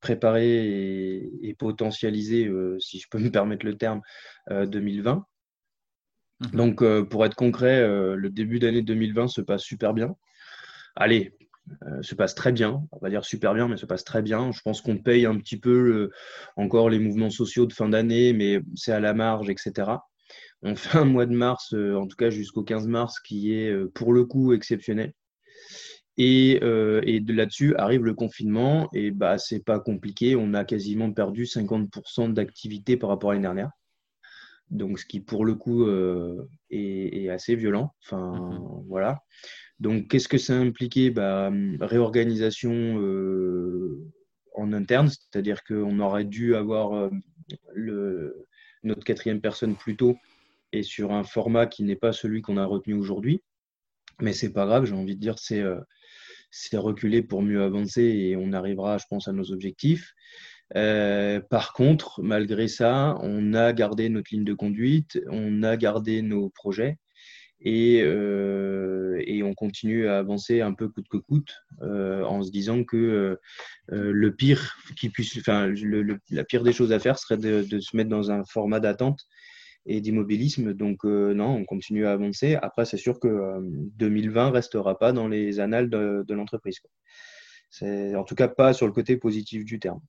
préparer 0.00 1.16
et, 1.42 1.54
potentialiser, 1.58 2.48
si 2.78 3.00
je 3.00 3.06
peux 3.10 3.18
me 3.18 3.30
permettre 3.30 3.66
le 3.66 3.76
terme, 3.76 4.02
2020. 4.50 5.26
Mhm. 6.40 6.50
Donc, 6.52 6.82
euh, 6.82 7.04
pour 7.04 7.24
être 7.24 7.34
concret, 7.34 7.80
euh, 7.80 8.14
le 8.14 8.30
début 8.30 8.58
d'année 8.58 8.82
2020 8.82 9.28
se 9.28 9.40
passe 9.40 9.62
super 9.62 9.94
bien. 9.94 10.16
Allez, 10.94 11.35
euh, 11.86 12.02
se 12.02 12.14
passe 12.14 12.34
très 12.34 12.52
bien. 12.52 12.82
On 12.92 12.98
va 12.98 13.10
dire 13.10 13.24
super 13.24 13.54
bien, 13.54 13.68
mais 13.68 13.76
se 13.76 13.86
passe 13.86 14.04
très 14.04 14.22
bien. 14.22 14.52
Je 14.52 14.60
pense 14.62 14.80
qu'on 14.80 14.98
paye 14.98 15.26
un 15.26 15.36
petit 15.38 15.58
peu 15.58 16.10
encore 16.56 16.90
les 16.90 16.98
mouvements 16.98 17.30
sociaux 17.30 17.66
de 17.66 17.72
fin 17.72 17.88
d'année, 17.88 18.32
mais 18.32 18.60
c'est 18.74 18.92
à 18.92 19.00
la 19.00 19.14
marge, 19.14 19.50
etc. 19.50 19.90
On 20.62 20.74
fait 20.76 20.98
un 20.98 21.04
mois 21.04 21.26
de 21.26 21.34
mars, 21.34 21.74
en 21.74 22.06
tout 22.06 22.16
cas 22.16 22.30
jusqu'au 22.30 22.62
15 22.62 22.86
mars, 22.86 23.20
qui 23.20 23.52
est 23.52 23.74
pour 23.94 24.12
le 24.12 24.24
coup 24.24 24.52
exceptionnel. 24.52 25.12
Et, 26.18 26.58
de 26.60 27.32
là-dessus 27.32 27.74
arrive 27.76 28.04
le 28.04 28.14
confinement, 28.14 28.88
et 28.94 29.10
bah 29.10 29.38
c'est 29.38 29.64
pas 29.64 29.80
compliqué. 29.80 30.34
On 30.36 30.54
a 30.54 30.64
quasiment 30.64 31.12
perdu 31.12 31.44
50% 31.44 32.32
d'activité 32.32 32.96
par 32.96 33.10
rapport 33.10 33.30
à 33.30 33.34
l'année 33.34 33.42
dernière. 33.42 33.70
Donc, 34.70 34.98
ce 34.98 35.06
qui 35.06 35.20
pour 35.20 35.44
le 35.44 35.54
coup 35.54 35.88
est, 36.70 37.28
assez 37.28 37.54
violent. 37.54 37.94
Enfin, 38.04 38.34
mhm. 38.34 38.84
voilà. 38.88 39.22
Donc, 39.80 40.08
qu'est-ce 40.08 40.28
que 40.28 40.38
ça 40.38 40.54
a 40.54 40.58
impliqué? 40.58 41.10
Bah, 41.10 41.50
Réorganisation 41.80 42.96
en 44.54 44.72
interne, 44.72 45.08
c'est-à-dire 45.08 45.62
qu'on 45.64 46.00
aurait 46.00 46.24
dû 46.24 46.56
avoir 46.56 47.10
le, 47.74 48.46
notre 48.82 49.04
quatrième 49.04 49.40
personne 49.40 49.76
plus 49.76 49.96
tôt 49.96 50.16
et 50.72 50.82
sur 50.82 51.12
un 51.12 51.24
format 51.24 51.66
qui 51.66 51.84
n'est 51.84 51.96
pas 51.96 52.12
celui 52.12 52.40
qu'on 52.40 52.56
a 52.56 52.64
retenu 52.64 52.94
aujourd'hui. 52.94 53.42
Mais 54.20 54.32
c'est 54.32 54.52
pas 54.52 54.64
grave, 54.64 54.86
j'ai 54.86 54.94
envie 54.94 55.14
de 55.14 55.20
dire, 55.20 55.38
c'est 55.38 55.62
c'est 56.50 56.76
reculer 56.76 57.22
pour 57.22 57.42
mieux 57.42 57.62
avancer 57.62 58.02
et 58.02 58.36
on 58.36 58.52
arrivera, 58.52 58.98
je 58.98 59.04
pense, 59.08 59.28
à 59.28 59.32
nos 59.32 59.52
objectifs. 59.52 60.14
Euh, 60.74 61.40
par 61.40 61.72
contre, 61.72 62.22
malgré 62.22 62.68
ça, 62.68 63.16
on 63.22 63.54
a 63.54 63.72
gardé 63.72 64.08
notre 64.08 64.28
ligne 64.32 64.44
de 64.44 64.54
conduite, 64.54 65.20
on 65.30 65.62
a 65.62 65.76
gardé 65.76 66.22
nos 66.22 66.48
projets 66.50 66.98
et, 67.60 68.02
euh, 68.02 69.22
et 69.26 69.42
on 69.42 69.54
continue 69.54 70.08
à 70.08 70.18
avancer 70.18 70.60
un 70.60 70.74
peu 70.74 70.88
coûte 70.88 71.06
que 71.08 71.16
coûte 71.18 71.54
euh, 71.82 72.24
en 72.24 72.42
se 72.42 72.50
disant 72.50 72.84
que 72.84 73.38
le 73.88 74.34
pire 74.34 74.76
qui 74.98 75.08
puisse, 75.08 75.38
enfin, 75.38 75.72
la 76.30 76.44
pire 76.44 76.64
des 76.64 76.72
choses 76.72 76.92
à 76.92 76.98
faire 76.98 77.18
serait 77.18 77.38
de, 77.38 77.62
de 77.62 77.80
se 77.80 77.96
mettre 77.96 78.10
dans 78.10 78.30
un 78.30 78.44
format 78.44 78.80
d'attente 78.80 79.20
et 79.86 80.00
d'immobilisme. 80.00 80.74
Donc 80.74 81.04
non, 81.04 81.54
on 81.54 81.64
continue 81.64 82.06
à 82.06 82.12
avancer. 82.12 82.56
Après, 82.60 82.84
c'est 82.84 82.96
sûr 82.96 83.20
que 83.20 83.60
2020 83.98 84.50
restera 84.50 84.98
pas 84.98 85.12
dans 85.12 85.28
les 85.28 85.60
annales 85.60 85.88
de, 85.88 86.24
de 86.26 86.34
l'entreprise. 86.34 86.80
En 87.82 88.24
tout 88.24 88.34
cas 88.34 88.48
pas 88.48 88.72
sur 88.72 88.86
le 88.86 88.92
côté 88.92 89.16
positif 89.16 89.64
du 89.64 89.78
terme. 89.78 90.00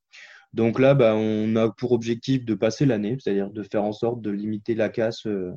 Donc 0.58 0.80
là, 0.80 0.96
bah, 0.96 1.14
on 1.16 1.56
a 1.56 1.70
pour 1.70 1.92
objectif 1.92 2.44
de 2.44 2.56
passer 2.56 2.88
l'année, 2.88 3.16
c'est-à-dire 3.20 3.52
de 3.52 3.62
faire 3.62 3.84
en 3.84 3.92
sorte 3.92 4.24
de 4.24 4.32
limiter 4.32 4.74
la 4.74 4.90
casse 4.90 5.28
euh, 5.28 5.54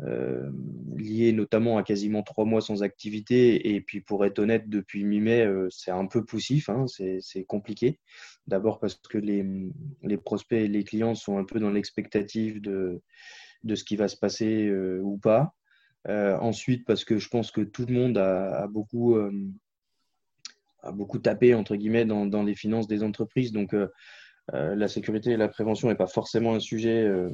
euh, 0.00 0.50
liée 0.96 1.32
notamment 1.32 1.76
à 1.76 1.82
quasiment 1.82 2.22
trois 2.22 2.46
mois 2.46 2.62
sans 2.62 2.82
activité. 2.82 3.74
Et 3.74 3.82
puis 3.82 4.00
pour 4.00 4.24
être 4.24 4.38
honnête, 4.38 4.70
depuis 4.70 5.04
mi-mai, 5.04 5.44
euh, 5.44 5.68
c'est 5.70 5.90
un 5.90 6.06
peu 6.06 6.24
poussif, 6.24 6.70
hein, 6.70 6.86
c'est 6.88 7.44
compliqué. 7.44 8.00
D'abord 8.46 8.80
parce 8.80 8.94
que 8.94 9.18
les, 9.18 9.44
prospects 10.24 10.58
et 10.58 10.68
les 10.68 10.84
clients 10.84 11.14
sont 11.14 11.36
un 11.36 11.44
peu 11.44 11.60
dans 11.60 11.70
l'expectative 11.70 12.62
de, 12.62 13.02
de 13.62 13.74
ce 13.74 13.84
qui 13.84 13.96
va 13.96 14.08
se 14.08 14.16
passer 14.16 14.72
ou 15.02 15.18
pas. 15.18 15.52
ensuite, 16.06 16.86
parce 16.86 17.04
que 17.04 17.18
je 17.18 17.28
pense 17.28 17.50
que 17.50 17.60
tout 17.60 17.84
le 17.84 17.92
monde 17.92 18.16
a 18.16 18.66
beaucoup 18.68 19.18
a 20.82 20.92
beaucoup 20.92 21.18
tapé 21.18 21.54
entre 21.54 21.76
guillemets 21.76 22.04
dans, 22.04 22.26
dans, 22.26 22.42
les 22.42 22.54
finances 22.54 22.86
des 22.86 23.02
entreprises. 23.02 23.52
Donc 23.52 23.74
euh, 23.74 23.88
euh, 24.54 24.74
la 24.74 24.88
sécurité 24.88 25.32
et 25.32 25.36
la 25.36 25.48
prévention 25.48 25.88
n'est 25.88 25.94
pas 25.94 26.06
forcément 26.06 26.54
un 26.54 26.60
sujet 26.60 27.02
euh, 27.02 27.30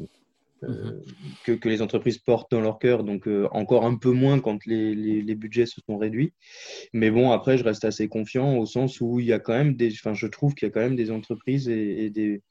mhm. 0.63 1.03
que, 1.45 1.53
que, 1.53 1.69
les 1.69 1.83
entreprises 1.83 2.19
portent 2.19 2.51
dans 2.51 2.61
leur 2.61 2.79
cœur. 2.79 3.05
Donc 3.05 3.29
encore 3.53 3.85
un 3.85 3.97
peu 3.97 4.11
moins 4.11 4.41
quand 4.41 4.65
les, 4.67 4.95
les, 4.95 5.35
budgets 5.35 5.67
se 5.67 5.81
sont 5.87 5.97
réduits. 5.97 6.33
Mais 6.93 7.11
bon, 7.11 7.31
après, 7.31 7.59
je 7.59 7.65
reste 7.65 7.85
assez 7.85 8.09
confiant 8.09 8.57
au 8.57 8.67
sens 8.67 9.01
où 9.01 9.21
il 9.21 9.27
y 9.27 9.33
a 9.33 9.39
quand 9.39 9.55
même 9.55 9.75
des, 9.75 9.93
enfin, 9.93 10.15
je 10.15 10.27
trouve 10.27 10.55
qu'il 10.55 10.67
y 10.67 10.71
a 10.71 10.73
quand 10.73 10.81
même 10.81 10.97
des 10.97 11.11
entreprises 11.11 11.69
et, 11.69 12.11
des 12.11 12.43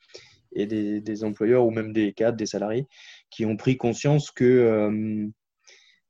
et 0.56 0.68
des, 0.68 1.02
des, 1.02 1.24
employeurs 1.24 1.66
ou 1.66 1.72
même 1.72 1.94
des 1.94 2.14
cadres, 2.14 2.38
des 2.38 2.46
salariés 2.46 2.86
qui 3.32 3.46
ont 3.46 3.58
pris 3.58 3.76
conscience 3.76 4.30
que 4.30 4.44
euh, 4.44 5.28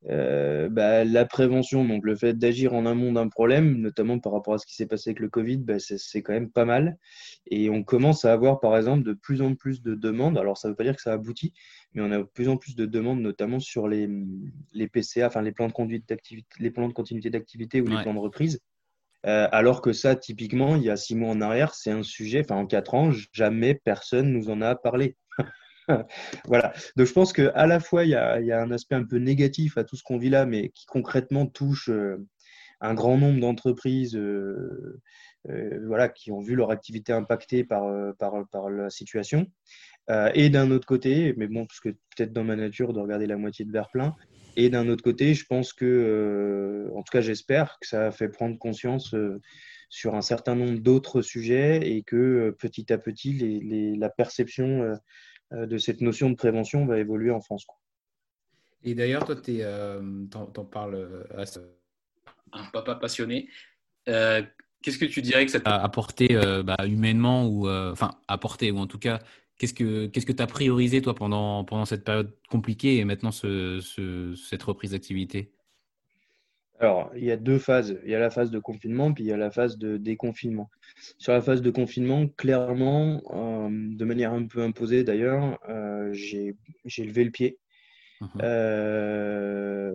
bah, 0.08 1.04
la 1.06 1.26
prévention, 1.26 1.86
donc 1.86 2.06
le 2.06 2.16
fait 2.16 2.34
d'agir 2.34 2.74
en 2.74 2.86
amont 2.86 3.14
d'un 3.14 3.28
problème, 3.30 3.78
notamment 3.78 4.20
par 4.20 4.34
rapport 4.34 4.54
à 4.54 4.58
ce 4.58 4.66
qui 4.66 4.76
s'est 4.76 4.86
passé 4.86 5.12
avec 5.12 5.20
le 5.20 5.30
Covid, 5.30 5.58
bah, 5.58 5.80
c'est 5.80 6.22
quand 6.22 6.34
même 6.34 6.52
pas 6.52 6.66
mal. 6.66 6.98
Et 7.48 7.70
on 7.70 7.84
commence 7.84 8.26
à 8.26 8.34
avoir, 8.34 8.60
par 8.60 8.76
exemple, 8.78 9.04
de 9.04 9.14
plus 9.14 9.42
en 9.42 9.56
plus 9.56 9.82
de 9.82 9.96
demandes. 9.96 10.38
Alors, 10.38 10.58
ça 10.58 10.68
ne 10.68 10.74
veut 10.74 10.76
pas 10.76 10.84
dire 10.84 10.96
que 10.96 11.02
ça 11.02 11.14
aboutit, 11.14 11.54
mais 11.94 12.02
on 12.02 12.12
a 12.12 12.18
de 12.18 12.24
plus 12.24 12.50
en 12.50 12.58
plus 12.58 12.76
de 12.76 12.86
demandes, 12.86 13.22
notamment 13.22 13.60
sur 13.60 13.88
les, 13.88 14.10
les 14.74 14.88
PCA, 14.88 15.28
enfin 15.28 15.42
les 15.42 15.52
plans 15.52 15.68
de 15.68 15.74
conduite 15.74 16.08
d'activité, 16.08 16.48
les 16.60 16.72
plans 16.72 16.88
de 16.88 16.94
continuité 16.94 17.30
d'activité 17.30 17.82
ou 17.82 17.88
les 17.88 18.02
plans 18.02 18.14
de 18.14 18.20
reprise. 18.20 18.60
Euh, 19.26 19.48
alors 19.52 19.82
que 19.82 19.94
ça, 19.94 20.16
typiquement, 20.16 20.76
il 20.76 20.84
y 20.84 20.90
a 20.90 20.98
six 20.98 21.16
mois 21.16 21.30
en 21.30 21.40
arrière, 21.40 21.74
c'est 21.76 21.92
un 21.92 22.04
sujet, 22.04 22.42
enfin 22.42 22.56
en 22.56 22.66
quatre 22.66 22.94
ans, 22.94 23.12
jamais 23.32 23.74
personne 23.74 24.34
nous 24.34 24.50
en 24.50 24.62
a 24.62 24.76
parlé. 24.76 25.16
voilà. 26.46 26.74
Donc 26.96 27.08
je 27.08 27.14
pense 27.14 27.34
qu'à 27.34 27.66
la 27.66 27.80
fois, 27.80 28.04
il 28.04 28.10
y, 28.10 28.16
a, 28.16 28.62
un 28.62 28.72
aspect 28.72 28.96
un 28.96 29.04
peu 29.04 29.18
négatif 29.18 29.78
à 29.78 29.84
tout 29.84 29.96
ce 29.96 30.04
qu'on 30.04 30.18
vit 30.18 30.30
là, 30.30 30.46
mais 30.46 30.70
qui 30.70 30.86
concrètement 30.86 31.46
touche 31.46 31.90
euh, 31.90 32.18
un 32.82 32.94
grand 32.94 33.18
nombre 33.18 33.40
d'entreprises 33.40 34.16
euh, 34.16 35.02
euh, 35.50 35.80
voilà, 35.86 36.10
qui 36.10 36.32
ont 36.32 36.42
vu 36.42 36.56
leur 36.56 36.72
activité 36.72 37.14
impactée 37.14 37.64
par, 37.64 37.90
la 38.70 38.90
situation. 38.90 39.48
et 40.34 40.50
d'un 40.50 40.72
autre 40.72 40.88
côté, 40.88 41.34
mais 41.38 41.48
bon, 41.48 41.66
parce 41.66 41.80
que 41.80 41.90
peut-être 41.90 42.34
dans 42.34 42.44
ma 42.44 42.56
nature 42.56 42.94
de 42.94 43.00
regarder 43.00 43.28
la 43.28 43.38
moitié 43.38 43.66
de 43.66 43.72
verre 43.72 43.90
plein, 43.92 44.16
et 44.56 44.70
d'un 44.70 44.88
autre 44.88 45.04
côté, 45.04 45.34
je 45.34 45.46
pense 45.46 45.74
que, 45.74 46.92
en 46.94 47.02
tout 47.02 47.12
cas 47.12 47.22
j'espère 47.22 47.78
que 47.82 47.88
ça 47.88 48.08
a 48.08 48.12
fait 48.12 48.30
prendre 48.30 48.58
conscience 48.60 49.16
sur 49.90 50.16
un 50.16 50.22
certain 50.22 50.56
nombre 50.56 50.80
d'autres 50.80 51.22
sujets 51.22 51.80
et 51.90 52.04
que 52.04 52.56
petit 52.60 52.94
à 52.94 52.98
petit, 52.98 53.96
la 53.98 54.10
perception 54.10 54.98
de 55.54 55.78
cette 55.78 56.02
notion 56.02 56.30
de 56.30 56.36
prévention 56.36 56.86
va 56.86 57.00
évoluer 57.00 57.32
en 57.32 57.42
France. 57.42 57.66
Et 58.84 58.96
d'ailleurs, 58.96 59.26
toi, 59.26 59.36
tu 59.36 59.58
euh, 59.62 60.02
en, 60.34 60.66
parles 60.66 60.96
euh, 60.96 61.24
à 61.38 62.60
un 62.60 62.66
papa 62.72 62.96
passionné. 62.96 63.50
qu'est-ce 64.06 64.98
que 64.98 65.06
tu 65.06 65.22
dirais 65.22 65.46
que 65.46 65.52
ça 65.52 65.60
t'a 65.60 65.76
apporté 65.76 66.36
bah, 66.64 66.78
humainement 66.86 67.48
ou 67.48 67.70
enfin 67.70 68.12
apporté 68.28 68.72
ou 68.72 68.78
en 68.78 68.88
tout 68.88 69.00
cas 69.00 69.20
qu'est-ce 69.58 69.74
que 69.74 70.08
qu'est-ce 70.08 70.26
que 70.26 70.34
tu 70.34 70.44
as 70.44 70.48
priorisé 70.48 71.02
toi 71.02 71.16
pendant 71.16 71.64
pendant 71.64 71.86
cette 71.86 72.04
période 72.04 72.36
compliquée 72.50 72.98
et 72.98 73.06
maintenant 73.06 73.32
cette 73.32 74.64
reprise 74.64 74.92
d'activité? 74.92 75.54
Alors, 76.84 77.12
il 77.16 77.24
y 77.24 77.32
a 77.32 77.38
deux 77.38 77.60
phases. 77.60 77.98
Il 78.04 78.12
y 78.12 78.16
a 78.16 78.20
la 78.20 78.30
phase 78.30 78.52
de 78.52 78.60
confinement, 78.60 79.14
puis 79.14 79.24
il 79.24 79.28
y 79.28 79.32
a 79.32 79.38
la 79.38 79.52
phase 79.52 79.78
de 79.78 79.96
déconfinement. 79.96 80.70
Sur 81.18 81.32
la 81.32 81.42
phase 81.42 81.62
de 81.62 81.70
confinement, 81.70 82.28
clairement, 82.28 83.22
euh, 83.32 83.70
de 83.72 84.04
manière 84.04 84.34
un 84.34 84.46
peu 84.46 84.62
imposée 84.62 85.06
d'ailleurs, 85.06 85.58
euh, 85.70 86.12
j'ai 86.12 86.58
levé 86.98 87.24
le 87.24 87.32
pied. 87.32 87.58
Mhm. 88.20 88.30
Euh, 88.42 89.94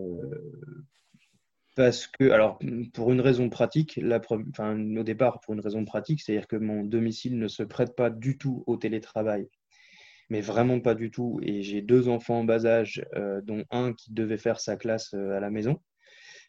parce 1.77 2.07
que, 2.07 2.31
alors, 2.31 2.59
pour 2.95 3.13
une 3.13 3.21
raison 3.21 3.51
pratique, 3.51 4.01
la, 4.03 4.19
enfin, 4.49 4.97
au 4.97 5.03
départ, 5.03 5.41
pour 5.41 5.53
une 5.53 5.61
raison 5.61 5.85
pratique, 5.85 6.23
c'est-à-dire 6.23 6.49
que 6.49 6.57
mon 6.57 6.85
domicile 6.85 7.39
ne 7.39 7.49
se 7.49 7.63
prête 7.63 7.95
pas 7.95 8.09
du 8.09 8.39
tout 8.39 8.65
au 8.67 8.79
télétravail, 8.79 9.47
mais 10.31 10.41
vraiment 10.41 10.81
pas 10.81 10.95
du 10.95 11.11
tout. 11.11 11.39
Et 11.43 11.61
j'ai 11.61 11.83
deux 11.83 12.09
enfants 12.09 12.39
en 12.39 12.45
bas 12.45 12.65
âge, 12.65 13.05
dont 13.43 13.65
un 13.71 13.93
qui 13.93 14.15
devait 14.15 14.39
faire 14.39 14.59
sa 14.59 14.79
classe 14.79 15.13
à 15.13 15.39
la 15.39 15.51
maison. 15.51 15.79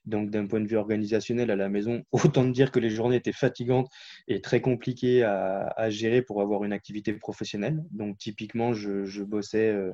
Donc, 0.05 0.29
d'un 0.29 0.47
point 0.47 0.59
de 0.59 0.67
vue 0.67 0.77
organisationnel 0.77 1.51
à 1.51 1.55
la 1.55 1.69
maison, 1.69 2.03
autant 2.12 2.45
dire 2.45 2.71
que 2.71 2.79
les 2.79 2.89
journées 2.89 3.17
étaient 3.17 3.31
fatigantes 3.31 3.89
et 4.27 4.41
très 4.41 4.62
compliquées 4.62 5.23
à, 5.23 5.89
gérer 5.89 6.21
pour 6.21 6.41
avoir 6.41 6.63
une 6.63 6.73
activité 6.73 7.13
professionnelle. 7.13 7.83
Donc, 7.91 8.17
typiquement, 8.17 8.73
je, 8.73 9.23
bossais 9.23 9.69
euh, 9.69 9.91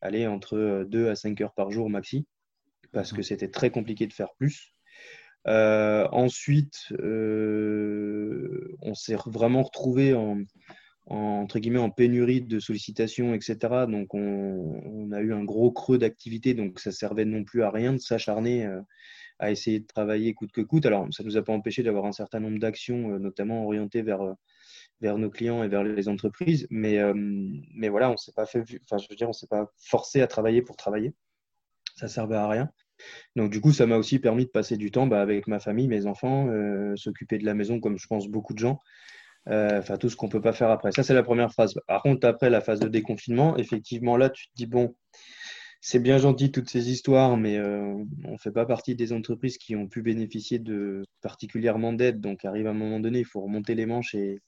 aller 0.00 0.26
entre 0.26 0.84
2 0.88 1.06
euh, 1.06 1.10
à 1.12 1.14
5 1.14 1.40
heures 1.40 1.54
par 1.54 1.70
jour 1.70 1.90
maxi, 1.90 2.26
parce 2.92 3.12
que 3.12 3.22
c'était 3.22 3.50
très 3.50 3.70
compliqué 3.70 4.06
de 4.06 4.12
faire 4.12 4.34
plus. 4.38 4.74
Euh, 5.46 6.06
ensuite, 6.12 6.92
on 8.82 8.94
s'est 8.94 9.16
vraiment 9.26 9.62
retrouvé 9.62 10.14
en, 10.14 10.42
entre 11.10 11.58
guillemets 11.58 11.78
en 11.78 11.90
pénurie 11.90 12.42
de 12.42 12.60
sollicitations, 12.60 13.34
etc. 13.34 13.56
Donc 13.88 14.14
on, 14.14 15.10
a 15.12 15.20
eu 15.20 15.32
un 15.32 15.44
gros 15.44 15.72
creux 15.72 15.98
d'activité, 15.98 16.54
donc 16.54 16.80
ça 16.80 16.92
servait 16.92 17.24
non 17.24 17.44
plus 17.44 17.62
à 17.62 17.70
rien 17.70 17.92
de 17.92 17.98
s'acharner 17.98 18.68
à 19.38 19.50
essayer 19.50 19.80
de 19.80 19.86
travailler 19.86 20.34
coûte 20.34 20.52
que 20.52 20.60
coûte. 20.60 20.86
Alors, 20.86 21.06
ça 21.12 21.22
ne 21.22 21.28
nous 21.28 21.36
a 21.36 21.42
pas 21.42 21.52
empêché 21.52 21.82
d'avoir 21.82 22.04
un 22.06 22.12
certain 22.12 22.40
nombre 22.40 22.58
d'actions, 22.58 23.12
euh, 23.12 23.18
notamment 23.18 23.64
orientées 23.64 24.02
vers, 24.02 24.22
euh, 24.22 24.34
vers 25.00 25.18
nos 25.18 25.30
clients 25.30 25.62
et 25.62 25.68
vers 25.68 25.84
les 25.84 26.08
entreprises. 26.08 26.66
Mais, 26.70 26.98
euh, 26.98 27.14
mais 27.14 27.88
voilà, 27.88 28.10
on 28.10 28.16
s'est 28.16 28.32
pas 28.32 28.46
fait, 28.46 28.60
enfin, 28.84 28.98
je 28.98 29.06
veux 29.08 29.16
dire, 29.16 29.28
on 29.28 29.32
s'est 29.32 29.46
pas 29.46 29.70
forcé 29.78 30.20
à 30.20 30.26
travailler 30.26 30.62
pour 30.62 30.76
travailler. 30.76 31.14
Ça 31.96 32.08
servait 32.08 32.36
à 32.36 32.48
rien. 32.48 32.70
Donc, 33.36 33.50
du 33.50 33.60
coup, 33.60 33.72
ça 33.72 33.86
m'a 33.86 33.96
aussi 33.96 34.18
permis 34.18 34.44
de 34.44 34.50
passer 34.50 34.76
du 34.76 34.90
temps 34.90 35.06
bah, 35.06 35.20
avec 35.22 35.46
ma 35.46 35.60
famille, 35.60 35.88
mes 35.88 36.06
enfants, 36.06 36.48
s'occuper 36.96 37.38
de 37.38 37.44
la 37.44 37.54
maison, 37.54 37.80
comme 37.80 37.96
je 37.98 38.06
pense 38.08 38.28
beaucoup 38.28 38.54
de 38.54 38.58
gens. 38.58 38.80
Enfin, 39.50 39.96
tout 39.96 40.10
ce 40.10 40.16
qu'on 40.16 40.26
ne 40.26 40.32
peut 40.32 40.40
pas 40.40 40.52
faire 40.52 40.70
après. 40.70 40.92
Ça, 40.92 41.02
c'est 41.02 41.14
la 41.14 41.22
première 41.22 41.52
phase. 41.52 41.74
Par 41.86 42.02
contre, 42.02 42.26
après 42.26 42.50
la 42.50 42.60
phase 42.60 42.80
de 42.80 42.88
déconfinement, 42.88 43.56
effectivement, 43.56 44.16
là, 44.16 44.28
tu 44.30 44.46
te 44.48 44.52
dis, 44.54 44.66
bon, 44.66 44.94
c'est 45.80 46.00
bien 46.00 46.18
gentil 46.18 46.50
toutes 46.50 46.68
ces 46.68 46.90
histoires, 46.90 47.36
mais 47.36 47.56
euh, 47.56 47.94
on 48.24 48.32
ne 48.32 48.36
fait 48.38 48.50
pas 48.50 48.66
partie 48.66 48.94
des 48.96 49.12
entreprises 49.12 49.58
qui 49.58 49.76
ont 49.76 49.86
pu 49.88 50.02
bénéficier 50.02 50.58
de 50.58 51.04
particulièrement 51.22 51.92
d'aide. 51.92 52.20
Donc, 52.20 52.44
arrive 52.44 52.66
à 52.66 52.70
un 52.70 52.74
moment 52.74 53.00
donné, 53.00 53.20
il 53.20 53.24
faut 53.24 53.40
remonter 53.40 53.74
les 53.74 53.86
manches 53.86 54.14
et, 54.14 54.40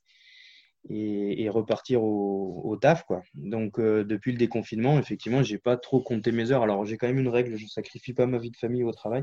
repartir 1.51 2.03
au, 2.03 2.77
taf. 2.81 3.05
Donc, 3.35 3.79
euh, 3.79 4.05
depuis 4.05 4.33
le 4.33 4.39
déconfinement, 4.39 4.99
effectivement, 4.99 5.43
je 5.43 5.53
n'ai 5.55 5.59
pas 5.59 5.77
trop 5.77 6.01
compté 6.01 6.33
mes 6.33 6.51
heures. 6.53 6.63
Alors, 6.63 6.85
j'ai 6.85 6.97
quand 6.97 7.07
même 7.07 7.19
une 7.19 7.29
règle, 7.29 7.57
je 7.57 7.65
ne 7.65 7.69
sacrifie 7.69 8.15
pas 8.15 8.27
ma 8.27 8.39
vie 8.39 8.51
de 8.51 8.57
famille 8.57 8.85
au 8.85 8.93
travail. 8.93 9.23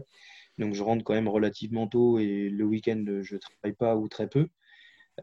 Donc, 0.58 0.74
je 0.74 0.84
rentre 0.84 1.04
quand 1.04 1.14
même 1.14 1.28
relativement 1.28 1.88
tôt 1.88 2.20
et 2.20 2.50
le 2.50 2.66
week-end, 2.66 3.04
je 3.22 3.36
ne 3.36 3.40
travaille 3.40 3.76
pas 3.76 3.96
ou 3.96 4.08
très 4.08 4.28
peu. 4.28 4.48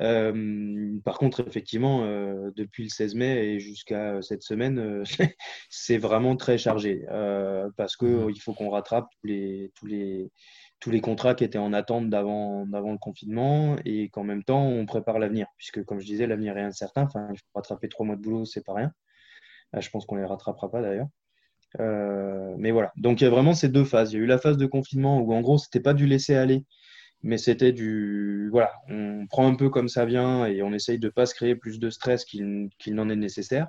Euh, 0.00 0.98
par 1.04 1.18
contre, 1.18 1.40
effectivement, 1.46 2.04
euh, 2.04 2.50
depuis 2.56 2.84
le 2.84 2.88
16 2.88 3.14
mai 3.14 3.46
et 3.46 3.60
jusqu'à 3.60 4.20
cette 4.22 4.42
semaine, 4.42 4.78
euh, 4.78 5.04
c'est 5.70 5.98
vraiment 5.98 6.36
très 6.36 6.58
chargé 6.58 7.04
parce 7.76 7.96
qu'il 7.96 8.08
mmh. 8.08 8.34
faut 8.40 8.54
qu'on 8.54 8.70
rattrape 8.70 9.06
tous 9.20 9.26
les, 9.26 9.72
tous, 9.74 9.86
les, 9.86 10.30
tous 10.80 10.90
les 10.90 11.00
contrats 11.00 11.34
qui 11.34 11.44
étaient 11.44 11.58
en 11.58 11.72
attente 11.72 12.10
d'avant 12.10 12.64
le 12.64 12.98
confinement 12.98 13.76
et 13.84 14.08
qu'en 14.08 14.24
même 14.24 14.44
temps, 14.44 14.66
on 14.66 14.86
prépare 14.86 15.18
l'avenir. 15.18 15.46
Puisque, 15.58 15.84
comme 15.84 16.00
je 16.00 16.06
disais, 16.06 16.26
l'avenir 16.26 16.56
est 16.58 16.62
incertain. 16.62 17.02
Enfin, 17.02 17.28
il 17.32 17.38
faut 17.38 17.44
rattraper 17.54 17.88
trois 17.88 18.06
mois 18.06 18.16
de 18.16 18.20
boulot, 18.20 18.44
c'est 18.44 18.64
pas 18.64 18.74
rien. 18.74 18.92
je 19.78 19.88
pense 19.90 20.06
qu'on 20.06 20.16
les 20.16 20.24
rattrapera 20.24 20.70
pas 20.70 20.82
d'ailleurs. 20.82 21.08
mais 22.58 22.72
voilà. 22.72 22.92
Donc, 22.96 23.20
il 23.20 23.24
y 23.24 23.26
a 23.26 23.30
vraiment 23.30 23.54
ces 23.54 23.68
deux 23.68 23.84
phases. 23.84 24.12
Il 24.12 24.16
y 24.16 24.20
a 24.20 24.24
eu 24.24 24.26
la 24.26 24.38
phase 24.38 24.56
de 24.56 24.66
confinement 24.66 25.20
où, 25.20 25.32
en 25.32 25.40
gros, 25.40 25.58
c'était 25.58 25.80
pas 25.80 25.94
du 25.94 26.06
laisser 26.06 26.34
aller 26.34 26.64
mais 27.24 27.38
c'était 27.38 27.72
du 27.72 28.48
voilà, 28.52 28.72
on 28.88 29.26
prend 29.28 29.48
un 29.48 29.56
peu 29.56 29.70
comme 29.70 29.88
ça 29.88 30.04
vient 30.04 30.46
et 30.46 30.62
on 30.62 30.72
essaye 30.72 30.98
de 30.98 31.08
pas 31.08 31.26
se 31.26 31.34
créer 31.34 31.56
plus 31.56 31.80
de 31.80 31.90
stress 31.90 32.24
qu'il 32.24 32.70
n'en 32.88 33.08
est 33.10 33.16
nécessaire. 33.16 33.68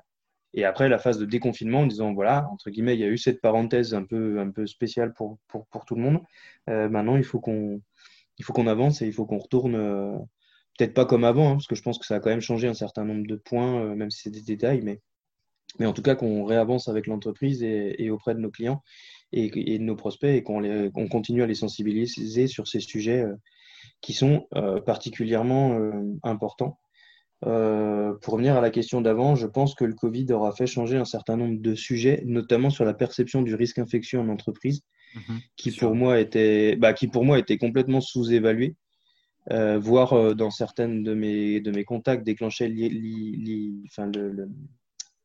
Et 0.53 0.65
après 0.65 0.87
la 0.89 0.99
phase 0.99 1.17
de 1.19 1.25
déconfinement, 1.25 1.81
en 1.81 1.87
disant 1.87 2.13
voilà, 2.13 2.47
entre 2.51 2.69
guillemets, 2.69 2.95
il 2.95 3.01
y 3.01 3.03
a 3.03 3.07
eu 3.07 3.17
cette 3.17 3.41
parenthèse 3.41 3.93
un 3.93 4.03
peu, 4.03 4.39
un 4.39 4.51
peu 4.51 4.67
spéciale 4.67 5.13
pour, 5.13 5.39
pour, 5.47 5.67
pour 5.67 5.85
tout 5.85 5.95
le 5.95 6.01
monde. 6.01 6.21
Euh, 6.69 6.87
maintenant, 6.89 7.17
il 7.17 7.25
faut 7.25 7.39
qu'on 7.39 7.81
il 8.37 8.45
faut 8.45 8.53
qu'on 8.53 8.67
avance 8.67 9.01
et 9.01 9.07
il 9.07 9.13
faut 9.13 9.25
qu'on 9.25 9.37
retourne, 9.37 9.75
euh, 9.75 10.17
peut-être 10.77 10.93
pas 10.93 11.05
comme 11.05 11.23
avant, 11.23 11.51
hein, 11.51 11.53
parce 11.53 11.67
que 11.67 11.75
je 11.75 11.81
pense 11.81 11.99
que 11.99 12.05
ça 12.05 12.15
a 12.15 12.19
quand 12.19 12.29
même 12.29 12.41
changé 12.41 12.67
un 12.67 12.73
certain 12.73 13.05
nombre 13.05 13.25
de 13.27 13.35
points, 13.35 13.81
euh, 13.81 13.95
même 13.95 14.11
si 14.11 14.21
c'est 14.23 14.31
des 14.31 14.41
détails, 14.41 14.81
mais, 14.81 15.01
mais 15.79 15.85
en 15.85 15.93
tout 15.93 16.01
cas 16.01 16.15
qu'on 16.15 16.45
réavance 16.45 16.87
avec 16.87 17.07
l'entreprise 17.07 17.63
et, 17.63 17.95
et, 18.03 18.09
auprès 18.09 18.35
de 18.35 18.39
nos 18.39 18.51
clients 18.51 18.81
et, 19.31 19.77
de 19.79 19.83
nos 19.83 19.95
prospects 19.95 20.29
et 20.29 20.43
qu'on 20.43 21.07
continue 21.09 21.43
à 21.43 21.47
les 21.47 21.55
sensibiliser 21.55 22.47
sur 22.47 22.67
ces 22.67 22.79
sujets 22.79 23.21
euh, 23.21 23.35
qui 24.01 24.13
sont 24.13 24.47
euh, 24.55 24.81
particulièrement 24.81 25.77
euh, 25.79 25.91
importants. 26.23 26.79
pour 27.41 28.33
revenir 28.33 28.55
à 28.55 28.61
la 28.61 28.69
question 28.69 29.01
d'avant, 29.01 29.35
je 29.35 29.47
pense 29.47 29.75
que 29.75 29.85
le 29.85 29.93
Covid 29.93 30.31
aura 30.31 30.51
fait 30.51 30.67
changer 30.67 30.97
un 30.97 31.05
certain 31.05 31.37
nombre 31.37 31.61
de 31.61 31.75
sujets, 31.75 32.23
notamment 32.25 32.69
sur 32.69 32.85
la 32.85 32.93
perception 32.93 33.41
du 33.41 33.55
risque 33.55 33.77
infectieux 33.77 34.19
en 34.19 34.29
entreprise, 34.29 34.81
mhm, 35.15 35.39
qui, 35.55 35.71
pour 35.71 35.95
moi 35.95 36.19
était, 36.19 36.75
bah, 36.75 36.93
qui 36.93 37.07
pour 37.07 37.23
moi 37.23 37.37
était 37.37 37.57
complètement 37.57 38.01
sous-évalué. 38.01 38.75
voire 39.77 40.35
dans 40.35 40.49
certaines 40.49 41.03
de 41.03 41.13
mes, 41.13 41.59
de 41.59 41.71
mes 41.71 41.83
contacts 41.83 42.25
déclenchait 42.25 42.69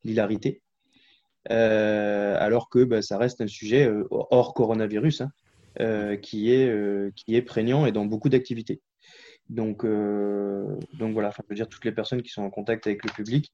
l'hilarité. 0.05 0.63
Euh, 1.51 2.37
alors 2.39 2.69
que 2.69 2.85
bah, 2.85 3.01
ça 3.01 3.17
reste 3.17 3.41
un 3.41 3.47
sujet 3.47 3.89
euh, 3.89 4.07
hors 4.11 4.53
coronavirus 4.53 5.23
hein, 5.23 5.33
euh, 5.81 6.17
qui, 6.17 6.53
est, 6.53 7.15
qui 7.15 7.35
est 7.35 7.43
prégnant 7.43 7.87
et 7.87 7.93
dans 7.93 8.05
beaucoup 8.05 8.29
d'activités. 8.29 8.81
Donc, 9.49 9.85
donc 9.85 11.13
voilà, 11.13 11.33
je 11.37 11.43
veux 11.49 11.57
dire, 11.57 11.69
toutes 11.69 11.85
les 11.85 11.91
personnes 11.91 12.23
qui 12.23 12.31
sont 12.31 12.43
en 12.43 12.51
contact 12.51 12.87
avec 12.87 13.05
le 13.05 13.11
public, 13.11 13.53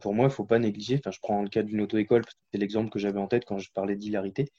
pour 0.00 0.14
moi, 0.14 0.26
il 0.26 0.28
ne 0.28 0.32
faut 0.32 0.44
pas 0.44 0.60
négliger. 0.60 1.00
Je 1.04 1.18
prends 1.20 1.42
le 1.42 1.48
cas 1.48 1.64
d'une 1.64 1.80
auto-école, 1.80 2.22
c'est 2.52 2.58
l'exemple 2.58 2.88
que 2.88 3.00
j'avais 3.00 3.18
en 3.18 3.26
tête 3.26 3.44
quand 3.44 3.58
je 3.58 3.68
parlais 3.72 3.96
d'hilarité, 3.96 4.52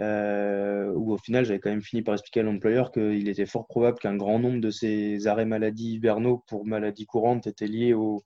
où 0.00 1.12
au 1.12 1.18
final, 1.18 1.44
j'avais 1.44 1.60
quand 1.60 1.70
même 1.70 1.82
fini 1.82 2.02
par 2.02 2.14
expliquer 2.14 2.40
à 2.40 2.42
l'employeur 2.42 2.90
qu'il 2.90 3.28
était 3.28 3.46
fort 3.46 3.68
probable 3.68 4.00
qu'un 4.00 4.16
grand 4.16 4.40
nombre 4.40 4.60
de 4.60 4.70
ces 4.70 5.28
arrêts 5.28 5.46
maladie 5.46 5.92
hivernaux 5.92 6.42
pour 6.48 6.66
maladies 6.66 7.06
courantes 7.06 7.46
étaient 7.46 7.68
liés 7.68 7.94
au, 7.94 8.24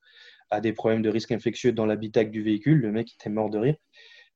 à 0.50 0.60
des 0.60 0.72
problèmes 0.72 1.02
de 1.02 1.08
risque 1.08 1.32
infectieux 1.32 1.72
dans 1.72 1.86
l'habitacle 1.86 2.30
du 2.30 2.42
véhicule. 2.42 2.80
Le 2.80 2.92
mec 2.92 3.14
était 3.14 3.30
mort 3.30 3.50
de 3.50 3.58
rire. 3.58 3.76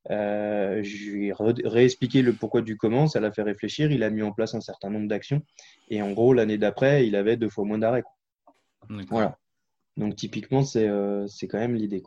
Euh, 0.09 0.81
je 0.83 1.11
lui 1.11 1.27
ai 1.27 1.33
réexpliqué 1.65 2.21
le 2.21 2.33
pourquoi 2.33 2.61
du 2.61 2.75
comment, 2.75 3.07
ça 3.07 3.19
l'a 3.19 3.31
fait 3.31 3.43
réfléchir. 3.43 3.91
Il 3.91 4.03
a 4.03 4.09
mis 4.09 4.23
en 4.23 4.31
place 4.31 4.55
un 4.55 4.61
certain 4.61 4.89
nombre 4.89 5.07
d'actions. 5.07 5.41
Et 5.89 6.01
en 6.01 6.11
gros, 6.11 6.33
l'année 6.33 6.57
d'après, 6.57 7.07
il 7.07 7.15
avait 7.15 7.37
deux 7.37 7.49
fois 7.49 7.65
moins 7.65 7.77
d'arrêts. 7.77 8.03
Voilà. 9.09 9.37
Donc, 9.97 10.15
typiquement, 10.15 10.63
c'est 10.63 10.87
euh, 10.87 11.27
quand 11.49 11.59
même 11.59 11.75
l'idée. 11.75 12.03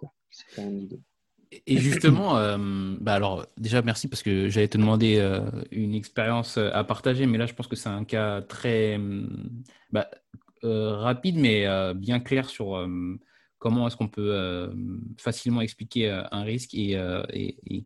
Et 1.67 1.77
justement, 1.77 2.37
euh, 2.37 2.97
bah 3.01 3.15
alors 3.15 3.47
déjà 3.57 3.81
merci 3.81 4.09
parce 4.09 4.25
que 4.25 4.49
j'allais 4.49 4.67
te 4.67 4.77
demander 4.77 5.23
une 5.71 5.95
expérience 5.95 6.59
à 6.59 6.83
partager, 6.83 7.27
mais 7.27 7.39
là 7.39 7.47
je 7.47 7.55
pense 7.55 7.69
que 7.69 7.77
c'est 7.77 7.89
un 7.89 8.05
cas 8.05 8.43
très 8.43 8.99
bah, 9.93 10.11
rapide 10.65 11.37
mais 11.37 11.65
bien 11.95 12.19
clair 12.19 12.51
sur 12.51 12.85
comment 13.65 13.87
est-ce 13.87 13.97
qu'on 13.97 14.09
peut 14.09 14.35
euh, 14.35 14.69
facilement 15.17 15.63
expliquer 15.63 16.11
euh, 16.11 16.23
un 16.33 16.43
risque 16.43 16.75
et, 16.75 16.99
euh, 16.99 17.23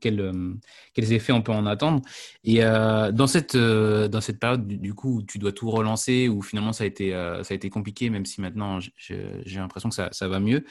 quels 0.00 1.12
effets 1.12 1.30
on 1.30 1.40
peut 1.40 1.52
en 1.52 1.66
attendre. 1.66 2.02
Et 2.42 2.58
dans, 2.62 3.26
cette, 3.28 3.56
dans 3.56 4.20
cette 4.20 4.40
période, 4.40 4.66
du, 4.66 4.92
coup, 4.94 5.18
où 5.18 5.22
tu 5.22 5.38
dois 5.38 5.52
tout 5.52 5.70
relancer, 5.70 6.28
où 6.28 6.42
finalement 6.42 6.72
ça 6.72 6.82
a 6.82 6.86
été, 6.88 7.12
ça 7.12 7.46
a 7.48 7.54
été 7.54 7.70
compliqué, 7.70 8.10
même 8.10 8.26
si 8.26 8.40
maintenant 8.40 8.80
j'ai 8.96 9.44
l'impression 9.54 9.88
que 9.88 9.94
ça, 9.94 10.28
va 10.28 10.40
mieux, 10.40 10.64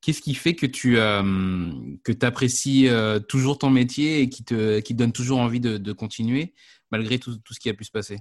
qu'est-ce 0.00 0.22
qui 0.22 0.34
fait 0.34 0.54
que 0.54 0.64
tu 0.64 0.94
que 0.94 2.24
apprécies 2.24 2.88
toujours 3.28 3.58
ton 3.58 3.68
métier 3.68 4.22
et 4.22 4.30
qui 4.30 4.44
te, 4.44 4.80
qui 4.80 4.94
donne 4.94 5.12
toujours 5.12 5.40
envie 5.40 5.60
de, 5.60 5.76
de 5.76 5.92
continuer, 5.92 6.54
malgré 6.90 7.18
tout, 7.18 7.36
tout 7.36 7.52
ce 7.52 7.60
qui 7.60 7.68
a 7.68 7.74
pu 7.74 7.84
se 7.84 7.90
passer? 7.90 8.20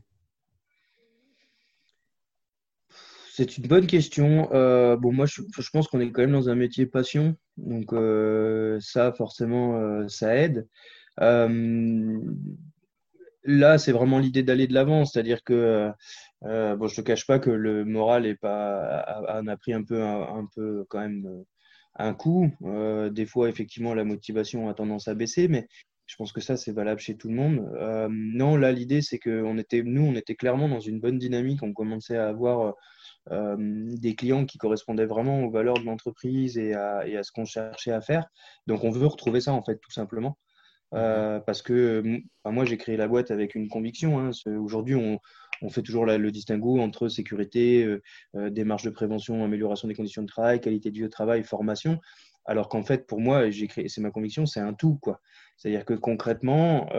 C'est 3.36 3.57
une 3.57 3.65
bonne 3.65 3.88
question. 3.88 4.47
Euh, 4.53 4.95
bon, 4.95 5.11
moi, 5.11 5.25
je, 5.25 5.41
pense 5.71 5.88
qu'on 5.88 5.99
est 5.99 6.11
quand 6.11 6.21
même 6.21 6.34
dans 6.34 6.49
un 6.49 6.55
métier 6.55 6.86
passion. 6.86 7.36
Donc, 7.57 7.91
euh, 7.91 8.77
ça, 8.79 9.11
forcément, 9.11 9.75
euh, 9.75 10.07
ça 10.07 10.36
aide. 10.36 10.67
là, 11.17 11.47
c'est 13.79 13.91
vraiment 13.91 14.19
l'idée 14.19 14.43
d'aller 14.43 14.67
de 14.67 14.75
l'avant. 14.75 15.05
C'est-à-dire 15.05 15.43
que, 15.43 15.89
bon, 16.43 16.88
je 16.88 16.93
ne 16.93 16.95
te 16.95 17.01
cache 17.01 17.25
pas 17.25 17.39
que 17.39 17.49
le 17.49 17.84
moral 17.86 18.27
est 18.27 18.36
pas, 18.36 19.25
en 19.27 19.47
a 19.47 19.57
pris 19.57 19.73
un 19.73 19.81
peu, 19.84 20.03
un, 20.03 20.47
peu 20.53 20.86
quand 20.88 20.99
même 20.99 21.43
un 21.95 22.13
coup. 22.13 22.51
des 23.09 23.25
fois, 23.25 23.49
effectivement, 23.49 23.95
la 23.95 24.03
motivation 24.03 24.69
a 24.69 24.75
tendance 24.75 25.07
à 25.07 25.15
baisser, 25.15 25.47
mais 25.47 25.67
je 26.05 26.17
pense 26.17 26.31
que 26.34 26.41
ça, 26.41 26.55
c'est 26.55 26.71
valable 26.71 26.99
chez 26.99 27.17
tout 27.17 27.29
le 27.29 27.36
monde. 27.36 27.67
non, 28.11 28.57
là, 28.57 28.71
l'idée, 28.71 29.01
c'est 29.01 29.17
que 29.17 29.41
nous, 29.81 30.03
on 30.03 30.15
était 30.15 30.36
clairement 30.36 30.69
dans 30.69 30.81
une 30.81 30.99
bonne 30.99 31.17
dynamique. 31.17 31.63
On 31.63 31.73
commençait 31.73 32.17
à 32.17 32.27
avoir 32.27 32.75
euh, 33.32 33.55
des 33.57 34.15
clients 34.15 34.45
qui 34.45 34.57
correspondaient 34.57 35.05
vraiment 35.05 35.45
aux 35.45 35.49
valeurs 35.49 35.80
de 35.80 35.86
l'entreprise 35.86 36.57
et 36.57 36.74
à, 36.74 37.24
ce 37.24 37.32
qu'on 37.32 37.45
cherchait 37.45 37.91
à 37.91 38.01
faire. 38.01 38.28
Donc 38.67 38.84
on 38.84 38.91
veut 38.91 39.07
retrouver 39.07 39.39
ça 39.39 39.53
en 39.53 39.63
fait 39.63 39.78
tout 39.78 39.91
simplement. 39.91 40.38
Euh, 40.93 41.39
parce 41.39 41.63
que 41.63 42.03
moi 42.45 42.65
j'ai 42.65 42.78
créé 42.78 42.97
la 42.97 43.07
boîte 43.07 43.32
avec 43.32 43.55
une 43.55 43.69
conviction. 43.69 44.19
Hein. 44.19 44.32
Aujourd'hui 44.45 44.95
on, 44.95 45.19
fait 45.69 45.82
toujours 45.82 46.05
le 46.05 46.32
distinguo 46.32 46.82
entre 46.82 47.07
sécurité, 47.07 47.86
euh, 48.36 48.49
démarche 48.49 48.84
de 48.84 48.89
prévention, 48.89 49.45
amélioration 49.45 49.88
des 49.88 49.95
conditions 49.95 50.21
de 50.21 50.28
travail, 50.28 50.59
qualité 50.59 50.91
de 50.91 50.95
vie 50.95 51.05
au 51.05 51.09
travail, 51.09 51.43
formation. 51.43 51.99
Alors 52.45 52.67
qu'en 52.67 52.84
fait, 52.84 53.07
pour 53.07 53.21
moi, 53.21 53.49
j'ai 53.49 53.67
créé, 53.67 53.88
c'est 53.88 54.01
ma 54.01 54.11
conviction, 54.11 54.45
c'est 54.45 54.59
un 54.59 54.74
tout. 54.74 54.97
quoi. 55.01 55.21
C'est-à-dire 55.55 55.86
que 55.86 55.93
concrètement, 55.93 56.89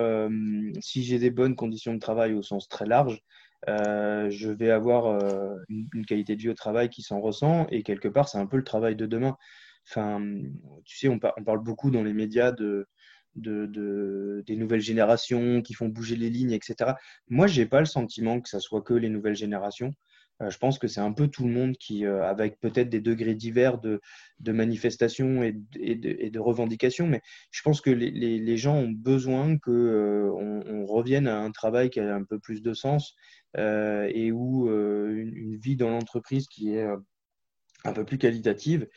si 0.81 1.05
j'ai 1.05 1.19
des 1.19 1.31
bonnes 1.31 1.55
conditions 1.57 1.93
de 1.93 1.99
travail 1.99 2.33
au 2.33 2.41
sens 2.41 2.67
très 2.71 2.87
large, 2.87 3.23
euh, 3.69 4.31
je 4.31 4.51
vais 4.51 4.71
avoir 4.71 5.07
euh, 5.07 5.57
une, 5.69 6.05
qualité 6.07 6.37
de 6.37 6.41
vie 6.41 6.49
au 6.49 6.55
travail 6.55 6.91
qui 6.91 7.03
s'en 7.03 7.21
ressent 7.21 7.67
et 7.71 7.83
quelque 7.83 8.09
part, 8.09 8.29
c'est 8.29 8.39
un 8.39 8.47
peu 8.47 8.57
le 8.57 8.65
travail 8.65 8.97
de 8.97 9.07
demain. 9.07 9.37
Enfin, 9.89 10.23
tu 10.85 10.99
sais, 10.99 11.09
on, 11.09 11.19
parle 11.19 11.63
beaucoup 11.63 11.91
dans 11.91 12.03
les 12.03 12.15
médias 12.15 12.53
de, 12.53 12.87
des 13.37 14.57
nouvelles 14.57 14.81
générations 14.81 15.63
qui 15.63 15.75
font 15.75 15.89
bouger 15.89 16.17
les 16.17 16.31
lignes, 16.31 16.53
etc. 16.53 16.93
Moi, 17.29 17.47
je 17.47 17.61
n'ai 17.61 17.67
pas 17.67 17.81
le 17.81 17.87
sentiment 17.87 18.41
que 18.41 18.49
ce 18.49 18.61
soit 18.61 18.83
que 18.83 18.95
les 18.95 19.11
nouvelles 19.11 19.37
générations. 19.37 19.95
Euh, 20.43 20.51
je 20.51 20.59
pense 20.59 20.79
que 20.79 20.89
c'est 20.89 21.01
un 21.01 21.13
peu 21.13 21.29
tout 21.29 21.45
le 21.47 21.53
monde 21.53 21.77
qui, 21.77 22.07
avec 22.07 22.59
peut-être 22.61 22.89
des 22.89 23.01
degrés 23.01 23.35
divers 23.35 23.79
de, 23.79 24.01
de 24.41 24.53
manifestation 24.53 25.43
et, 25.43 25.53
de, 25.53 26.39
revendication, 26.41 27.07
mais 27.07 27.21
je 27.51 27.63
pense 27.63 27.81
que 27.81 27.91
les, 27.91 28.57
gens 28.57 28.77
ont 28.77 28.91
besoin 28.91 29.59
qu'on 29.59 30.65
on 30.67 30.87
revienne 30.87 31.29
à 31.29 31.39
un 31.39 31.51
travail 31.51 31.91
qui 31.91 32.01
a 32.01 32.15
un 32.15 32.25
peu 32.25 32.39
plus 32.39 32.63
de 32.63 32.73
sens 32.73 33.15
et 33.57 34.33
où 34.33 34.69
euh, 34.69 35.11
une, 35.15 35.57
vie 35.57 35.77
dans 35.77 35.91
l'entreprise 35.91 36.47
qui 36.49 36.75
est 36.75 36.83
euh, 36.83 36.97
un 37.85 37.93
peu 37.93 38.05
plus 38.05 38.19
qualitative. 38.19 38.89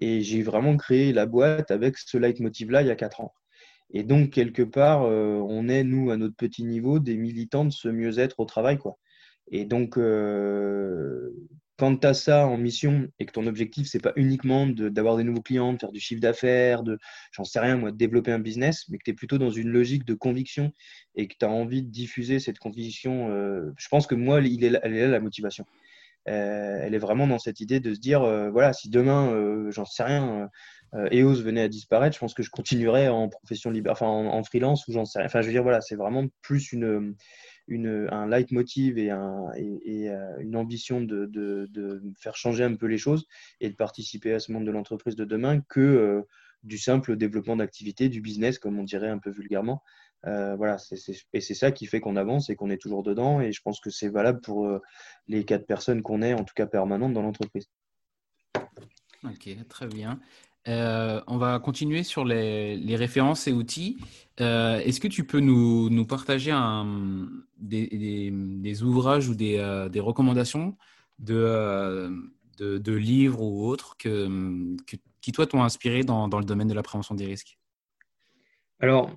Et 0.00 0.22
j'ai 0.22 0.42
vraiment 0.42 0.76
créé 0.76 1.12
la 1.12 1.26
boîte 1.26 1.70
avec 1.70 1.98
ce 1.98 2.16
leitmotiv-là 2.18 2.82
il 2.82 2.88
y 2.88 2.90
a 2.90 2.96
quatre 2.96 3.20
ans. 3.20 3.34
Et 3.90 4.02
donc, 4.02 4.30
quelque 4.30 4.62
part, 4.62 5.02
on 5.02 5.68
est, 5.68 5.84
nous, 5.84 6.10
à 6.10 6.16
notre 6.16 6.34
petit 6.34 6.64
niveau, 6.64 6.98
des 6.98 7.16
militants 7.16 7.64
de 7.64 7.70
ce 7.70 7.86
mieux-être 7.86 8.40
au 8.40 8.44
travail. 8.44 8.78
Quoi. 8.78 8.98
Et 9.52 9.64
donc, 9.64 9.96
quand 11.78 11.96
tu 11.96 12.06
as 12.06 12.14
ça 12.14 12.46
en 12.46 12.56
mission 12.56 13.08
et 13.18 13.26
que 13.26 13.32
ton 13.32 13.46
objectif, 13.46 13.86
c'est 13.86 14.00
pas 14.00 14.12
uniquement 14.16 14.66
d'avoir 14.66 15.16
des 15.16 15.24
nouveaux 15.24 15.42
clients, 15.42 15.72
de 15.72 15.78
faire 15.78 15.92
du 15.92 16.00
chiffre 16.00 16.20
d'affaires, 16.20 16.82
de, 16.82 16.98
j'en 17.32 17.44
sais 17.44 17.60
rien, 17.60 17.76
moi, 17.76 17.90
de 17.90 17.96
développer 17.96 18.32
un 18.32 18.38
business, 18.38 18.86
mais 18.88 18.98
que 18.98 19.04
tu 19.04 19.10
es 19.10 19.14
plutôt 19.14 19.38
dans 19.38 19.50
une 19.50 19.68
logique 19.68 20.04
de 20.04 20.14
conviction 20.14 20.72
et 21.14 21.28
que 21.28 21.34
tu 21.38 21.44
as 21.44 21.50
envie 21.50 21.82
de 21.82 21.90
diffuser 21.90 22.40
cette 22.40 22.58
conviction, 22.58 23.30
euh, 23.30 23.72
je 23.76 23.88
pense 23.88 24.06
que 24.06 24.14
moi, 24.14 24.40
il 24.40 24.64
est, 24.64 24.78
elle 24.82 24.94
est 24.94 25.02
là 25.02 25.08
la 25.08 25.20
motivation. 25.20 25.66
elle 26.24 26.94
est 26.94 26.98
vraiment 26.98 27.26
dans 27.26 27.38
cette 27.38 27.60
idée 27.60 27.80
de 27.80 27.94
se 27.94 28.00
dire, 28.00 28.20
voilà, 28.50 28.72
si 28.72 28.88
demain, 28.90 29.70
j'en 29.70 29.84
sais 29.84 30.02
rien, 30.02 30.48
EOS 31.12 31.42
venait 31.42 31.62
à 31.62 31.68
disparaître, 31.68 32.14
je 32.14 32.20
pense 32.20 32.34
que 32.34 32.42
je 32.42 32.50
continuerais 32.50 33.08
en 33.08 33.28
profession 33.28 33.70
libre, 33.70 33.90
enfin 33.90 34.06
en, 34.06 34.42
freelance 34.42 34.88
ou 34.88 34.92
j'en 34.92 35.04
sais 35.04 35.18
rien. 35.18 35.26
Enfin, 35.26 35.42
je 35.42 35.46
veux 35.46 35.52
dire, 35.52 35.62
voilà, 35.62 35.80
c'est 35.80 35.96
vraiment 35.96 36.26
plus 36.42 36.72
une, 36.72 37.14
un 37.68 38.26
leitmotiv 38.28 38.98
et, 38.98 39.12
et, 39.56 40.08
une 40.40 40.56
ambition 40.56 41.00
de, 41.00 42.02
faire 42.18 42.36
changer 42.36 42.64
un 42.64 42.74
peu 42.74 42.86
les 42.86 42.98
choses 42.98 43.26
et 43.60 43.70
de 43.70 43.74
participer 43.74 44.32
à 44.32 44.40
ce 44.40 44.52
monde 44.52 44.64
de 44.64 44.70
l'entreprise 44.70 45.16
de 45.16 45.24
demain 45.24 45.60
que 45.68 46.24
du 46.62 46.78
simple 46.78 47.16
développement 47.16 47.56
d'activité, 47.56 48.08
du 48.08 48.20
business, 48.20 48.58
comme 48.58 48.78
on 48.78 48.84
dirait 48.84 49.08
un 49.08 49.18
peu 49.18 49.30
vulgairement. 49.30 49.82
Euh, 50.26 50.56
voilà, 50.56 50.76
et 51.32 51.40
c'est 51.40 51.54
ça 51.54 51.70
qui 51.70 51.86
fait 51.86 52.00
qu'on 52.00 52.16
avance 52.16 52.50
et 52.50 52.56
qu'on 52.56 52.70
est 52.70 52.80
toujours 52.80 53.02
dedans. 53.02 53.40
Et 53.40 53.52
je 53.52 53.62
pense 53.62 53.80
que 53.80 53.90
c'est 53.90 54.08
valable 54.08 54.40
pour 54.40 54.66
euh, 54.66 54.80
les 55.28 55.44
quatre 55.44 55.66
personnes 55.66 56.02
qu'on 56.02 56.22
est, 56.22 56.34
en 56.34 56.44
tout 56.44 56.54
cas 56.54 56.66
permanentes 56.66 57.12
dans 57.12 57.22
l'entreprise. 57.22 57.68
Ok, 59.24 59.48
très 59.68 59.86
bien. 59.86 60.20
Euh, 60.68 61.20
on 61.26 61.36
va 61.38 61.58
continuer 61.58 62.02
sur 62.02 62.24
les, 62.24 62.96
références 62.96 63.46
et 63.46 63.52
outils. 63.52 63.98
Est-ce 64.38 65.00
que 65.00 65.08
tu 65.08 65.24
peux 65.24 65.40
nous, 65.40 66.04
partager 66.06 66.52
des, 67.58 68.82
ouvrages 68.82 69.28
ou 69.28 69.34
des, 69.34 70.00
recommandations 70.00 70.76
de, 71.18 72.10
livres 72.86 73.42
ou 73.42 73.66
autres 73.66 73.96
que, 73.96 74.76
qui, 75.20 75.32
toi, 75.32 75.46
t'ont 75.46 75.62
inspiré 75.62 76.02
dans, 76.02 76.26
le 76.26 76.44
domaine 76.44 76.68
de 76.68 76.74
la 76.74 76.82
prévention 76.82 77.14
des 77.14 77.26
risques? 77.26 77.58
Alors, 78.80 79.10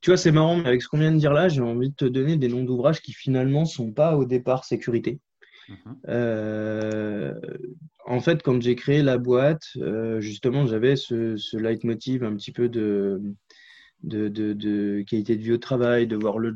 tu 0.00 0.10
vois, 0.10 0.16
c'est 0.16 0.32
marrant, 0.32 0.56
mais 0.56 0.68
avec 0.68 0.82
ce 0.82 0.88
qu'on 0.88 0.98
vient 0.98 1.12
de 1.12 1.18
dire 1.18 1.32
là, 1.32 1.48
j'ai 1.48 1.60
envie 1.60 1.90
de 1.90 1.94
te 1.94 2.04
donner 2.06 2.36
des 2.36 2.48
noms 2.48 2.64
d'ouvrages 2.64 3.00
qui 3.00 3.12
finalement 3.12 3.60
ne 3.60 3.66
sont 3.66 3.92
pas 3.92 4.16
au 4.16 4.24
départ 4.24 4.64
sécurité. 4.64 5.20
Mhm. 5.68 5.96
Euh, 6.08 7.34
en 8.06 8.20
fait, 8.20 8.42
quand 8.42 8.60
j'ai 8.60 8.74
créé 8.74 9.02
la 9.02 9.18
boîte, 9.18 9.68
euh, 9.76 10.20
justement, 10.20 10.66
j'avais 10.66 10.96
ce, 10.96 11.36
ce 11.36 11.56
leitmotiv 11.56 12.24
un 12.24 12.34
petit 12.34 12.52
peu 12.52 12.68
de, 12.68 13.20
qualité 14.08 15.36
de 15.36 15.42
vie 15.42 15.52
au 15.52 15.58
travail, 15.58 16.06
de 16.06 16.16
voir 16.16 16.38
le, 16.38 16.50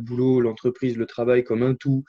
boulot, 0.00 0.40
l'entreprise, 0.40 0.96
le 0.96 1.06
travail 1.06 1.44
comme 1.44 1.62
un 1.62 1.74
tout, 1.74 2.04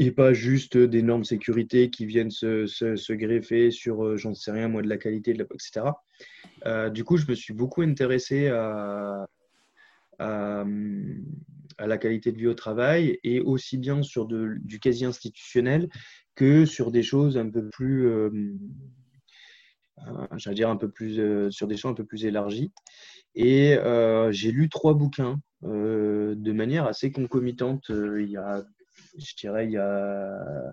et 0.00 0.12
pas 0.12 0.32
juste 0.32 0.76
des 0.76 1.02
normes 1.02 1.24
sécurité 1.24 1.90
qui 1.90 2.06
viennent 2.06 2.30
se, 2.30 3.12
greffer 3.12 3.72
sur, 3.72 4.04
euh, 4.04 4.16
j'en 4.16 4.34
sais 4.34 4.52
rien, 4.52 4.68
moi, 4.68 4.82
de 4.82 4.88
la 4.88 4.98
qualité, 4.98 5.32
de 5.32 5.38
la, 5.38 5.44
etc. 5.44 6.90
Du 6.90 7.04
coup, 7.04 7.16
je 7.16 7.26
me 7.28 7.34
suis 7.34 7.54
beaucoup 7.54 7.82
intéressé 7.82 8.48
à, 8.48 9.26
à, 10.18 10.64
la 11.78 11.98
qualité 11.98 12.32
de 12.32 12.38
vie 12.38 12.46
au 12.46 12.54
travail 12.54 13.18
et 13.22 13.40
aussi 13.40 13.78
bien 13.78 14.02
sur 14.02 14.26
du 14.26 14.80
quasi 14.80 15.04
institutionnel 15.04 15.88
que 16.34 16.64
sur 16.64 16.90
des 16.90 17.02
choses 17.02 17.38
un 17.38 17.48
peu 17.48 17.68
plus, 17.68 18.08
euh, 18.08 18.30
j'allais 20.36 20.56
dire 20.56 20.70
un 20.70 20.76
peu 20.76 20.90
plus, 20.90 21.50
sur 21.50 21.66
des 21.66 21.76
champs 21.76 21.90
un 21.90 21.94
peu 21.94 22.04
plus 22.04 22.24
élargis. 22.24 22.72
Et 23.34 23.76
j'ai 24.30 24.50
lu 24.50 24.68
trois 24.68 24.94
bouquins 24.94 25.40
de 25.62 26.52
manière 26.52 26.86
assez 26.86 27.12
concomitante 27.12 27.88
il 27.90 28.30
y 28.30 28.36
a 28.36 28.64
je 29.16 29.34
dirais, 29.36 29.66
il 29.66 29.72
y 29.72 29.76
a, 29.76 30.72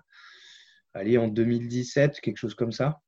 allez, 0.94 1.18
en 1.18 1.28
2017, 1.28 2.20
quelque 2.20 2.36
chose 2.36 2.54
comme 2.54 2.72
ça, 2.72 3.00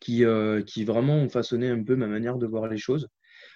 qui, 0.00 0.24
euh, 0.24 0.62
qui 0.62 0.84
vraiment 0.84 1.16
ont 1.16 1.28
façonné 1.28 1.68
un 1.68 1.82
peu 1.82 1.96
ma 1.96 2.06
manière 2.06 2.38
de 2.38 2.46
voir 2.46 2.68
les 2.68 2.78
choses. 2.78 3.08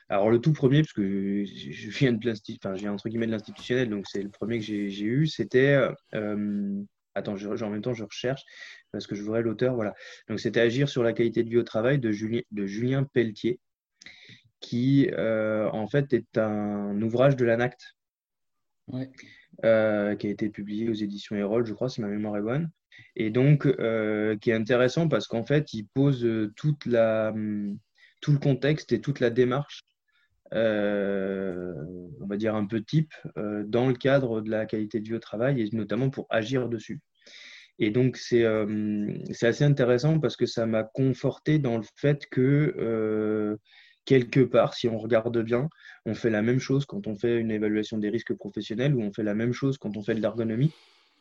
Alors, 0.09 0.31
le 0.31 0.39
tout 0.39 0.53
premier, 0.53 0.83
parce 0.83 0.93
que 0.93 1.45
je 1.45 1.91
viens 1.91 2.13
de 2.13 2.33
enfin, 2.57 2.77
j'ai 2.77 2.89
entre 2.89 3.09
guillemets 3.09 3.27
de 3.27 3.33
l'institutionnel, 3.33 3.89
donc 3.89 4.07
c'est 4.07 4.23
le 4.23 4.29
premier 4.29 4.59
que 4.59 4.65
j'ai 4.65 5.05
eu, 5.05 5.27
c'était. 5.27 5.79
Euh, 6.15 6.83
attends, 7.15 7.37
je, 7.37 7.49
en 7.49 7.71
même 7.71 7.83
temps, 7.83 7.95
je 7.95 8.05
recherche 8.05 8.43
parce 8.93 9.07
que 9.07 9.15
je 9.15 9.23
voudrais 9.23 9.43
l'auteur. 9.43 9.75
Voilà. 9.75 9.95
Donc, 10.29 10.41
c'était 10.41 10.61
Agir 10.61 10.89
sur 10.89 11.03
la 11.03 11.13
qualité 11.13 11.43
de 11.43 11.49
vie 11.49 11.59
au 11.59 11.63
travail 11.63 11.99
de 11.99 12.13
Julien, 12.13 12.43
de 12.51 12.67
Julien 12.67 13.05
Pelletier, 13.05 13.61
qui 14.61 15.11
euh, 15.13 15.69
en 15.71 15.87
fait 15.87 16.13
est 16.13 16.39
un 16.39 17.01
ouvrage 17.03 17.37
de 17.37 17.45
l'ANACT. 17.45 17.97
Ouais. 18.89 19.11
Euh, 19.65 20.17
qui 20.17 20.27
a 20.27 20.31
été 20.31 20.51
publié 20.51 20.89
aux 20.91 20.95
éditions 20.95 21.37
Erol, 21.37 21.65
je 21.65 21.73
crois, 21.73 21.89
si 21.89 22.01
ma 22.01 22.09
mémoire 22.09 22.37
est 22.37 22.43
bonne. 22.43 22.71
Et 23.17 23.31
donc, 23.31 23.67
euh, 23.67 24.37
qui 24.37 24.51
est 24.51 24.55
intéressant 24.55 25.09
parce 25.09 25.27
qu'en 25.27 25.45
fait, 25.45 25.73
il 25.73 25.87
pose 25.87 26.29
toute 26.57 26.85
la, 26.87 27.31
hum, 27.31 27.79
tout 28.21 28.33
le 28.33 28.39
contexte 28.39 28.93
et 28.93 29.01
toute 29.01 29.21
la 29.21 29.31
démarche, 29.31 29.83
on 30.55 32.27
va 32.27 32.37
dire 32.37 32.55
un 32.55 32.67
peu 32.67 32.83
type, 32.83 33.13
dans 33.37 33.89
le 33.89 33.95
cadre 33.95 34.41
de 34.41 34.51
la 34.51 34.67
qualité 34.67 35.01
de 35.01 35.05
vie 35.09 35.15
au 35.15 35.19
travail 35.19 35.61
et 35.61 35.69
notamment 35.77 36.11
pour 36.11 36.27
agir 36.31 36.69
dessus. 36.69 37.01
Et 37.79 37.91
donc, 37.91 38.17
c'est 38.17 38.45
assez 38.45 39.65
intéressant 39.65 40.21
parce 40.21 40.37
que 40.37 40.47
ça 40.47 40.67
m'a 40.67 40.85
conforté 40.85 41.59
dans 41.59 41.77
le 41.77 41.85
fait 41.97 42.27
que 42.31 43.59
quelque 44.05 44.41
part, 44.41 44.75
si 44.75 44.89
on 44.89 44.99
regarde 44.99 45.43
bien, 45.43 45.69
on 46.07 46.15
fait 46.15 46.31
la 46.31 46.43
même 46.43 46.59
chose 46.61 46.85
quand 46.85 47.07
on 47.07 47.17
fait 47.17 47.39
une 47.41 47.51
évaluation 47.51 47.99
des 47.99 48.11
risques 48.11 48.35
professionnels 48.35 48.95
ou 48.95 49.03
on 49.03 49.13
fait 49.13 49.23
la 49.23 49.35
même 49.35 49.53
chose 49.53 49.79
quand 49.79 49.97
on 49.97 50.03
fait 50.03 50.15
de 50.15 50.21
l'ergonomie. 50.21 50.73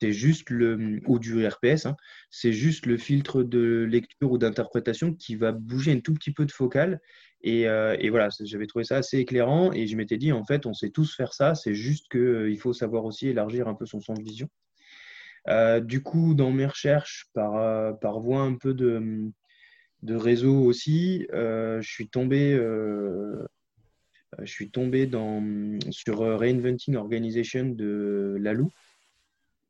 C'est 0.01 0.11
juste 0.11 0.49
le, 0.49 0.99
ou 1.07 1.17
du 1.17 1.47
RPS, 1.47 1.86
hein. 1.86 1.95
c'est 2.29 2.51
juste 2.51 2.88
le 2.88 2.97
filtre 2.97 3.41
de 3.41 3.88
lecture 3.89 4.31
ou 4.31 4.38
d'interprétation 4.38 5.13
qui 5.13 5.36
va 5.36 5.53
bouger 5.53 5.93
un 5.93 6.01
tout 6.01 6.13
petit 6.13 6.34
peu 6.34 6.45
de 6.45 6.51
focale. 6.51 6.99
Et, 7.43 7.67
euh, 7.67 7.97
voilà, 8.09 8.29
j'avais 8.41 8.67
trouvé 8.67 8.85
ça 8.85 8.97
assez 8.97 9.19
éclairant 9.19 9.73
et 9.73 9.85
je 9.85 9.97
m'étais 9.97 10.17
dit, 10.17 10.31
en 10.31 10.45
fait, 10.45 10.65
on 10.65 10.73
sait 10.73 10.89
tous 10.89 11.13
faire 11.13 11.33
ça, 11.33 11.55
c'est 11.55 11.75
juste 11.75 12.09
qu'il 12.09 12.21
euh, 12.21 12.55
faut 12.57 12.71
savoir 12.73 13.03
aussi 13.03 13.27
élargir 13.27 13.67
un 13.67 13.75
peu 13.75 13.85
son 13.85 13.99
champ 13.99 14.13
de 14.13 14.23
vision. 14.23 14.47
Euh, 15.49 15.81
du 15.81 16.01
coup, 16.01 16.35
dans 16.35 16.51
mes 16.51 16.65
recherches, 16.65 17.27
par, 17.33 17.99
par 17.99 18.21
voie 18.21 18.41
un 18.41 18.55
peu 18.55 18.73
de, 18.73 19.29
de 20.03 20.15
réseau 20.15 20.55
aussi, 20.63 21.27
je 21.33 21.81
suis 21.81 22.07
tombé, 22.07 22.53
je 22.55 23.45
suis 24.45 24.71
tombé 24.71 25.05
dans, 25.05 25.43
sur 25.91 26.19
Reinventing 26.19 26.95
Organization 26.95 27.65
de 27.65 28.37
Lalou. 28.39 28.71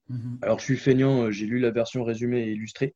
Mhm. 0.10 0.38
Alors, 0.44 0.60
je 0.60 0.66
suis 0.66 0.78
feignant, 0.78 1.32
j'ai 1.32 1.48
lu 1.48 1.58
la 1.58 1.72
version 1.72 2.04
résumée 2.04 2.44
et 2.44 2.52
illustrée, 2.52 2.94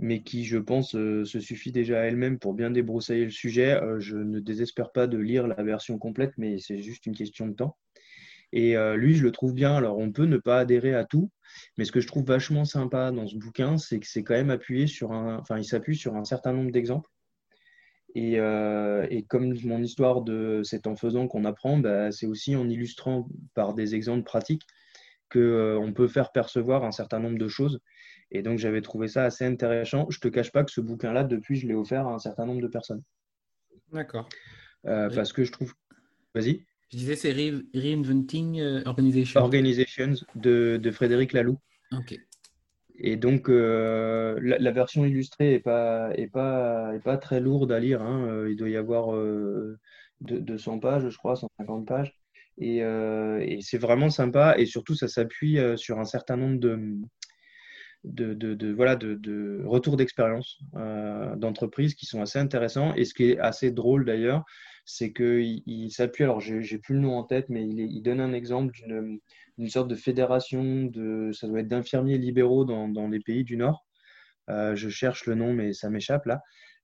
mais 0.00 0.22
qui, 0.22 0.44
je 0.44 0.58
pense, 0.58 0.92
se 0.92 1.40
suffit 1.40 1.70
déjà 1.70 2.00
à 2.00 2.04
elle-même 2.04 2.38
pour 2.40 2.54
bien 2.54 2.70
débroussailler 2.70 3.24
le 3.26 3.30
sujet. 3.30 3.78
je 3.98 4.16
ne 4.16 4.40
désespère 4.40 4.90
pas 4.90 5.06
de 5.06 5.18
lire 5.18 5.46
la 5.46 5.62
version 5.62 5.98
complète, 5.98 6.32
mais 6.38 6.58
c'est 6.58 6.82
juste 6.82 7.06
une 7.06 7.14
question 7.14 7.46
de 7.46 7.54
temps. 7.54 7.76
Et 8.52 8.76
euh, 8.76 8.96
lui, 8.96 9.14
je 9.14 9.22
le 9.22 9.30
trouve 9.30 9.54
bien. 9.54 9.74
Alors, 9.74 9.98
on 9.98 10.10
peut 10.10 10.24
ne 10.24 10.36
pas 10.36 10.58
adhérer 10.60 10.94
à 10.94 11.04
tout, 11.04 11.30
mais 11.76 11.84
ce 11.84 11.92
que 11.92 12.00
je 12.00 12.06
trouve 12.06 12.24
vachement 12.24 12.64
sympa 12.64 13.12
dans 13.12 13.26
ce 13.26 13.36
bouquin, 13.36 13.78
c'est 13.78 14.00
que 14.00 14.06
c'est 14.06 14.24
quand 14.24 14.34
même 14.34 14.50
appuyé 14.50 14.86
sur 14.86 15.12
un, 15.12 15.38
enfin, 15.38 15.58
il 15.58 15.64
s'appuie 15.64 15.96
sur 15.96 16.16
un 16.16 16.24
certain 16.24 16.52
nombre 16.52 16.72
d'exemples. 16.72 17.08
Et, 18.16 18.40
euh, 18.40 19.06
comme 19.28 19.54
mon 19.64 19.82
histoire 19.82 20.22
de 20.22 20.62
c'est 20.64 20.88
en 20.88 20.96
faisant 20.96 21.28
qu'on 21.28 21.44
apprend, 21.44 21.78
bah, 21.78 22.10
c'est 22.10 22.26
aussi 22.26 22.56
en 22.56 22.68
illustrant 22.68 23.28
par 23.54 23.74
des 23.74 23.94
exemples 23.94 24.24
pratiques 24.24 24.66
qu'on 25.30 25.38
euh, 25.38 25.92
peut 25.92 26.08
faire 26.08 26.32
percevoir 26.32 26.84
un 26.84 26.90
certain 26.90 27.20
nombre 27.20 27.38
de 27.38 27.46
choses. 27.46 27.80
Et 28.30 28.42
donc, 28.42 28.58
j'avais 28.58 28.80
trouvé 28.80 29.08
ça 29.08 29.24
assez 29.24 29.44
intéressant. 29.44 30.06
Je 30.10 30.18
ne 30.18 30.20
te 30.20 30.28
cache 30.28 30.52
pas 30.52 30.64
que 30.64 30.70
ce 30.70 30.80
bouquin-là, 30.80 31.24
depuis, 31.24 31.56
je 31.56 31.66
l'ai 31.66 31.74
offert 31.74 32.06
à 32.06 32.14
un 32.14 32.18
certain 32.18 32.46
nombre 32.46 32.62
de 32.62 32.68
personnes. 32.68 33.02
D'accord. 33.92 34.28
Parce 34.82 35.32
que 35.32 35.44
je 35.44 35.52
trouve. 35.52 35.74
Vas-y. 36.34 36.64
Je 36.92 36.96
disais, 36.96 37.14
c'est 37.14 37.32
Reinventing 37.32 38.60
euh, 38.60 38.82
Organization. 38.84 39.40
Organizations 39.40 40.14
de, 40.34 40.78
de 40.82 40.90
Frédéric 40.90 41.32
Laloux. 41.32 41.58
Ok. 41.92 42.18
Et 43.02 43.16
donc, 43.16 43.48
euh, 43.48 44.38
la, 44.42 44.70
version 44.72 45.04
illustrée 45.04 45.52
n'est 45.52 45.60
pas, 45.60 46.10
est 46.16 46.26
pas, 46.26 46.94
est 46.94 47.02
pas 47.02 47.16
très 47.16 47.40
lourde 47.40 47.72
à 47.72 47.78
lire. 47.78 48.02
Hein. 48.02 48.26
Euh, 48.26 48.50
il 48.50 48.56
doit 48.56 48.68
y 48.68 48.76
avoir 48.76 49.16
200 50.20 50.80
pages, 50.80 51.08
je 51.08 51.16
crois, 51.16 51.36
150 51.36 51.86
pages. 51.86 52.14
Et, 52.58 52.78
et 52.78 53.58
c'est 53.62 53.78
vraiment 53.78 54.10
sympa. 54.10 54.54
Et 54.58 54.66
surtout, 54.66 54.94
ça 54.94 55.08
s'appuie 55.08 55.58
sur 55.76 55.98
un 55.98 56.04
certain 56.04 56.36
nombre 56.36 56.58
de, 56.58 56.98
de, 58.04 58.34
de, 58.34 58.72
voilà, 58.72 58.96
de, 58.96 59.14
de 59.14 59.62
retours 59.66 59.96
d'expérience 59.96 60.58
d'entreprises 61.36 61.94
qui 61.94 62.06
sont 62.06 62.22
assez 62.22 62.38
intéressants. 62.38 62.94
Et 62.94 63.04
ce 63.04 63.14
qui 63.14 63.30
est 63.30 63.38
assez 63.38 63.70
drôle 63.70 64.04
d'ailleurs, 64.04 64.44
c'est 64.84 65.12
qu'il 65.12 65.62
il, 65.66 65.90
s'appuie, 65.90 66.24
alors 66.24 66.40
j'ai 66.40 66.78
plus 66.78 66.94
le 66.94 67.00
nom 67.00 67.16
en 67.16 67.24
tête, 67.24 67.48
mais 67.48 67.66
il, 67.66 67.78
il 67.80 68.02
donne 68.02 68.20
un 68.20 68.32
exemple 68.32 68.74
d'une 69.58 69.68
sorte 69.68 69.88
de 69.88 69.94
fédération, 69.94 70.84
de, 70.84 71.30
ça 71.32 71.46
doit 71.46 71.60
être 71.60 71.68
d'infirmiers 71.68 72.18
libéraux 72.18 72.64
dans, 72.64 72.88
dans, 72.88 73.08
les 73.08 73.20
pays 73.20 73.44
du 73.44 73.56
Nord. 73.56 73.86
Euh, 74.48 74.74
je 74.74 74.88
cherche 74.88 75.26
le 75.26 75.34
nom, 75.34 75.52
mais 75.52 75.72
ça 75.72 75.90
m'échappe 75.90 76.26
là. 76.26 76.40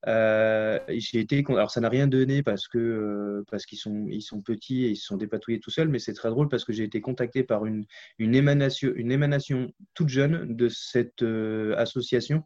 Euh, 0.09 0.79
été, 0.89 1.45
alors 1.49 1.71
ça 1.71 1.81
n'a 1.81 1.89
rien 1.89 2.07
donné 2.07 2.43
parce 2.45 2.69
que 2.69 2.79
euh, 2.79 3.45
parce 3.51 3.67
qu'ils 3.67 3.79
sont 3.79 4.07
ils 4.09 4.23
sont 4.23 4.41
petits 4.41 4.85
et 4.85 4.91
ils 4.91 4.97
se 4.97 5.07
sont 5.07 5.17
dépatouillés 5.17 5.59
tout 5.59 5.71
seuls, 5.71 5.89
mais 5.89 5.99
c'est 5.99 6.13
très 6.13 6.31
drôle 6.31 6.49
parce 6.49 6.65
que 6.65 6.73
j'ai 6.73 6.85
été 6.85 7.01
contacté 7.01 7.43
par 7.43 7.67
une, 7.67 7.85
une 8.19 8.35
émanation 8.37 8.93
une 8.95 9.11
émanation 9.11 9.73
toute 9.95 10.09
jeune 10.09 10.55
de 10.55 10.69
cette 10.69 11.23
euh, 11.23 11.75
association 11.77 12.45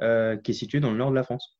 qui 0.00 0.52
est 0.52 0.54
située 0.54 0.80
dans 0.80 0.92
le 0.92 0.96
nord 0.96 1.10
de 1.10 1.14
la 1.14 1.24
France. 1.24 1.58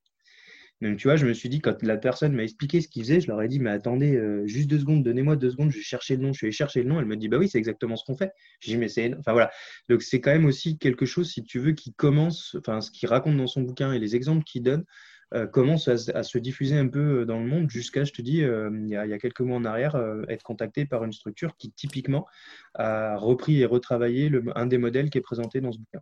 Donc, 0.80 0.96
tu 0.96 1.08
vois, 1.08 1.16
je 1.16 1.26
me 1.26 1.34
suis 1.34 1.50
dit, 1.50 1.60
quand 1.60 1.82
la 1.82 1.98
personne 1.98 2.32
m'a 2.32 2.42
expliqué 2.42 2.80
ce 2.80 2.88
qu'il 2.88 3.02
faisait, 3.02 3.20
je 3.20 3.26
leur 3.26 3.42
ai 3.42 3.48
dit, 3.48 3.60
mais 3.60 3.68
attendez, 3.68 4.18
juste 4.46 4.70
deux 4.70 4.78
secondes, 4.78 5.04
donnez-moi 5.04 5.36
deux 5.36 5.50
secondes, 5.50 5.70
je 5.70 5.76
vais 5.76 5.82
chercher 5.82 6.16
le 6.16 6.22
nom. 6.22 6.32
Je 6.32 6.46
allé 6.46 6.52
chercher 6.52 6.82
le 6.82 6.88
nom. 6.88 6.98
Elle 6.98 7.04
me 7.04 7.18
dit, 7.18 7.28
bah 7.28 7.36
oui, 7.36 7.50
c'est 7.50 7.58
exactement 7.58 7.96
ce 7.96 8.04
qu'on 8.06 8.16
fait. 8.16 8.32
J'ai 8.60 8.72
dit, 8.72 8.78
mais 8.78 8.88
c'est. 8.88 9.14
Enfin, 9.18 9.32
voilà. 9.32 9.50
Donc, 9.90 10.00
c'est 10.00 10.22
quand 10.22 10.30
même 10.30 10.46
aussi 10.46 10.78
quelque 10.78 11.04
chose, 11.04 11.30
si 11.30 11.44
tu 11.44 11.58
veux, 11.58 11.72
qui 11.72 11.92
commence, 11.92 12.56
enfin, 12.58 12.80
ce 12.80 12.90
qu'il 12.90 13.10
raconte 13.10 13.36
dans 13.36 13.46
son 13.46 13.60
bouquin 13.60 13.92
et 13.92 13.98
les 13.98 14.16
exemples 14.16 14.42
qu'il 14.44 14.62
donne, 14.62 14.86
euh, 15.34 15.46
commence 15.46 15.88
à, 15.88 15.96
se 15.96 16.38
diffuser 16.38 16.76
un 16.76 16.88
peu 16.88 17.24
dans 17.24 17.38
le 17.38 17.46
monde 17.46 17.70
jusqu'à, 17.70 18.04
je 18.04 18.12
te 18.12 18.22
dis, 18.22 18.42
euh, 18.42 18.70
il, 18.82 18.88
y 18.88 18.96
a, 18.96 19.18
quelques 19.18 19.40
mois 19.40 19.58
en 19.58 19.64
arrière, 19.64 19.96
être 20.28 20.42
contacté 20.42 20.86
par 20.86 21.04
une 21.04 21.12
structure 21.12 21.56
qui, 21.56 21.70
typiquement, 21.72 22.26
a 22.74 23.16
repris 23.16 23.60
et 23.60 23.66
retravaillé 23.66 24.30
un 24.54 24.66
des 24.66 24.78
modèles 24.78 25.10
qui 25.10 25.18
est 25.18 25.22
présenté 25.22 25.60
dans 25.60 25.72
ce 25.72 25.78
bouquin. 25.78 26.00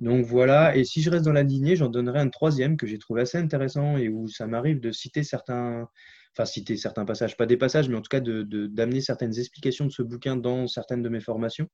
Donc 0.00 0.26
voilà, 0.26 0.76
et 0.76 0.84
si 0.84 1.02
je 1.02 1.10
reste 1.10 1.24
dans 1.24 1.32
la 1.32 1.44
lignée, 1.44 1.76
j'en 1.76 1.88
donnerai 1.88 2.18
un 2.18 2.28
troisième 2.28 2.76
que 2.76 2.86
j'ai 2.86 2.98
trouvé 2.98 3.22
assez 3.22 3.38
intéressant 3.38 3.96
et 3.96 4.08
où 4.08 4.26
ça 4.26 4.46
m'arrive 4.46 4.80
de 4.80 4.90
citer 4.90 5.22
certains, 5.22 5.88
enfin 6.32 6.44
citer 6.44 6.76
certains 6.76 7.04
passages, 7.04 7.36
pas 7.36 7.46
des 7.46 7.56
passages, 7.56 7.88
mais 7.88 7.96
en 7.96 8.02
tout 8.02 8.08
cas 8.08 8.20
d'amener 8.20 9.00
certaines 9.00 9.38
explications 9.38 9.86
de 9.86 9.92
ce 9.92 10.02
bouquin 10.02 10.36
dans 10.36 10.66
certaines 10.66 11.02
de 11.02 11.08
mes 11.08 11.20
formations, 11.20 11.68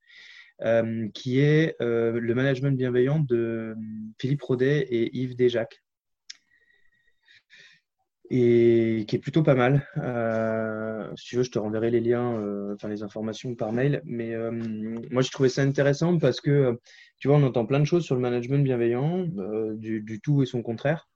euh, 0.61 1.07
qui 1.15 1.39
est 1.39 1.75
euh, 1.81 2.19
le 2.19 2.35
management 2.35 2.77
bienveillant 2.77 3.19
de 3.19 3.75
Philippe 4.19 4.43
Rodet 4.43 4.85
et 4.89 5.17
Yves 5.17 5.35
Desjacques 5.35 5.80
et 8.33 9.03
qui 9.09 9.17
est 9.17 9.19
plutôt 9.19 9.43
pas 9.43 9.55
mal. 9.55 9.85
Euh, 9.97 11.05
si 11.17 11.25
tu 11.25 11.35
veux, 11.35 11.43
je 11.43 11.51
te 11.51 11.59
renverrai 11.59 11.91
les 11.91 11.99
liens, 11.99 12.33
euh, 12.39 12.75
enfin 12.75 12.87
les 12.87 13.03
informations 13.03 13.55
par 13.55 13.73
mail. 13.73 14.01
Mais 14.05 14.33
euh, 14.33 14.51
moi, 15.11 15.21
je 15.21 15.29
trouvais 15.31 15.49
ça 15.49 15.63
intéressant 15.63 16.17
parce 16.17 16.39
que, 16.39 16.79
tu 17.19 17.27
vois, 17.27 17.35
on 17.35 17.43
entend 17.43 17.65
plein 17.65 17.81
de 17.81 17.85
choses 17.85 18.05
sur 18.05 18.15
le 18.15 18.21
management 18.21 18.63
bienveillant, 18.63 19.27
du, 19.73 20.21
tout 20.23 20.41
et 20.41 20.45
son 20.45 20.61
contraire. 20.63 21.09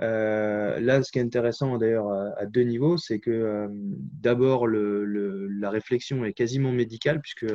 là, 0.00 1.02
ce 1.04 1.12
qui 1.12 1.20
est 1.20 1.22
intéressant 1.22 1.78
d'ailleurs 1.78 2.10
à, 2.10 2.44
deux 2.46 2.62
niveaux, 2.62 2.96
c'est 2.96 3.20
que 3.20 3.68
d'abord, 3.70 4.66
la 4.66 5.70
réflexion 5.70 6.24
est 6.24 6.32
quasiment 6.32 6.72
médicale, 6.72 7.20
puisque 7.20 7.46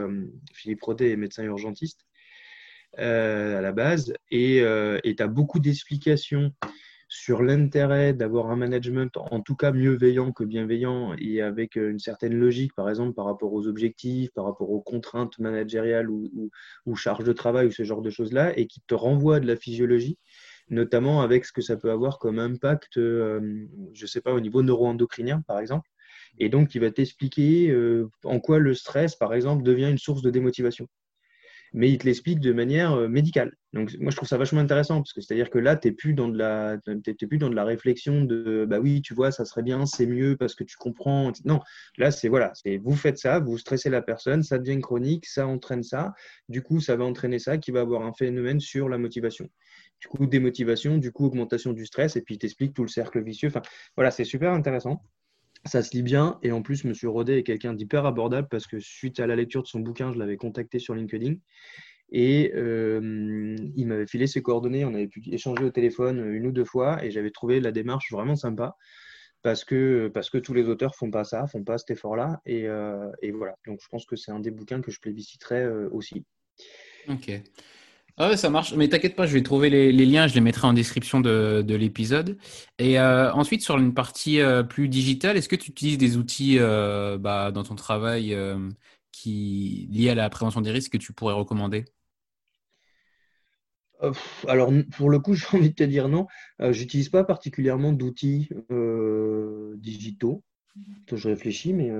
Philippe 0.54 0.82
Rodet 0.82 1.12
est 1.12 1.18
médecin 1.18 1.43
urgentiste 1.43 2.06
à 2.97 3.60
la 3.60 3.72
base, 3.74 4.14
et 4.32 4.64
tu 5.04 5.24
as 5.24 5.28
beaucoup 5.28 5.60
d'explications 5.60 6.54
sur 7.14 7.43
l'intérêt 7.43 8.11
d'avoir 8.11 8.49
un 8.49 8.55
management 8.55 9.18
en 9.18 9.39
tout 9.39 9.55
cas 9.55 9.72
mieux 9.72 9.99
que 10.36 10.43
bienveillant 10.43 11.14
et 11.20 11.43
avec 11.43 11.78
euh, 11.78 11.91
une 11.91 11.99
certaine 11.99 12.34
logique, 12.34 12.74
par 12.74 12.89
exemple 12.89 13.14
par 13.14 13.26
rapport 13.26 13.53
aux 13.53 13.68
objectifs, 13.68 14.32
par 14.34 14.45
rapport 14.45 14.72
aux 14.72 14.82
contraintes 14.82 15.38
managériales 15.38 16.09
ou, 16.09 16.49
ou, 16.88 16.95
charges 16.95 17.24
de 17.24 17.32
travail 17.32 17.68
ou 17.68 17.72
ce 17.72 17.84
genre 17.84 18.01
de 18.01 18.09
choses-là, 18.09 18.57
et 18.57 18.66
qui 18.66 18.82
te 18.82 18.95
renvoie 18.95 19.39
de 19.39 19.45
la 19.45 19.55
physiologie, 19.55 20.18
notamment 20.72 21.22
avec 21.22 21.45
ce 21.45 21.53
que 21.53 21.61
ça 21.61 21.78
peut 21.78 21.91
avoir 21.91 22.18
comme 22.18 22.39
impact, 22.39 22.97
euh, 22.97 23.68
je 23.93 24.05
ne 24.05 24.07
sais 24.07 24.22
pas, 24.22 24.34
au 24.34 24.39
niveau 24.39 24.64
neuroendocrinien, 24.64 25.43
par 25.45 25.59
exemple, 25.59 25.91
et 26.39 26.49
donc 26.49 26.70
qui 26.70 26.80
va 26.80 26.89
t'expliquer 26.89 27.70
euh, 27.70 28.09
en 28.24 28.39
quoi 28.39 28.57
le 28.57 28.74
stress, 28.74 29.16
par 29.16 29.36
exemple, 29.36 29.61
devient 29.61 29.91
une 29.91 29.99
source 29.99 30.24
de 30.24 30.32
démotivation 30.32 30.88
mais 31.74 31.90
il 31.90 31.98
te 31.98 32.06
l'explique 32.06 32.40
de 32.40 32.54
manière 32.54 32.94
euh, 32.94 33.08
médicale. 33.08 33.56
Donc 33.74 33.92
moi 34.00 34.12
je 34.12 34.16
trouve 34.16 34.30
ça 34.30 34.38
vachement 34.38 34.62
intéressant 34.62 34.98
parce 34.98 35.14
que 35.14 35.22
c'est-à-dire 35.22 35.50
que 35.50 35.58
là 35.58 35.76
tu 35.76 35.88
n'es 35.88 35.94
plus 35.94 36.14
dans 36.14 36.28
de 36.28 36.38
la 36.38 36.78
plus 37.28 37.38
dans 37.40 37.50
de 37.50 37.56
la 37.56 37.64
réflexion 37.64 38.22
de 38.22 38.66
bah 38.70 38.80
oui 38.80 39.02
tu 39.02 39.16
vois 39.16 39.32
ça 39.32 39.46
serait 39.46 39.64
bien 39.64 39.88
c'est 39.88 40.06
mieux 40.06 40.38
parce 40.38 40.54
que 40.54 40.64
tu 40.64 40.78
comprends 40.78 41.32
non 41.46 41.60
là 41.98 42.12
c'est 42.12 42.30
voilà 42.30 42.52
c'est 42.54 42.78
vous 42.78 42.96
faites 42.96 43.18
ça 43.18 43.40
vous 43.40 43.58
stressez 43.58 43.90
la 43.90 44.04
personne 44.04 44.44
ça 44.44 44.60
devient 44.60 44.80
chronique 44.80 45.26
ça 45.26 45.48
entraîne 45.48 45.84
ça. 45.84 46.14
Du 46.50 46.62
coup 46.62 46.80
ça 46.80 46.96
va 46.96 47.04
entraîner 47.06 47.40
ça 47.40 47.58
qui 47.58 47.72
va 47.72 47.82
avoir 47.82 48.04
un 48.04 48.14
phénomène 48.14 48.60
sur 48.60 48.90
la 48.90 48.98
motivation. 49.00 49.50
Du 50.00 50.08
coup 50.08 50.28
démotivation 50.28 50.98
du 50.98 51.12
coup 51.12 51.26
augmentation 51.26 51.74
du 51.74 51.86
stress 51.86 52.16
et 52.16 52.22
puis 52.22 52.36
il 52.36 52.38
t'explique 52.38 52.74
tout 52.74 52.84
le 52.84 52.90
cercle 52.90 53.24
vicieux. 53.24 53.48
Enfin 53.48 53.62
voilà 53.96 54.12
c'est 54.12 54.26
super 54.26 54.52
intéressant 54.54 55.02
ça 55.66 55.82
se 55.82 55.95
lit 55.95 56.03
bien 56.03 56.39
et 56.43 56.51
en 56.51 56.61
plus, 56.61 56.86
M. 56.86 56.93
Rodet 57.03 57.39
est 57.39 57.43
quelqu'un 57.43 57.74
d'hyper 57.74 58.05
abordable 58.05 58.47
parce 58.49 58.68
que 58.68 58.80
suite 58.80 59.20
à 59.20 59.28
la 59.28 59.36
lecture 59.36 59.64
de 59.64 59.68
son 59.68 59.80
bouquin, 59.80 60.11
je 60.11 60.20
l'avais 60.20 60.38
contacté 60.38 60.80
sur 60.80 60.93
LinkedIn 60.93 61.36
et 62.11 62.51
euh, 62.55 63.55
il 63.76 63.88
m'avait 63.88 64.07
filé 64.07 64.28
ses 64.28 64.41
coordonnées. 64.41 64.86
On 64.86 64.93
avait 64.93 65.07
pu 65.07 65.22
échanger 65.32 65.64
au 65.64 65.72
téléphone 65.72 66.24
une 66.34 66.47
ou 66.47 66.51
deux 66.51 66.66
fois 66.66 67.03
et 67.03 67.11
j'avais 67.11 67.32
trouvé 67.32 67.59
la 67.59 67.72
démarche 67.72 68.11
vraiment 68.11 68.36
sympa 68.36 68.76
parce 69.41 69.66
que, 69.66 70.09
parce 70.14 70.30
que 70.30 70.38
tous 70.38 70.53
les 70.53 70.68
auteurs 70.70 70.95
font 70.95 71.11
pas 71.11 71.24
ça, 71.24 71.47
font 71.47 71.64
pas 71.64 71.78
cet 71.78 71.91
effort-là 71.91 72.41
et, 72.45 72.68
euh, 72.68 73.09
et, 73.22 73.32
voilà. 73.32 73.55
Donc 73.66 73.80
je 73.82 73.88
pense 73.89 74.05
que 74.05 74.16
c'est 74.16 74.32
un 74.32 74.39
des 74.39 74.51
bouquins 74.51 74.82
que 74.82 74.91
je 74.91 74.99
plébisciterai 74.99 75.64
euh, 75.64 75.89
aussi. 75.91 76.26
Ok. 77.09 77.32
Ah 78.18 78.30
ouais, 78.30 78.38
ça 78.38 78.49
marche. 78.49 78.74
Mais 78.76 78.88
t'inquiète 78.88 79.16
pas, 79.16 79.26
je 79.26 79.34
vais 79.34 79.41
trouver 79.41 79.70
les, 79.70 79.91
liens, 80.05 80.28
je 80.28 80.36
les 80.36 80.41
mettrai 80.41 80.68
en 80.68 80.74
description 80.74 81.20
de, 81.20 81.64
l'épisode. 81.68 82.38
Et 82.78 82.99
euh, 82.99 83.32
ensuite, 83.34 83.61
sur 83.64 83.78
une 83.78 83.93
partie 83.93 84.39
euh, 84.39 84.61
plus 84.64 84.88
digitale, 84.88 85.36
est-ce 85.38 85.49
que 85.49 85.55
tu 85.55 85.72
utilises 85.72 85.97
des 85.97 86.18
outils 86.18 86.57
euh, 86.59 87.18
bah, 87.18 87.51
dans 87.51 87.64
ton 87.64 87.76
travail 87.76 88.38
qui 89.11 89.88
liés 89.91 90.09
à 90.09 90.16
la 90.16 90.30
prévention 90.30 90.61
des 90.61 90.72
risques 90.72 90.93
que 90.93 90.97
tu 90.97 91.14
pourrais 91.14 91.34
recommander? 91.34 91.86
Alors, 94.47 94.72
pour 94.97 95.09
le 95.09 95.20
coup, 95.20 95.34
j'ai 95.34 95.47
envie 95.53 95.70
de 95.70 95.76
te 95.76 95.84
dire 95.84 96.07
non. 96.07 96.28
J'utilise 96.70 97.09
pas 97.09 97.24
particulièrement 97.24 97.93
d'outils 97.93 98.49
digitaux. 99.78 100.43
Je 101.11 101.28
réfléchis, 101.28 101.74
mais 101.74 101.91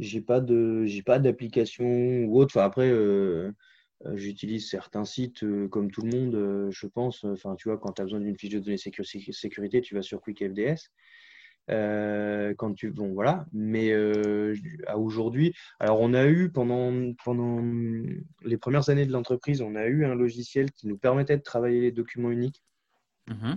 j'ai 0.00 0.20
pas 0.20 0.40
de, 0.40 0.84
j'ai 0.86 1.02
pas 1.02 1.18
d'application 1.18 1.84
ou 2.24 2.40
autre. 2.40 2.56
Enfin, 2.56 2.66
après, 2.66 2.90
euh, 2.90 3.52
j'utilise 4.14 4.68
certains 4.68 5.04
sites 5.04 5.44
euh, 5.44 5.68
comme 5.68 5.90
tout 5.90 6.02
le 6.02 6.10
monde, 6.10 6.34
euh, 6.34 6.70
je 6.70 6.86
pense. 6.86 7.24
Enfin, 7.24 7.54
tu 7.56 7.68
vois, 7.68 7.78
quand 7.78 7.92
tu 7.92 8.02
as 8.02 8.04
besoin 8.04 8.20
d'une 8.20 8.36
fiche 8.36 8.50
de 8.50 8.58
données 8.58 8.78
sécurité, 8.78 9.80
tu 9.80 9.94
vas 9.94 10.02
sur 10.02 10.20
QuickFDS. 10.20 10.90
quand 11.68 12.74
tu 12.74 12.90
bon 12.90 13.12
voilà 13.12 13.46
mais 13.52 13.92
à 14.86 14.98
aujourd'hui 14.98 15.54
alors 15.78 16.00
on 16.00 16.14
a 16.14 16.26
eu 16.26 16.50
pendant 16.50 17.12
pendant 17.24 17.62
les 18.42 18.56
premières 18.56 18.88
années 18.88 19.06
de 19.06 19.12
l'entreprise 19.12 19.62
on 19.62 19.76
a 19.76 19.86
eu 19.86 20.04
un 20.04 20.16
logiciel 20.16 20.72
qui 20.72 20.88
nous 20.88 20.98
permettait 20.98 21.36
de 21.36 21.42
travailler 21.42 21.80
les 21.80 21.92
documents 21.92 22.32
uniques 22.32 22.62
mmh 23.28 23.54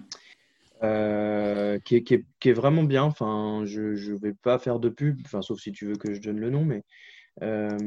qui, 1.86 1.96
est, 1.96 2.04
qui, 2.04 2.50
est, 2.50 2.54
vraiment 2.54 2.84
bien 2.84 3.04
enfin 3.04 3.64
je 3.66 4.12
ne 4.12 4.18
vais 4.20 4.34
pas 4.34 4.60
faire 4.60 4.80
de 4.80 4.90
pub 4.90 5.18
enfin 5.26 5.42
sauf 5.42 5.60
si 5.60 5.72
tu 5.72 5.88
veux 5.88 5.96
que 5.96 6.14
je 6.14 6.22
donne 6.22 6.40
le 6.40 6.52
nom 6.52 6.66
mais 6.66 6.84
euh, 7.42 7.78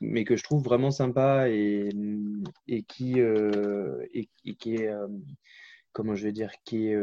mais, 0.00 0.24
que 0.24 0.36
je 0.36 0.42
trouve 0.42 0.62
vraiment 0.62 0.90
sympa 0.90 1.48
et, 1.48 1.88
euh, 1.94 2.82
qui 2.88 3.14
est, 3.18 4.88
euh, 4.88 5.08
comment 5.92 6.14
je 6.14 6.28
dire, 6.28 6.50
qui 6.64 6.88
est 6.88 6.98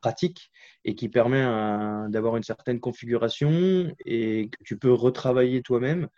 pratique 0.00 0.50
et 0.84 0.94
qui 0.94 1.08
permet 1.08 1.42
d'avoir 2.10 2.36
une 2.36 2.42
certaine 2.42 2.80
configuration 2.80 3.94
et 4.04 4.50
que 4.50 4.64
tu 4.64 4.78
peux 4.78 4.92
retravailler 4.92 5.62
toi-même. 5.62 6.08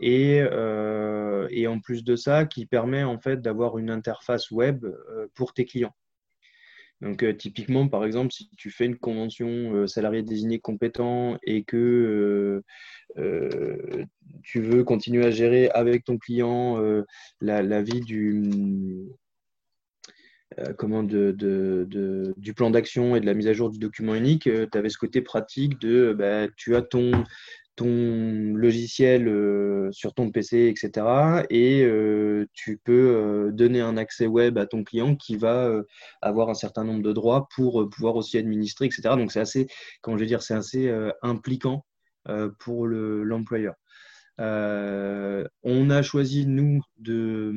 Et, 0.00 0.36
et, 0.38 1.66
en 1.66 1.80
plus 1.80 2.04
de 2.04 2.16
ça, 2.16 2.46
qui 2.46 2.66
permet 2.66 3.02
en 3.02 3.18
fait 3.18 3.42
d'avoir 3.42 3.78
une 3.78 3.90
interface 3.90 4.50
web 4.50 4.86
pour 5.34 5.52
tes 5.52 5.64
clients. 5.64 5.94
Donc, 7.00 7.22
euh, 7.22 7.32
typiquement, 7.32 7.88
par 7.88 8.04
exemple, 8.04 8.32
si 8.32 8.50
tu 8.56 8.70
fais 8.70 8.84
une 8.84 8.98
convention 8.98 9.74
euh, 9.74 9.86
salarié 9.86 10.22
désigné 10.22 10.58
compétent 10.58 11.38
et 11.42 11.64
que 11.64 12.62
euh, 13.18 14.04
tu 14.42 14.60
veux 14.60 14.84
continuer 14.84 15.24
à 15.24 15.30
gérer 15.30 15.70
avec 15.70 16.04
ton 16.04 16.18
client 16.18 16.78
la, 17.40 17.82
vie 17.82 18.00
du, 18.00 19.08
comment 20.76 21.02
de, 21.02 22.34
du 22.36 22.54
plan 22.54 22.70
d'action 22.70 23.16
et 23.16 23.20
de 23.20 23.26
la 23.26 23.34
mise 23.34 23.48
à 23.48 23.52
jour 23.52 23.70
du 23.70 23.78
document 23.78 24.14
unique, 24.14 24.44
tu 24.44 24.78
avais 24.78 24.90
ce 24.90 24.98
côté 24.98 25.22
pratique 25.22 25.80
de 25.80 26.14
bah, 26.16 26.48
tu 26.56 26.76
as 26.76 26.82
ton, 26.82 27.10
ton 27.76 28.54
logiciel 28.54 29.28
euh, 29.28 29.88
sur 29.92 30.14
ton 30.14 30.30
PC, 30.30 30.68
etc. 30.68 31.46
Et 31.50 31.82
euh, 31.82 32.46
tu 32.52 32.78
peux 32.82 32.92
euh, 32.92 33.52
donner 33.52 33.80
un 33.80 33.96
accès 33.96 34.26
web 34.26 34.58
à 34.58 34.66
ton 34.66 34.84
client 34.84 35.16
qui 35.16 35.36
va 35.36 35.72
avoir 36.20 36.50
un 36.50 36.54
certain 36.54 36.84
nombre 36.84 37.02
de 37.02 37.12
droits 37.12 37.48
pour 37.54 37.88
pouvoir 37.88 38.16
aussi 38.16 38.38
administrer, 38.38 38.86
etc. 38.86 39.16
Donc 39.16 39.32
c'est 39.32 39.40
assez, 39.40 39.66
comment 40.02 40.16
je 40.16 40.22
veux 40.22 40.28
dire, 40.28 40.42
c'est 40.42 40.54
assez 40.54 40.92
impliquant 41.22 41.84
pour 42.58 42.86
l'employeur. 42.86 43.74
on 44.38 45.90
a 45.90 46.02
choisi, 46.02 46.46
nous, 46.46 46.80
de, 46.98 47.54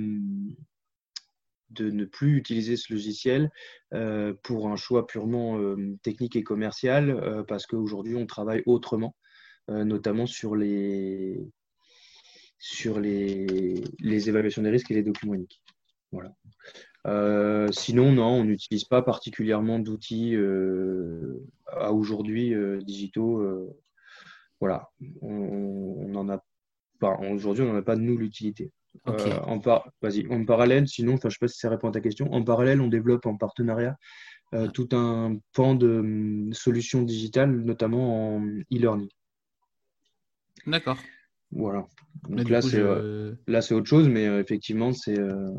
de 1.71 1.91
ne 1.91 2.05
plus 2.05 2.37
utiliser 2.37 2.77
ce 2.77 2.93
logiciel 2.93 3.49
pour 4.43 4.69
un 4.69 4.75
choix 4.75 5.05
purement 5.05 5.59
technique 6.01 6.35
et 6.35 6.43
commercial, 6.43 7.45
parce 7.47 7.65
qu'aujourd'hui, 7.67 8.15
on 8.15 8.25
travaille 8.25 8.63
autrement. 8.65 9.15
Euh, 9.69 9.85
notamment 9.85 10.25
sur 10.25 10.55
les, 10.55 11.39
sur 12.59 12.99
les, 12.99 13.81
les, 13.99 14.29
évaluations 14.29 14.61
des 14.61 14.69
risques 14.69 14.91
et 14.91 14.95
les 14.95 15.03
documents 15.03 15.35
uniques. 15.35 15.61
Voilà. 16.11 16.33
Euh, 17.07 17.71
sinon, 17.71 18.11
non, 18.11 18.27
on 18.27 18.43
n'utilise 18.43 18.83
pas 18.83 19.01
particulièrement 19.01 19.79
d'outils 19.79 20.35
euh, 20.35 21.41
à 21.67 21.93
aujourd'hui 21.93 22.53
digitaux. 22.83 23.73
voilà, 24.59 24.89
on 25.21 26.07
n'en 26.09 26.27
a 26.29 26.43
pas. 26.99 27.17
Aujourd'hui, 27.31 27.63
on 27.63 27.71
n'en 27.71 27.79
a 27.79 27.83
pas 27.83 27.95
de 27.95 28.01
nous 28.01 28.17
l'utilité. 28.17 28.71
en, 29.05 29.59
par... 29.59 29.89
en 30.29 30.45
parallèle, 30.45 30.87
sinon, 30.87 31.15
je 31.21 31.25
ne 31.27 31.31
sais 31.31 31.37
pas 31.39 31.47
si 31.47 31.57
ça 31.57 31.69
répond 31.69 31.87
à 31.87 31.91
ta 31.91 32.01
question. 32.01 32.31
En 32.33 32.43
parallèle, 32.43 32.81
on 32.81 32.87
développe 32.87 33.25
en 33.25 33.37
partenariat 33.37 33.97
euh, 34.53 34.67
tout 34.67 34.89
un 34.91 35.37
pan 35.53 35.73
de 35.73 35.99
hum, 35.99 36.53
solutions 36.53 37.01
digitales, 37.01 37.51
notamment 37.51 38.35
en 38.35 38.45
e-learning. 38.71 39.09
D'accord. 40.67 40.97
Voilà. 41.51 41.87
Donc 42.29 42.45
du 42.45 42.51
là, 42.51 42.61
coup, 42.61 42.69
c'est 42.69 42.77
je- 42.77 42.81
euh, 42.83 43.35
là, 43.47 43.61
c'est 43.61 43.73
autre 43.75 43.87
chose, 43.87 44.07
mais 44.07 44.27
euh, 44.27 44.39
effectivement, 44.39 44.91
c'est, 44.93 45.19
euh, 45.19 45.51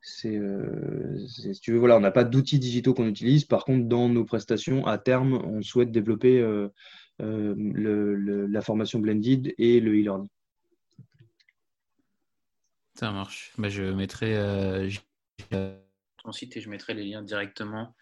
c'est, 0.00 0.36
euh, 0.36 1.16
si 1.26 1.58
tu 1.60 1.72
veux, 1.72 1.78
voilà, 1.78 1.96
on 1.96 2.00
n'a 2.00 2.10
pas 2.10 2.24
d'outils 2.24 2.58
digitaux 2.58 2.94
qu'on 2.94 3.06
utilise. 3.08 3.44
Par 3.44 3.64
contre, 3.64 3.88
dans 3.88 4.08
nos 4.08 4.24
prestations, 4.24 4.86
à 4.86 4.98
terme, 4.98 5.34
on 5.34 5.62
souhaite 5.62 5.90
développer 5.90 6.40
euh, 6.40 6.68
euh, 7.20 7.54
le- 7.56 8.14
le- 8.14 8.46
la 8.46 8.60
formation 8.62 9.00
blended 9.00 9.54
et 9.58 9.80
le 9.80 9.92
e-learning. 9.92 10.28
Ça 12.94 13.10
marche. 13.12 13.52
Bah, 13.58 13.68
je 13.68 13.82
mettrai 13.84 14.34
ton 15.50 16.32
site 16.32 16.56
et 16.56 16.60
je 16.60 16.68
mettrai 16.68 16.94
les 16.94 17.04
liens 17.04 17.22
directement, 17.22 17.94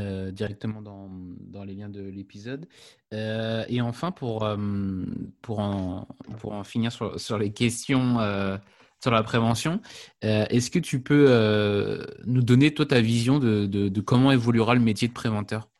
euh, 0.00 0.30
directement 0.32 0.82
dans, 0.82 1.08
dans 1.40 1.64
les 1.64 1.74
liens 1.74 1.88
de 1.88 2.02
l'épisode. 2.02 2.66
Euh, 3.12 3.64
et 3.68 3.80
enfin, 3.80 4.10
pour, 4.10 4.44
euh, 4.44 4.56
pour, 5.42 5.60
en, 5.60 6.08
pour 6.38 6.52
en 6.52 6.64
finir 6.64 6.90
sur, 6.90 7.20
sur 7.20 7.38
les 7.38 7.52
questions 7.52 8.18
sur 9.02 9.10
la 9.12 9.22
prévention, 9.22 9.80
est-ce 10.20 10.70
que 10.70 10.78
tu 10.78 11.00
peux 11.02 12.04
nous 12.26 12.42
donner, 12.42 12.74
toi, 12.74 12.84
ta 12.84 13.00
vision 13.00 13.38
de, 13.38 13.66
de, 13.66 14.00
comment 14.00 14.30
évoluera 14.30 14.74
le 14.74 14.80
métier 14.80 15.08
de 15.08 15.14
préventeur? 15.14 15.70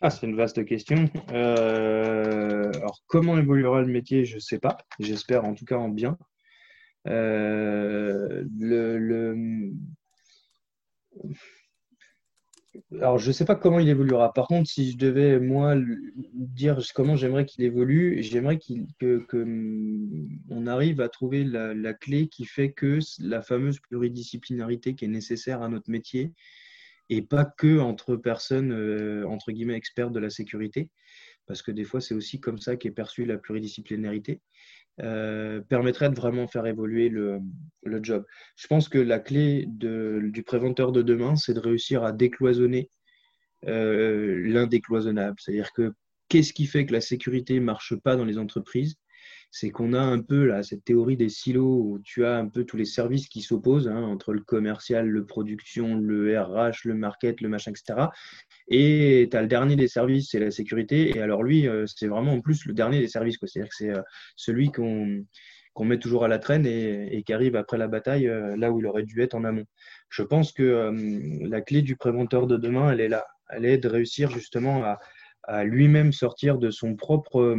Ah, 0.00 0.10
c'est 0.10 0.26
une 0.26 0.36
vaste 0.36 0.64
question. 0.64 1.10
Alors, 1.28 3.02
comment 3.06 3.36
évoluera 3.36 3.80
le 3.82 3.88
métier, 3.88 4.24
je 4.24 4.36
ne 4.36 4.40
sais 4.40 4.58
pas. 4.58 4.78
J'espère 5.00 5.44
en 5.44 5.54
tout 5.54 5.64
cas 5.64 5.76
en 5.76 5.88
bien. 5.88 6.16
Le, 7.04 8.46
le- 8.48 9.72
Alors, 12.92 13.18
je 13.18 13.28
ne 13.28 13.32
sais 13.32 13.44
pas 13.44 13.56
comment 13.56 13.80
il 13.80 13.88
évoluera. 13.88 14.32
Par 14.32 14.46
contre, 14.46 14.70
si 14.70 14.92
je 14.92 14.96
devais, 14.96 15.40
moi, 15.40 15.74
dire 16.34 16.78
comment 16.94 17.16
j'aimerais 17.16 17.44
qu'il 17.44 17.64
évolue, 17.64 18.22
j'aimerais 18.22 18.58
qu'il, 18.58 18.86
que, 18.98 19.18
que, 19.26 19.38
hum, 19.38 20.28
on 20.50 20.66
arrive 20.66 21.00
à 21.00 21.08
trouver 21.08 21.42
la, 21.44 21.94
clé 21.94 22.28
qui 22.28 22.44
fait 22.44 22.72
que 22.72 23.00
la 23.18 23.42
fameuse 23.42 23.80
pluridisciplinarité 23.80 24.94
qui 24.94 25.04
est 25.04 25.08
nécessaire 25.08 25.62
à 25.62 25.68
notre 25.68 25.90
métier, 25.90 26.32
et 27.08 27.22
pas 27.22 27.44
que 27.44 27.80
entre 27.80 28.14
personnes, 28.14 28.72
euh, 28.72 29.26
entre 29.26 29.50
guillemets, 29.50 29.74
experts 29.74 30.12
de 30.12 30.20
la 30.20 30.30
sécurité, 30.30 30.90
parce 31.46 31.62
que 31.62 31.72
des 31.72 31.84
fois, 31.84 32.00
c'est 32.00 32.14
aussi 32.14 32.38
comme 32.38 32.58
ça 32.58 32.76
qu'est 32.76 32.92
perçue 32.92 33.24
la 33.24 33.36
pluridisciplinarité, 33.36 34.40
euh, 35.02 35.60
permettrait 35.62 36.10
de 36.10 36.14
vraiment 36.14 36.46
faire 36.46 36.66
évoluer 36.66 37.08
le, 37.08 37.40
job. 38.02 38.24
Je 38.56 38.66
pense 38.66 38.88
que 38.88 38.98
la 38.98 39.18
clé 39.18 39.64
du 39.66 40.42
préventeur 40.44 40.92
de 40.92 41.02
demain, 41.02 41.36
c'est 41.36 41.54
de 41.54 41.60
réussir 41.60 42.04
à 42.04 42.12
décloisonner 42.12 42.90
euh, 43.66 44.42
l'indécloisonnable. 44.46 45.36
C'est-à-dire 45.38 45.72
que 45.72 45.92
qu'est-ce 46.28 46.52
qui 46.52 46.66
fait 46.66 46.86
que 46.86 46.92
la 46.92 47.00
sécurité 47.00 47.54
ne 47.54 47.64
marche 47.64 47.96
pas 47.96 48.16
dans 48.16 48.24
les 48.24 48.38
entreprises? 48.38 48.96
C'est 49.50 49.70
qu'on 49.70 49.92
a 49.94 50.00
un 50.00 50.20
peu 50.20 50.46
là, 50.46 50.62
cette 50.62 50.84
théorie 50.84 51.16
des 51.16 51.28
silos 51.28 51.82
où 51.82 51.98
tu 52.04 52.24
as 52.24 52.36
un 52.36 52.46
peu 52.46 52.64
tous 52.64 52.76
les 52.76 52.84
services 52.84 53.28
qui 53.28 53.42
s'opposent 53.42 53.88
hein, 53.88 54.02
entre 54.02 54.32
le 54.32 54.40
commercial, 54.40 55.08
le 55.08 55.26
production, 55.26 55.96
le 55.96 56.40
RH, 56.40 56.84
le 56.84 56.94
market, 56.94 57.40
le 57.40 57.48
machin, 57.48 57.72
etc. 57.72 58.08
Et 58.68 59.28
tu 59.30 59.36
as 59.36 59.42
le 59.42 59.48
dernier 59.48 59.74
des 59.74 59.88
services, 59.88 60.28
c'est 60.30 60.38
la 60.38 60.52
sécurité. 60.52 61.16
Et 61.16 61.20
alors 61.20 61.42
lui, 61.42 61.66
euh, 61.66 61.84
c'est 61.86 62.06
vraiment 62.06 62.32
en 62.32 62.40
plus 62.40 62.64
le 62.66 62.74
dernier 62.74 63.00
des 63.00 63.08
services. 63.08 63.38
C'est-à-dire 63.42 63.68
que 63.68 63.74
c'est 63.76 63.90
euh, 63.90 64.02
celui 64.36 64.70
qu'on 64.70 65.24
met 65.80 65.98
toujours 65.98 66.24
à 66.24 66.28
la 66.28 66.38
traîne 66.38 66.64
et, 66.64 67.22
qui 67.26 67.32
arrive 67.32 67.56
après 67.56 67.78
la 67.78 67.88
bataille 67.88 68.28
euh, 68.28 68.56
là 68.56 68.70
où 68.70 68.78
il 68.78 68.86
aurait 68.86 69.02
dû 69.02 69.20
être 69.20 69.34
en 69.34 69.44
amont. 69.44 69.64
Je 70.10 70.22
pense 70.22 70.52
que 70.52 70.92
la 71.42 71.60
clé 71.60 71.82
du 71.82 71.96
préventeur 71.96 72.46
de 72.46 72.56
demain, 72.56 72.92
elle 72.92 73.00
est 73.00 73.08
là. 73.08 73.26
Elle 73.48 73.64
est 73.64 73.78
de 73.78 73.88
réussir 73.88 74.30
justement 74.30 74.84
à, 74.84 74.98
lui-même 75.64 76.12
sortir 76.12 76.58
de 76.58 76.70
son 76.70 76.94
propre... 76.94 77.56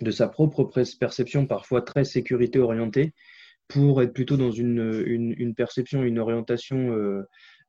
de 0.00 0.10
sa 0.10 0.28
propre 0.28 0.64
perception, 0.98 1.46
parfois 1.46 1.82
très 1.82 2.04
sécurité 2.04 2.58
orientée, 2.58 3.12
pour 3.68 4.02
être 4.02 4.12
plutôt 4.12 4.36
dans 4.36 4.50
une, 4.50 5.02
une, 5.06 5.54
perception, 5.54 6.02
une 6.02 6.18
orientation 6.18 6.92
euh, 6.92 7.22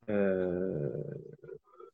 euh, 0.09 0.89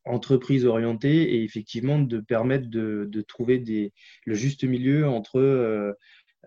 entreprise 0.06 0.66
orientée 0.66 1.36
et 1.36 1.44
effectivement 1.44 2.00
de 2.00 2.20
permettre 2.20 2.70
de, 2.70 3.08
de 3.10 3.22
trouver 3.22 3.60
des, 3.60 3.92
le 4.26 4.34
juste 4.34 4.64
milieu 4.64 5.08
entre 5.08 5.40
euh, 5.40 5.94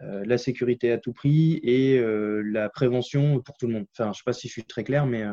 la 0.01 0.39
sécurité 0.39 0.91
à 0.91 0.99
tout 0.99 1.13
prix 1.13 1.61
et 1.63 2.01
la 2.01 2.71
prévention 2.71 3.41
pour 3.41 3.59
tout 3.59 3.67
le 3.67 3.75
monde. 3.75 3.87
Enfin, 3.93 4.05
je 4.05 4.09
ne 4.09 4.15
sais 4.15 4.23
pas 4.25 4.33
si 4.33 4.49
je 4.49 4.53
suis 4.55 4.65
très 4.65 4.83
clair, 4.83 5.05
mais 5.05 5.25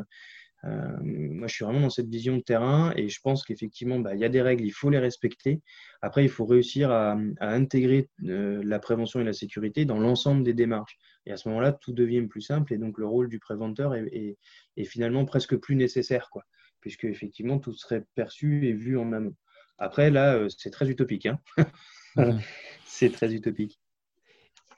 euh, 0.63 0.97
moi, 1.01 1.47
je 1.47 1.53
suis 1.53 1.63
vraiment 1.65 1.81
dans 1.81 1.89
cette 1.89 2.09
vision 2.09 2.37
de 2.37 2.41
terrain 2.41 2.91
et 2.95 3.09
je 3.09 3.19
pense 3.21 3.43
qu'effectivement, 3.45 3.99
bah, 3.99 4.15
il 4.15 4.19
y 4.19 4.25
a 4.25 4.29
des 4.29 4.41
règles, 4.41 4.65
il 4.65 4.71
faut 4.71 4.89
les 4.89 4.97
respecter. 4.99 5.61
Après, 6.01 6.23
il 6.23 6.29
faut 6.29 6.45
réussir 6.45 6.91
à, 6.91 7.15
à 7.39 7.53
intégrer 7.53 8.09
euh, 8.25 8.61
la 8.65 8.79
prévention 8.79 9.19
et 9.19 9.23
la 9.23 9.33
sécurité 9.33 9.85
dans 9.85 9.99
l'ensemble 9.99 10.43
des 10.43 10.53
démarches. 10.53 10.97
Et 11.25 11.31
à 11.31 11.37
ce 11.37 11.47
moment-là, 11.49 11.73
tout 11.73 11.93
devient 11.93 12.23
plus 12.27 12.41
simple 12.41 12.73
et 12.73 12.77
donc 12.77 12.97
le 12.97 13.05
rôle 13.05 13.29
du 13.29 13.39
préventeur 13.39 13.93
est, 13.95 14.07
est- 14.11 14.37
est 14.77 14.85
finalement 14.85 15.25
presque 15.25 15.55
plus 15.57 15.75
nécessaire, 15.75 16.29
quoi, 16.31 16.43
puisque 16.81 17.03
effectivement, 17.05 17.59
tout 17.59 17.73
serait 17.73 18.03
perçu 18.15 18.67
et 18.67 18.73
vu 18.73 18.97
en 18.97 19.13
amont. 19.13 19.35
Après, 19.77 20.09
là, 20.09 20.35
euh, 20.35 20.49
c'est 20.49 20.71
très 20.71 20.89
utopique. 20.89 21.27
hein. 21.27 21.39
C'est 22.85 23.11
très 23.11 23.33
utopique. 23.33 23.79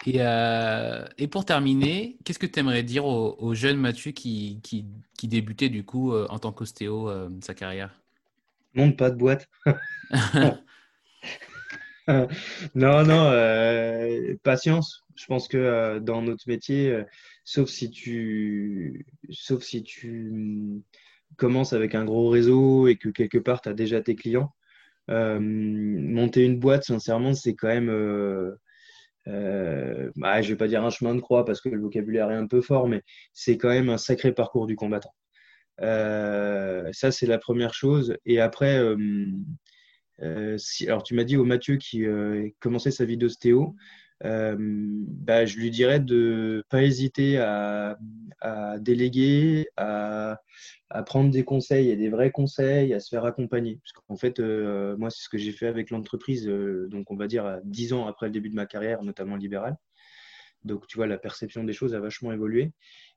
Et, 0.05 0.17
euh, 0.19 1.05
et 1.17 1.27
pour 1.27 1.43
terminer, 1.45 2.17
qu'est-ce 2.23 2.39
que 2.39 2.45
tu 2.45 2.59
aimerais 2.59 2.83
dire 2.83 3.05
au, 3.05 3.53
jeune 3.53 3.77
Mathieu 3.77 4.11
qui, 4.11 4.59
qui, 4.63 4.85
qui 5.17 5.27
débutait 5.27 5.69
du 5.69 5.83
coup 5.83 6.13
euh, 6.13 6.25
en 6.29 6.39
tant 6.39 6.53
qu'ostéo 6.53 7.09
euh, 7.09 7.29
sa 7.41 7.53
carrière? 7.53 7.93
Monte 8.73 8.97
pas 8.97 9.11
de 9.11 9.17
boîte. 9.17 9.49
non, 12.07 13.03
non, 13.03 14.35
patience. 14.41 15.05
Je 15.15 15.25
pense 15.25 15.49
que 15.49 15.99
dans 15.99 16.21
notre 16.21 16.47
métier, 16.47 17.03
sauf 17.43 17.69
si 17.69 17.91
tu, 17.91 19.05
sauf 19.29 19.63
si 19.63 19.83
tu 19.83 20.31
mm, 20.31 20.81
commences 21.35 21.73
avec 21.73 21.93
un 21.93 22.05
gros 22.05 22.29
réseau 22.29 22.87
et 22.87 22.95
que 22.95 23.09
quelque 23.09 23.37
part 23.37 23.61
tu 23.61 23.67
as 23.67 23.73
déjà 23.73 24.01
tes 24.01 24.15
clients, 24.15 24.55
monter 25.09 26.45
une 26.45 26.57
boîte, 26.57 26.85
sincèrement, 26.85 27.33
c'est 27.33 27.53
quand 27.53 27.67
même, 27.67 27.89
euh, 29.29 30.11
bah, 30.15 30.41
je 30.41 30.49
vais 30.49 30.57
pas 30.57 30.67
dire 30.67 30.83
un 30.83 30.89
chemin 30.89 31.15
de 31.15 31.19
croix 31.21 31.45
parce 31.45 31.61
que 31.61 31.69
le 31.69 31.79
vocabulaire 31.79 32.31
est 32.31 32.35
un 32.35 32.47
peu 32.47 32.61
fort, 32.61 32.87
mais 32.87 33.03
c'est 33.33 33.57
quand 33.57 33.69
même 33.69 33.89
un 33.89 33.97
sacré 33.97 34.33
parcours 34.33 34.67
du 34.67 34.75
combattant. 34.75 35.13
Euh, 35.81 36.89
ça, 36.91 37.11
c'est 37.11 37.27
la 37.27 37.37
première 37.37 37.73
chose. 37.73 38.17
Et 38.25 38.39
après, 38.39 38.77
euh, 38.79 38.97
euh, 40.21 40.57
alors 40.83 41.03
tu 41.03 41.13
m'as 41.13 41.23
dit 41.23 41.37
au 41.37 41.45
Mathieu 41.45 41.77
qui 41.77 42.05
commençait 42.59 42.91
sa 42.91 43.05
vie 43.05 43.17
d'ostéo, 43.17 43.75
bah, 44.21 45.45
je 45.45 45.57
lui 45.57 45.71
dirais 45.71 45.99
de 45.99 46.63
pas 46.69 46.83
hésiter 46.83 47.37
à, 47.37 47.97
à 48.41 48.79
déléguer, 48.79 49.69
à, 49.77 50.41
à 50.89 51.03
prendre 51.03 51.29
des 51.29 51.43
conseils 51.43 51.89
et 51.89 51.95
des 51.95 52.09
vrais 52.09 52.31
conseils, 52.31 52.93
à 52.93 52.99
se 52.99 53.09
faire 53.09 53.25
accompagner. 53.25 53.79
Parce 53.83 53.91
qu'en 53.93 54.15
fait, 54.15 54.39
euh, 54.39 54.97
moi, 54.97 55.09
c'est 55.09 55.23
ce 55.23 55.29
que 55.29 55.37
j'ai 55.37 55.51
fait 55.51 55.67
avec 55.67 55.91
l'entreprise, 55.91 56.47
euh, 56.47 56.87
donc 56.89 57.11
on 57.11 57.15
va 57.15 57.27
dire 57.27 57.45
à 57.45 57.59
10 57.63 57.93
ans 57.93 58.07
après 58.07 58.27
le 58.27 58.31
début 58.31 58.49
de 58.49 58.55
ma 58.55 58.65
carrière, 58.65 59.03
notamment 59.03 59.35
libérale. 59.35 59.77
Donc, 60.65 60.87
tu 60.87 60.97
vois, 60.97 61.07
la 61.07 61.17
perception 61.17 61.63
des 61.63 61.73
choses 61.73 61.95
a 61.95 61.99
vachement 61.99 62.33
évolué. 62.33 62.71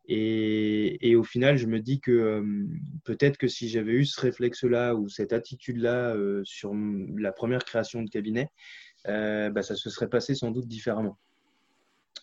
Et, 0.07 1.15
au 1.17 1.25
final, 1.25 1.57
je 1.57 1.67
me 1.67 1.81
dis 1.81 2.01
que 2.01 2.11
euh, 2.11 2.67
peut-être 3.05 3.37
que 3.37 3.49
si 3.49 3.69
j'avais 3.69 3.93
eu 3.93 4.05
ce 4.05 4.21
réflexe-là 4.21 4.95
ou 4.95 5.09
cette 5.09 5.33
attitude-là 5.33 6.15
sur 6.45 6.73
la 7.17 7.33
première 7.33 7.65
création 7.65 8.03
de 8.03 8.11
cabinet, 8.11 8.49
bah, 9.07 9.63
ça 9.63 9.75
se 9.75 9.91
serait 9.91 10.09
passé 10.09 10.35
sans 10.35 10.51
doute 10.51 10.69
différemment. 10.69 11.19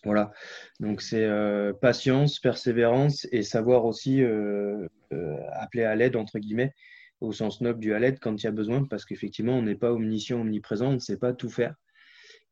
Voilà. 0.04 0.32
Donc, 0.80 1.02
c'est 1.02 1.24
euh, 1.24 1.72
patience, 1.72 2.38
persévérance 2.40 3.26
et 3.32 3.42
savoir 3.42 3.84
aussi 3.84 4.22
euh, 4.22 4.86
euh, 5.12 5.36
appeler 5.52 5.84
à 5.84 5.94
l'aide, 5.94 6.16
entre 6.16 6.38
guillemets, 6.38 6.72
au 7.20 7.32
sens 7.32 7.60
noble 7.60 7.80
du 7.80 7.92
à 7.94 7.98
l'aide 7.98 8.18
quand 8.18 8.34
il 8.42 8.44
y 8.44 8.48
a 8.48 8.52
besoin, 8.52 8.84
parce 8.84 9.04
qu'effectivement, 9.04 9.54
on 9.54 9.62
n'est 9.62 9.74
pas 9.74 9.92
omniscient, 9.92 10.40
omniprésent, 10.40 10.88
on 10.88 10.94
ne 10.94 10.98
sait 10.98 11.18
pas 11.18 11.32
tout 11.34 11.50
faire. 11.50 11.74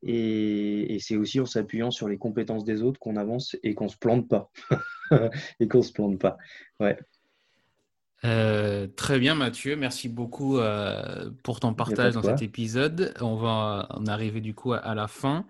Et, 0.03 0.95
et 0.95 0.99
c'est 0.99 1.17
aussi 1.17 1.39
en 1.39 1.45
s'appuyant 1.45 1.91
sur 1.91 2.07
les 2.07 2.17
compétences 2.17 2.63
des 2.63 2.83
autres 2.83 2.99
qu'on 2.99 3.17
avance 3.17 3.57
et 3.63 3.73
qu'on 3.73 3.89
se 3.89 3.97
plante 3.97 4.29
pas. 4.29 4.49
et 5.59 5.67
qu'on 5.67 5.81
se 5.81 5.91
plante 5.91 6.19
pas. 6.19 6.37
Ouais. 6.79 6.97
Euh, 8.25 8.87
très 8.87 9.19
bien, 9.19 9.35
Mathieu. 9.35 9.75
Merci 9.75 10.09
beaucoup 10.09 10.57
euh, 10.57 11.29
pour 11.43 11.59
ton 11.59 11.73
partage 11.73 12.13
dans 12.13 12.23
cet 12.23 12.41
épisode. 12.41 13.13
On 13.21 13.35
va 13.35 13.87
en 13.89 14.05
arriver 14.07 14.41
du 14.41 14.53
coup 14.53 14.73
à, 14.73 14.77
à 14.77 14.93
la 14.93 15.07
fin. 15.07 15.45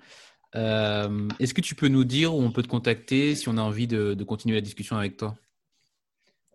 Euh, 0.56 1.28
Est-ce 1.40 1.54
que 1.54 1.62
tu 1.62 1.76
peux 1.76 1.88
nous 1.88 2.04
dire 2.04 2.34
où 2.34 2.42
on 2.42 2.52
peut 2.52 2.64
te 2.64 2.68
contacter 2.68 3.36
si 3.36 3.50
on 3.50 3.58
a 3.58 3.62
envie 3.62 3.88
de, 3.88 4.16
continuer 4.24 4.56
la 4.56 4.62
discussion 4.62 4.98
avec 4.98 5.18
toi? 5.18 5.36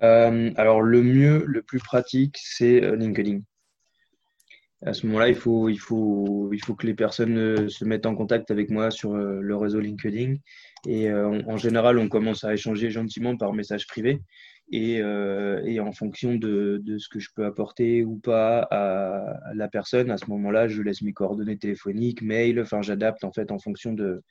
Euh, 0.03 0.51
alors, 0.57 0.83
le 0.83 1.03
mieux, 1.03 1.45
le 1.47 1.63
plus 1.63 1.79
pratique, 1.79 2.37
c'est 2.39 2.83
euh, 2.83 2.97
LinkedIn. 2.97 3.41
À 4.85 4.93
ce 4.93 5.07
moment-là, 5.07 5.29
il 5.29 5.37
faut, 5.37 5.69
il 5.69 5.79
faut, 5.79 6.51
il 6.53 6.63
faut 6.63 6.75
que 6.75 6.87
les 6.87 6.95
personnes 6.95 7.71
se 7.71 7.85
mettent 7.87 8.05
en 8.05 8.15
contact 8.15 8.51
avec 8.51 8.69
moi 8.69 8.91
sur 8.91 9.15
le 9.15 9.57
réseau 9.57 9.81
LinkedIn. 9.81 10.35
Et 10.87 11.11
en 11.11 11.57
général, 11.57 11.99
on 11.99 12.11
commence 12.11 12.45
à 12.45 12.53
échanger 12.53 12.91
gentiment 12.91 13.35
par 13.35 13.55
message 13.55 13.87
privé. 13.87 14.21
Et, 14.71 14.97
et, 14.97 15.81
en 15.81 15.93
fonction 15.93 16.35
de, 16.35 16.83
ce 16.99 17.09
que 17.09 17.21
je 17.21 17.29
peux 17.35 17.45
apporter 17.45 18.03
ou 18.03 18.17
pas 18.17 18.67
à, 18.71 19.53
la 19.55 19.69
personne, 19.69 20.11
à 20.11 20.17
ce 20.17 20.27
moment-là, 20.31 20.69
je 20.69 20.83
laisse 20.83 21.03
mes 21.03 21.13
coordonnées 21.13 21.59
téléphoniques, 21.59 22.23
mail, 22.23 22.61
enfin 22.61 22.83
j'adapte 22.83 23.25
en 23.25 23.33
fait 23.33 23.53
en 23.53 23.59
fonction 23.59 23.93
de, 23.93 24.23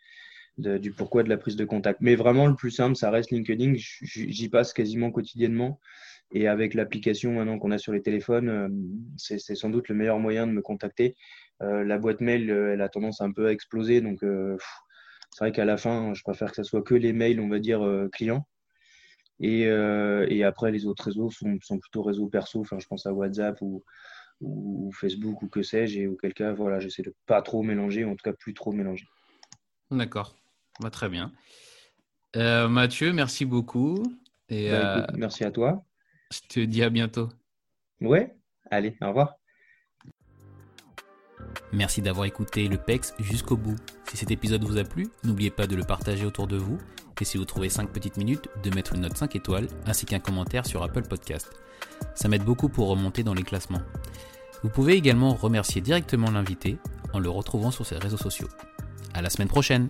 du 0.57 0.91
pourquoi 0.91 1.23
de 1.23 1.29
la 1.29 1.37
prise 1.37 1.55
de 1.55 1.65
contact. 1.65 2.01
Mais 2.01 2.15
vraiment, 2.15 2.47
le 2.47 2.55
plus 2.55 2.71
simple, 2.71 2.95
ça 2.95 3.09
reste 3.09 3.31
LinkedIn. 3.31 3.73
J'y 3.75 4.49
passe 4.49 4.73
quasiment 4.73 5.11
quotidiennement. 5.11 5.79
Et 6.31 6.47
avec 6.47 6.73
l'application 6.73 7.33
maintenant 7.33 7.59
qu'on 7.59 7.71
a 7.71 7.77
sur 7.77 7.93
les 7.93 8.01
téléphones, 8.01 8.49
euh, 8.49 8.67
c'est 9.17 9.37
sans 9.37 9.69
doute 9.69 9.87
le 9.89 9.95
meilleur 9.95 10.19
moyen 10.19 10.47
de 10.47 10.51
me 10.51 10.61
contacter. 10.61 11.15
Euh, 11.61 11.83
la 11.83 11.99
boîte 11.99 12.21
mail, 12.21 12.49
euh, 12.49 12.73
elle 12.73 12.81
a 12.81 12.89
tendance 12.89 13.21
un 13.21 13.31
peu 13.31 13.47
à 13.47 13.51
exploser. 13.51 14.01
Donc, 14.01 14.19
c'est 14.21 15.39
vrai 15.39 15.51
qu'à 15.51 15.65
la 15.65 15.77
fin, 15.77 16.13
je 16.13 16.23
préfère 16.23 16.49
que 16.49 16.57
ce 16.57 16.63
soit 16.63 16.81
que 16.81 16.95
les 16.95 17.13
mails, 17.13 17.39
on 17.39 17.49
va 17.49 17.59
dire, 17.59 17.81
clients. 18.11 18.47
Et, 19.45 19.63
et, 19.63 20.43
après, 20.43 20.71
les 20.71 20.85
autres 20.85 21.05
réseaux 21.05 21.29
sont, 21.29 21.57
sont, 21.61 21.77
plutôt 21.77 22.01
réseaux 22.01 22.27
perso. 22.27 22.61
Enfin, 22.61 22.79
je 22.79 22.87
pense 22.87 23.05
à 23.05 23.13
WhatsApp 23.13 23.61
ou, 23.61 23.83
ou 24.39 24.91
Facebook 24.93 25.41
ou 25.41 25.49
que 25.49 25.63
sais-je. 25.63 25.99
Et 25.99 26.07
auquel 26.07 26.33
cas, 26.33 26.53
voilà, 26.53 26.79
j'essaie 26.79 27.03
de 27.03 27.13
pas 27.25 27.41
trop 27.41 27.61
mélanger, 27.61 28.05
en 28.05 28.11
tout 28.11 28.23
cas 28.23 28.33
plus 28.33 28.53
trop 28.53 28.71
mélanger. 28.71 29.05
D'accord. 29.91 30.35
Bah, 30.79 30.89
très 30.89 31.09
bien. 31.09 31.31
Mathieu, 32.35 33.11
merci 33.11 33.45
beaucoup. 33.45 34.01
Et, 34.49 34.71
bah, 34.71 35.07
merci 35.13 35.43
à 35.43 35.51
toi. 35.51 35.83
Je 36.31 36.39
te 36.47 36.59
dis 36.61 36.81
à 36.81 36.89
bientôt. 36.89 37.29
Ouais, 38.01 38.35
allez, 38.71 38.97
au 39.01 39.07
revoir. 39.07 39.35
Merci 41.71 42.01
d'avoir 42.01 42.25
écouté 42.25 42.67
le 42.67 42.77
PEX 42.77 43.13
jusqu'au 43.19 43.57
bout. 43.57 43.75
Si 44.09 44.17
cet 44.17 44.31
épisode 44.31 44.63
vous 44.63 44.77
a 44.77 44.83
plu, 44.83 45.07
n'oubliez 45.23 45.51
pas 45.51 45.67
de 45.67 45.75
le 45.75 45.83
partager 45.83 46.25
autour 46.25 46.47
de 46.47 46.57
vous 46.57 46.77
et 47.21 47.25
si 47.25 47.37
vous 47.37 47.45
trouvez 47.45 47.69
5 47.69 47.89
petites 47.89 48.17
minutes, 48.17 48.49
de 48.63 48.69
mettre 48.75 48.93
une 48.93 49.01
note 49.01 49.15
5 49.15 49.35
étoiles 49.35 49.67
ainsi 49.85 50.05
qu'un 50.05 50.19
commentaire 50.19 50.65
sur 50.65 50.83
Apple 50.83 51.03
Podcast. 51.03 51.49
Ça 52.15 52.27
m'aide 52.27 52.43
beaucoup 52.43 52.69
pour 52.69 52.89
remonter 52.89 53.23
dans 53.23 53.33
les 53.33 53.43
classements. 53.43 53.81
Vous 54.61 54.69
pouvez 54.69 54.93
également 54.93 55.33
remercier 55.33 55.81
directement 55.81 56.31
l'invité 56.31 56.77
en 57.13 57.19
le 57.19 57.29
retrouvant 57.29 57.71
sur 57.71 57.85
ses 57.85 57.97
réseaux 57.97 58.17
sociaux. 58.17 58.49
À 59.13 59.21
la 59.21 59.29
semaine 59.29 59.47
prochaine! 59.47 59.89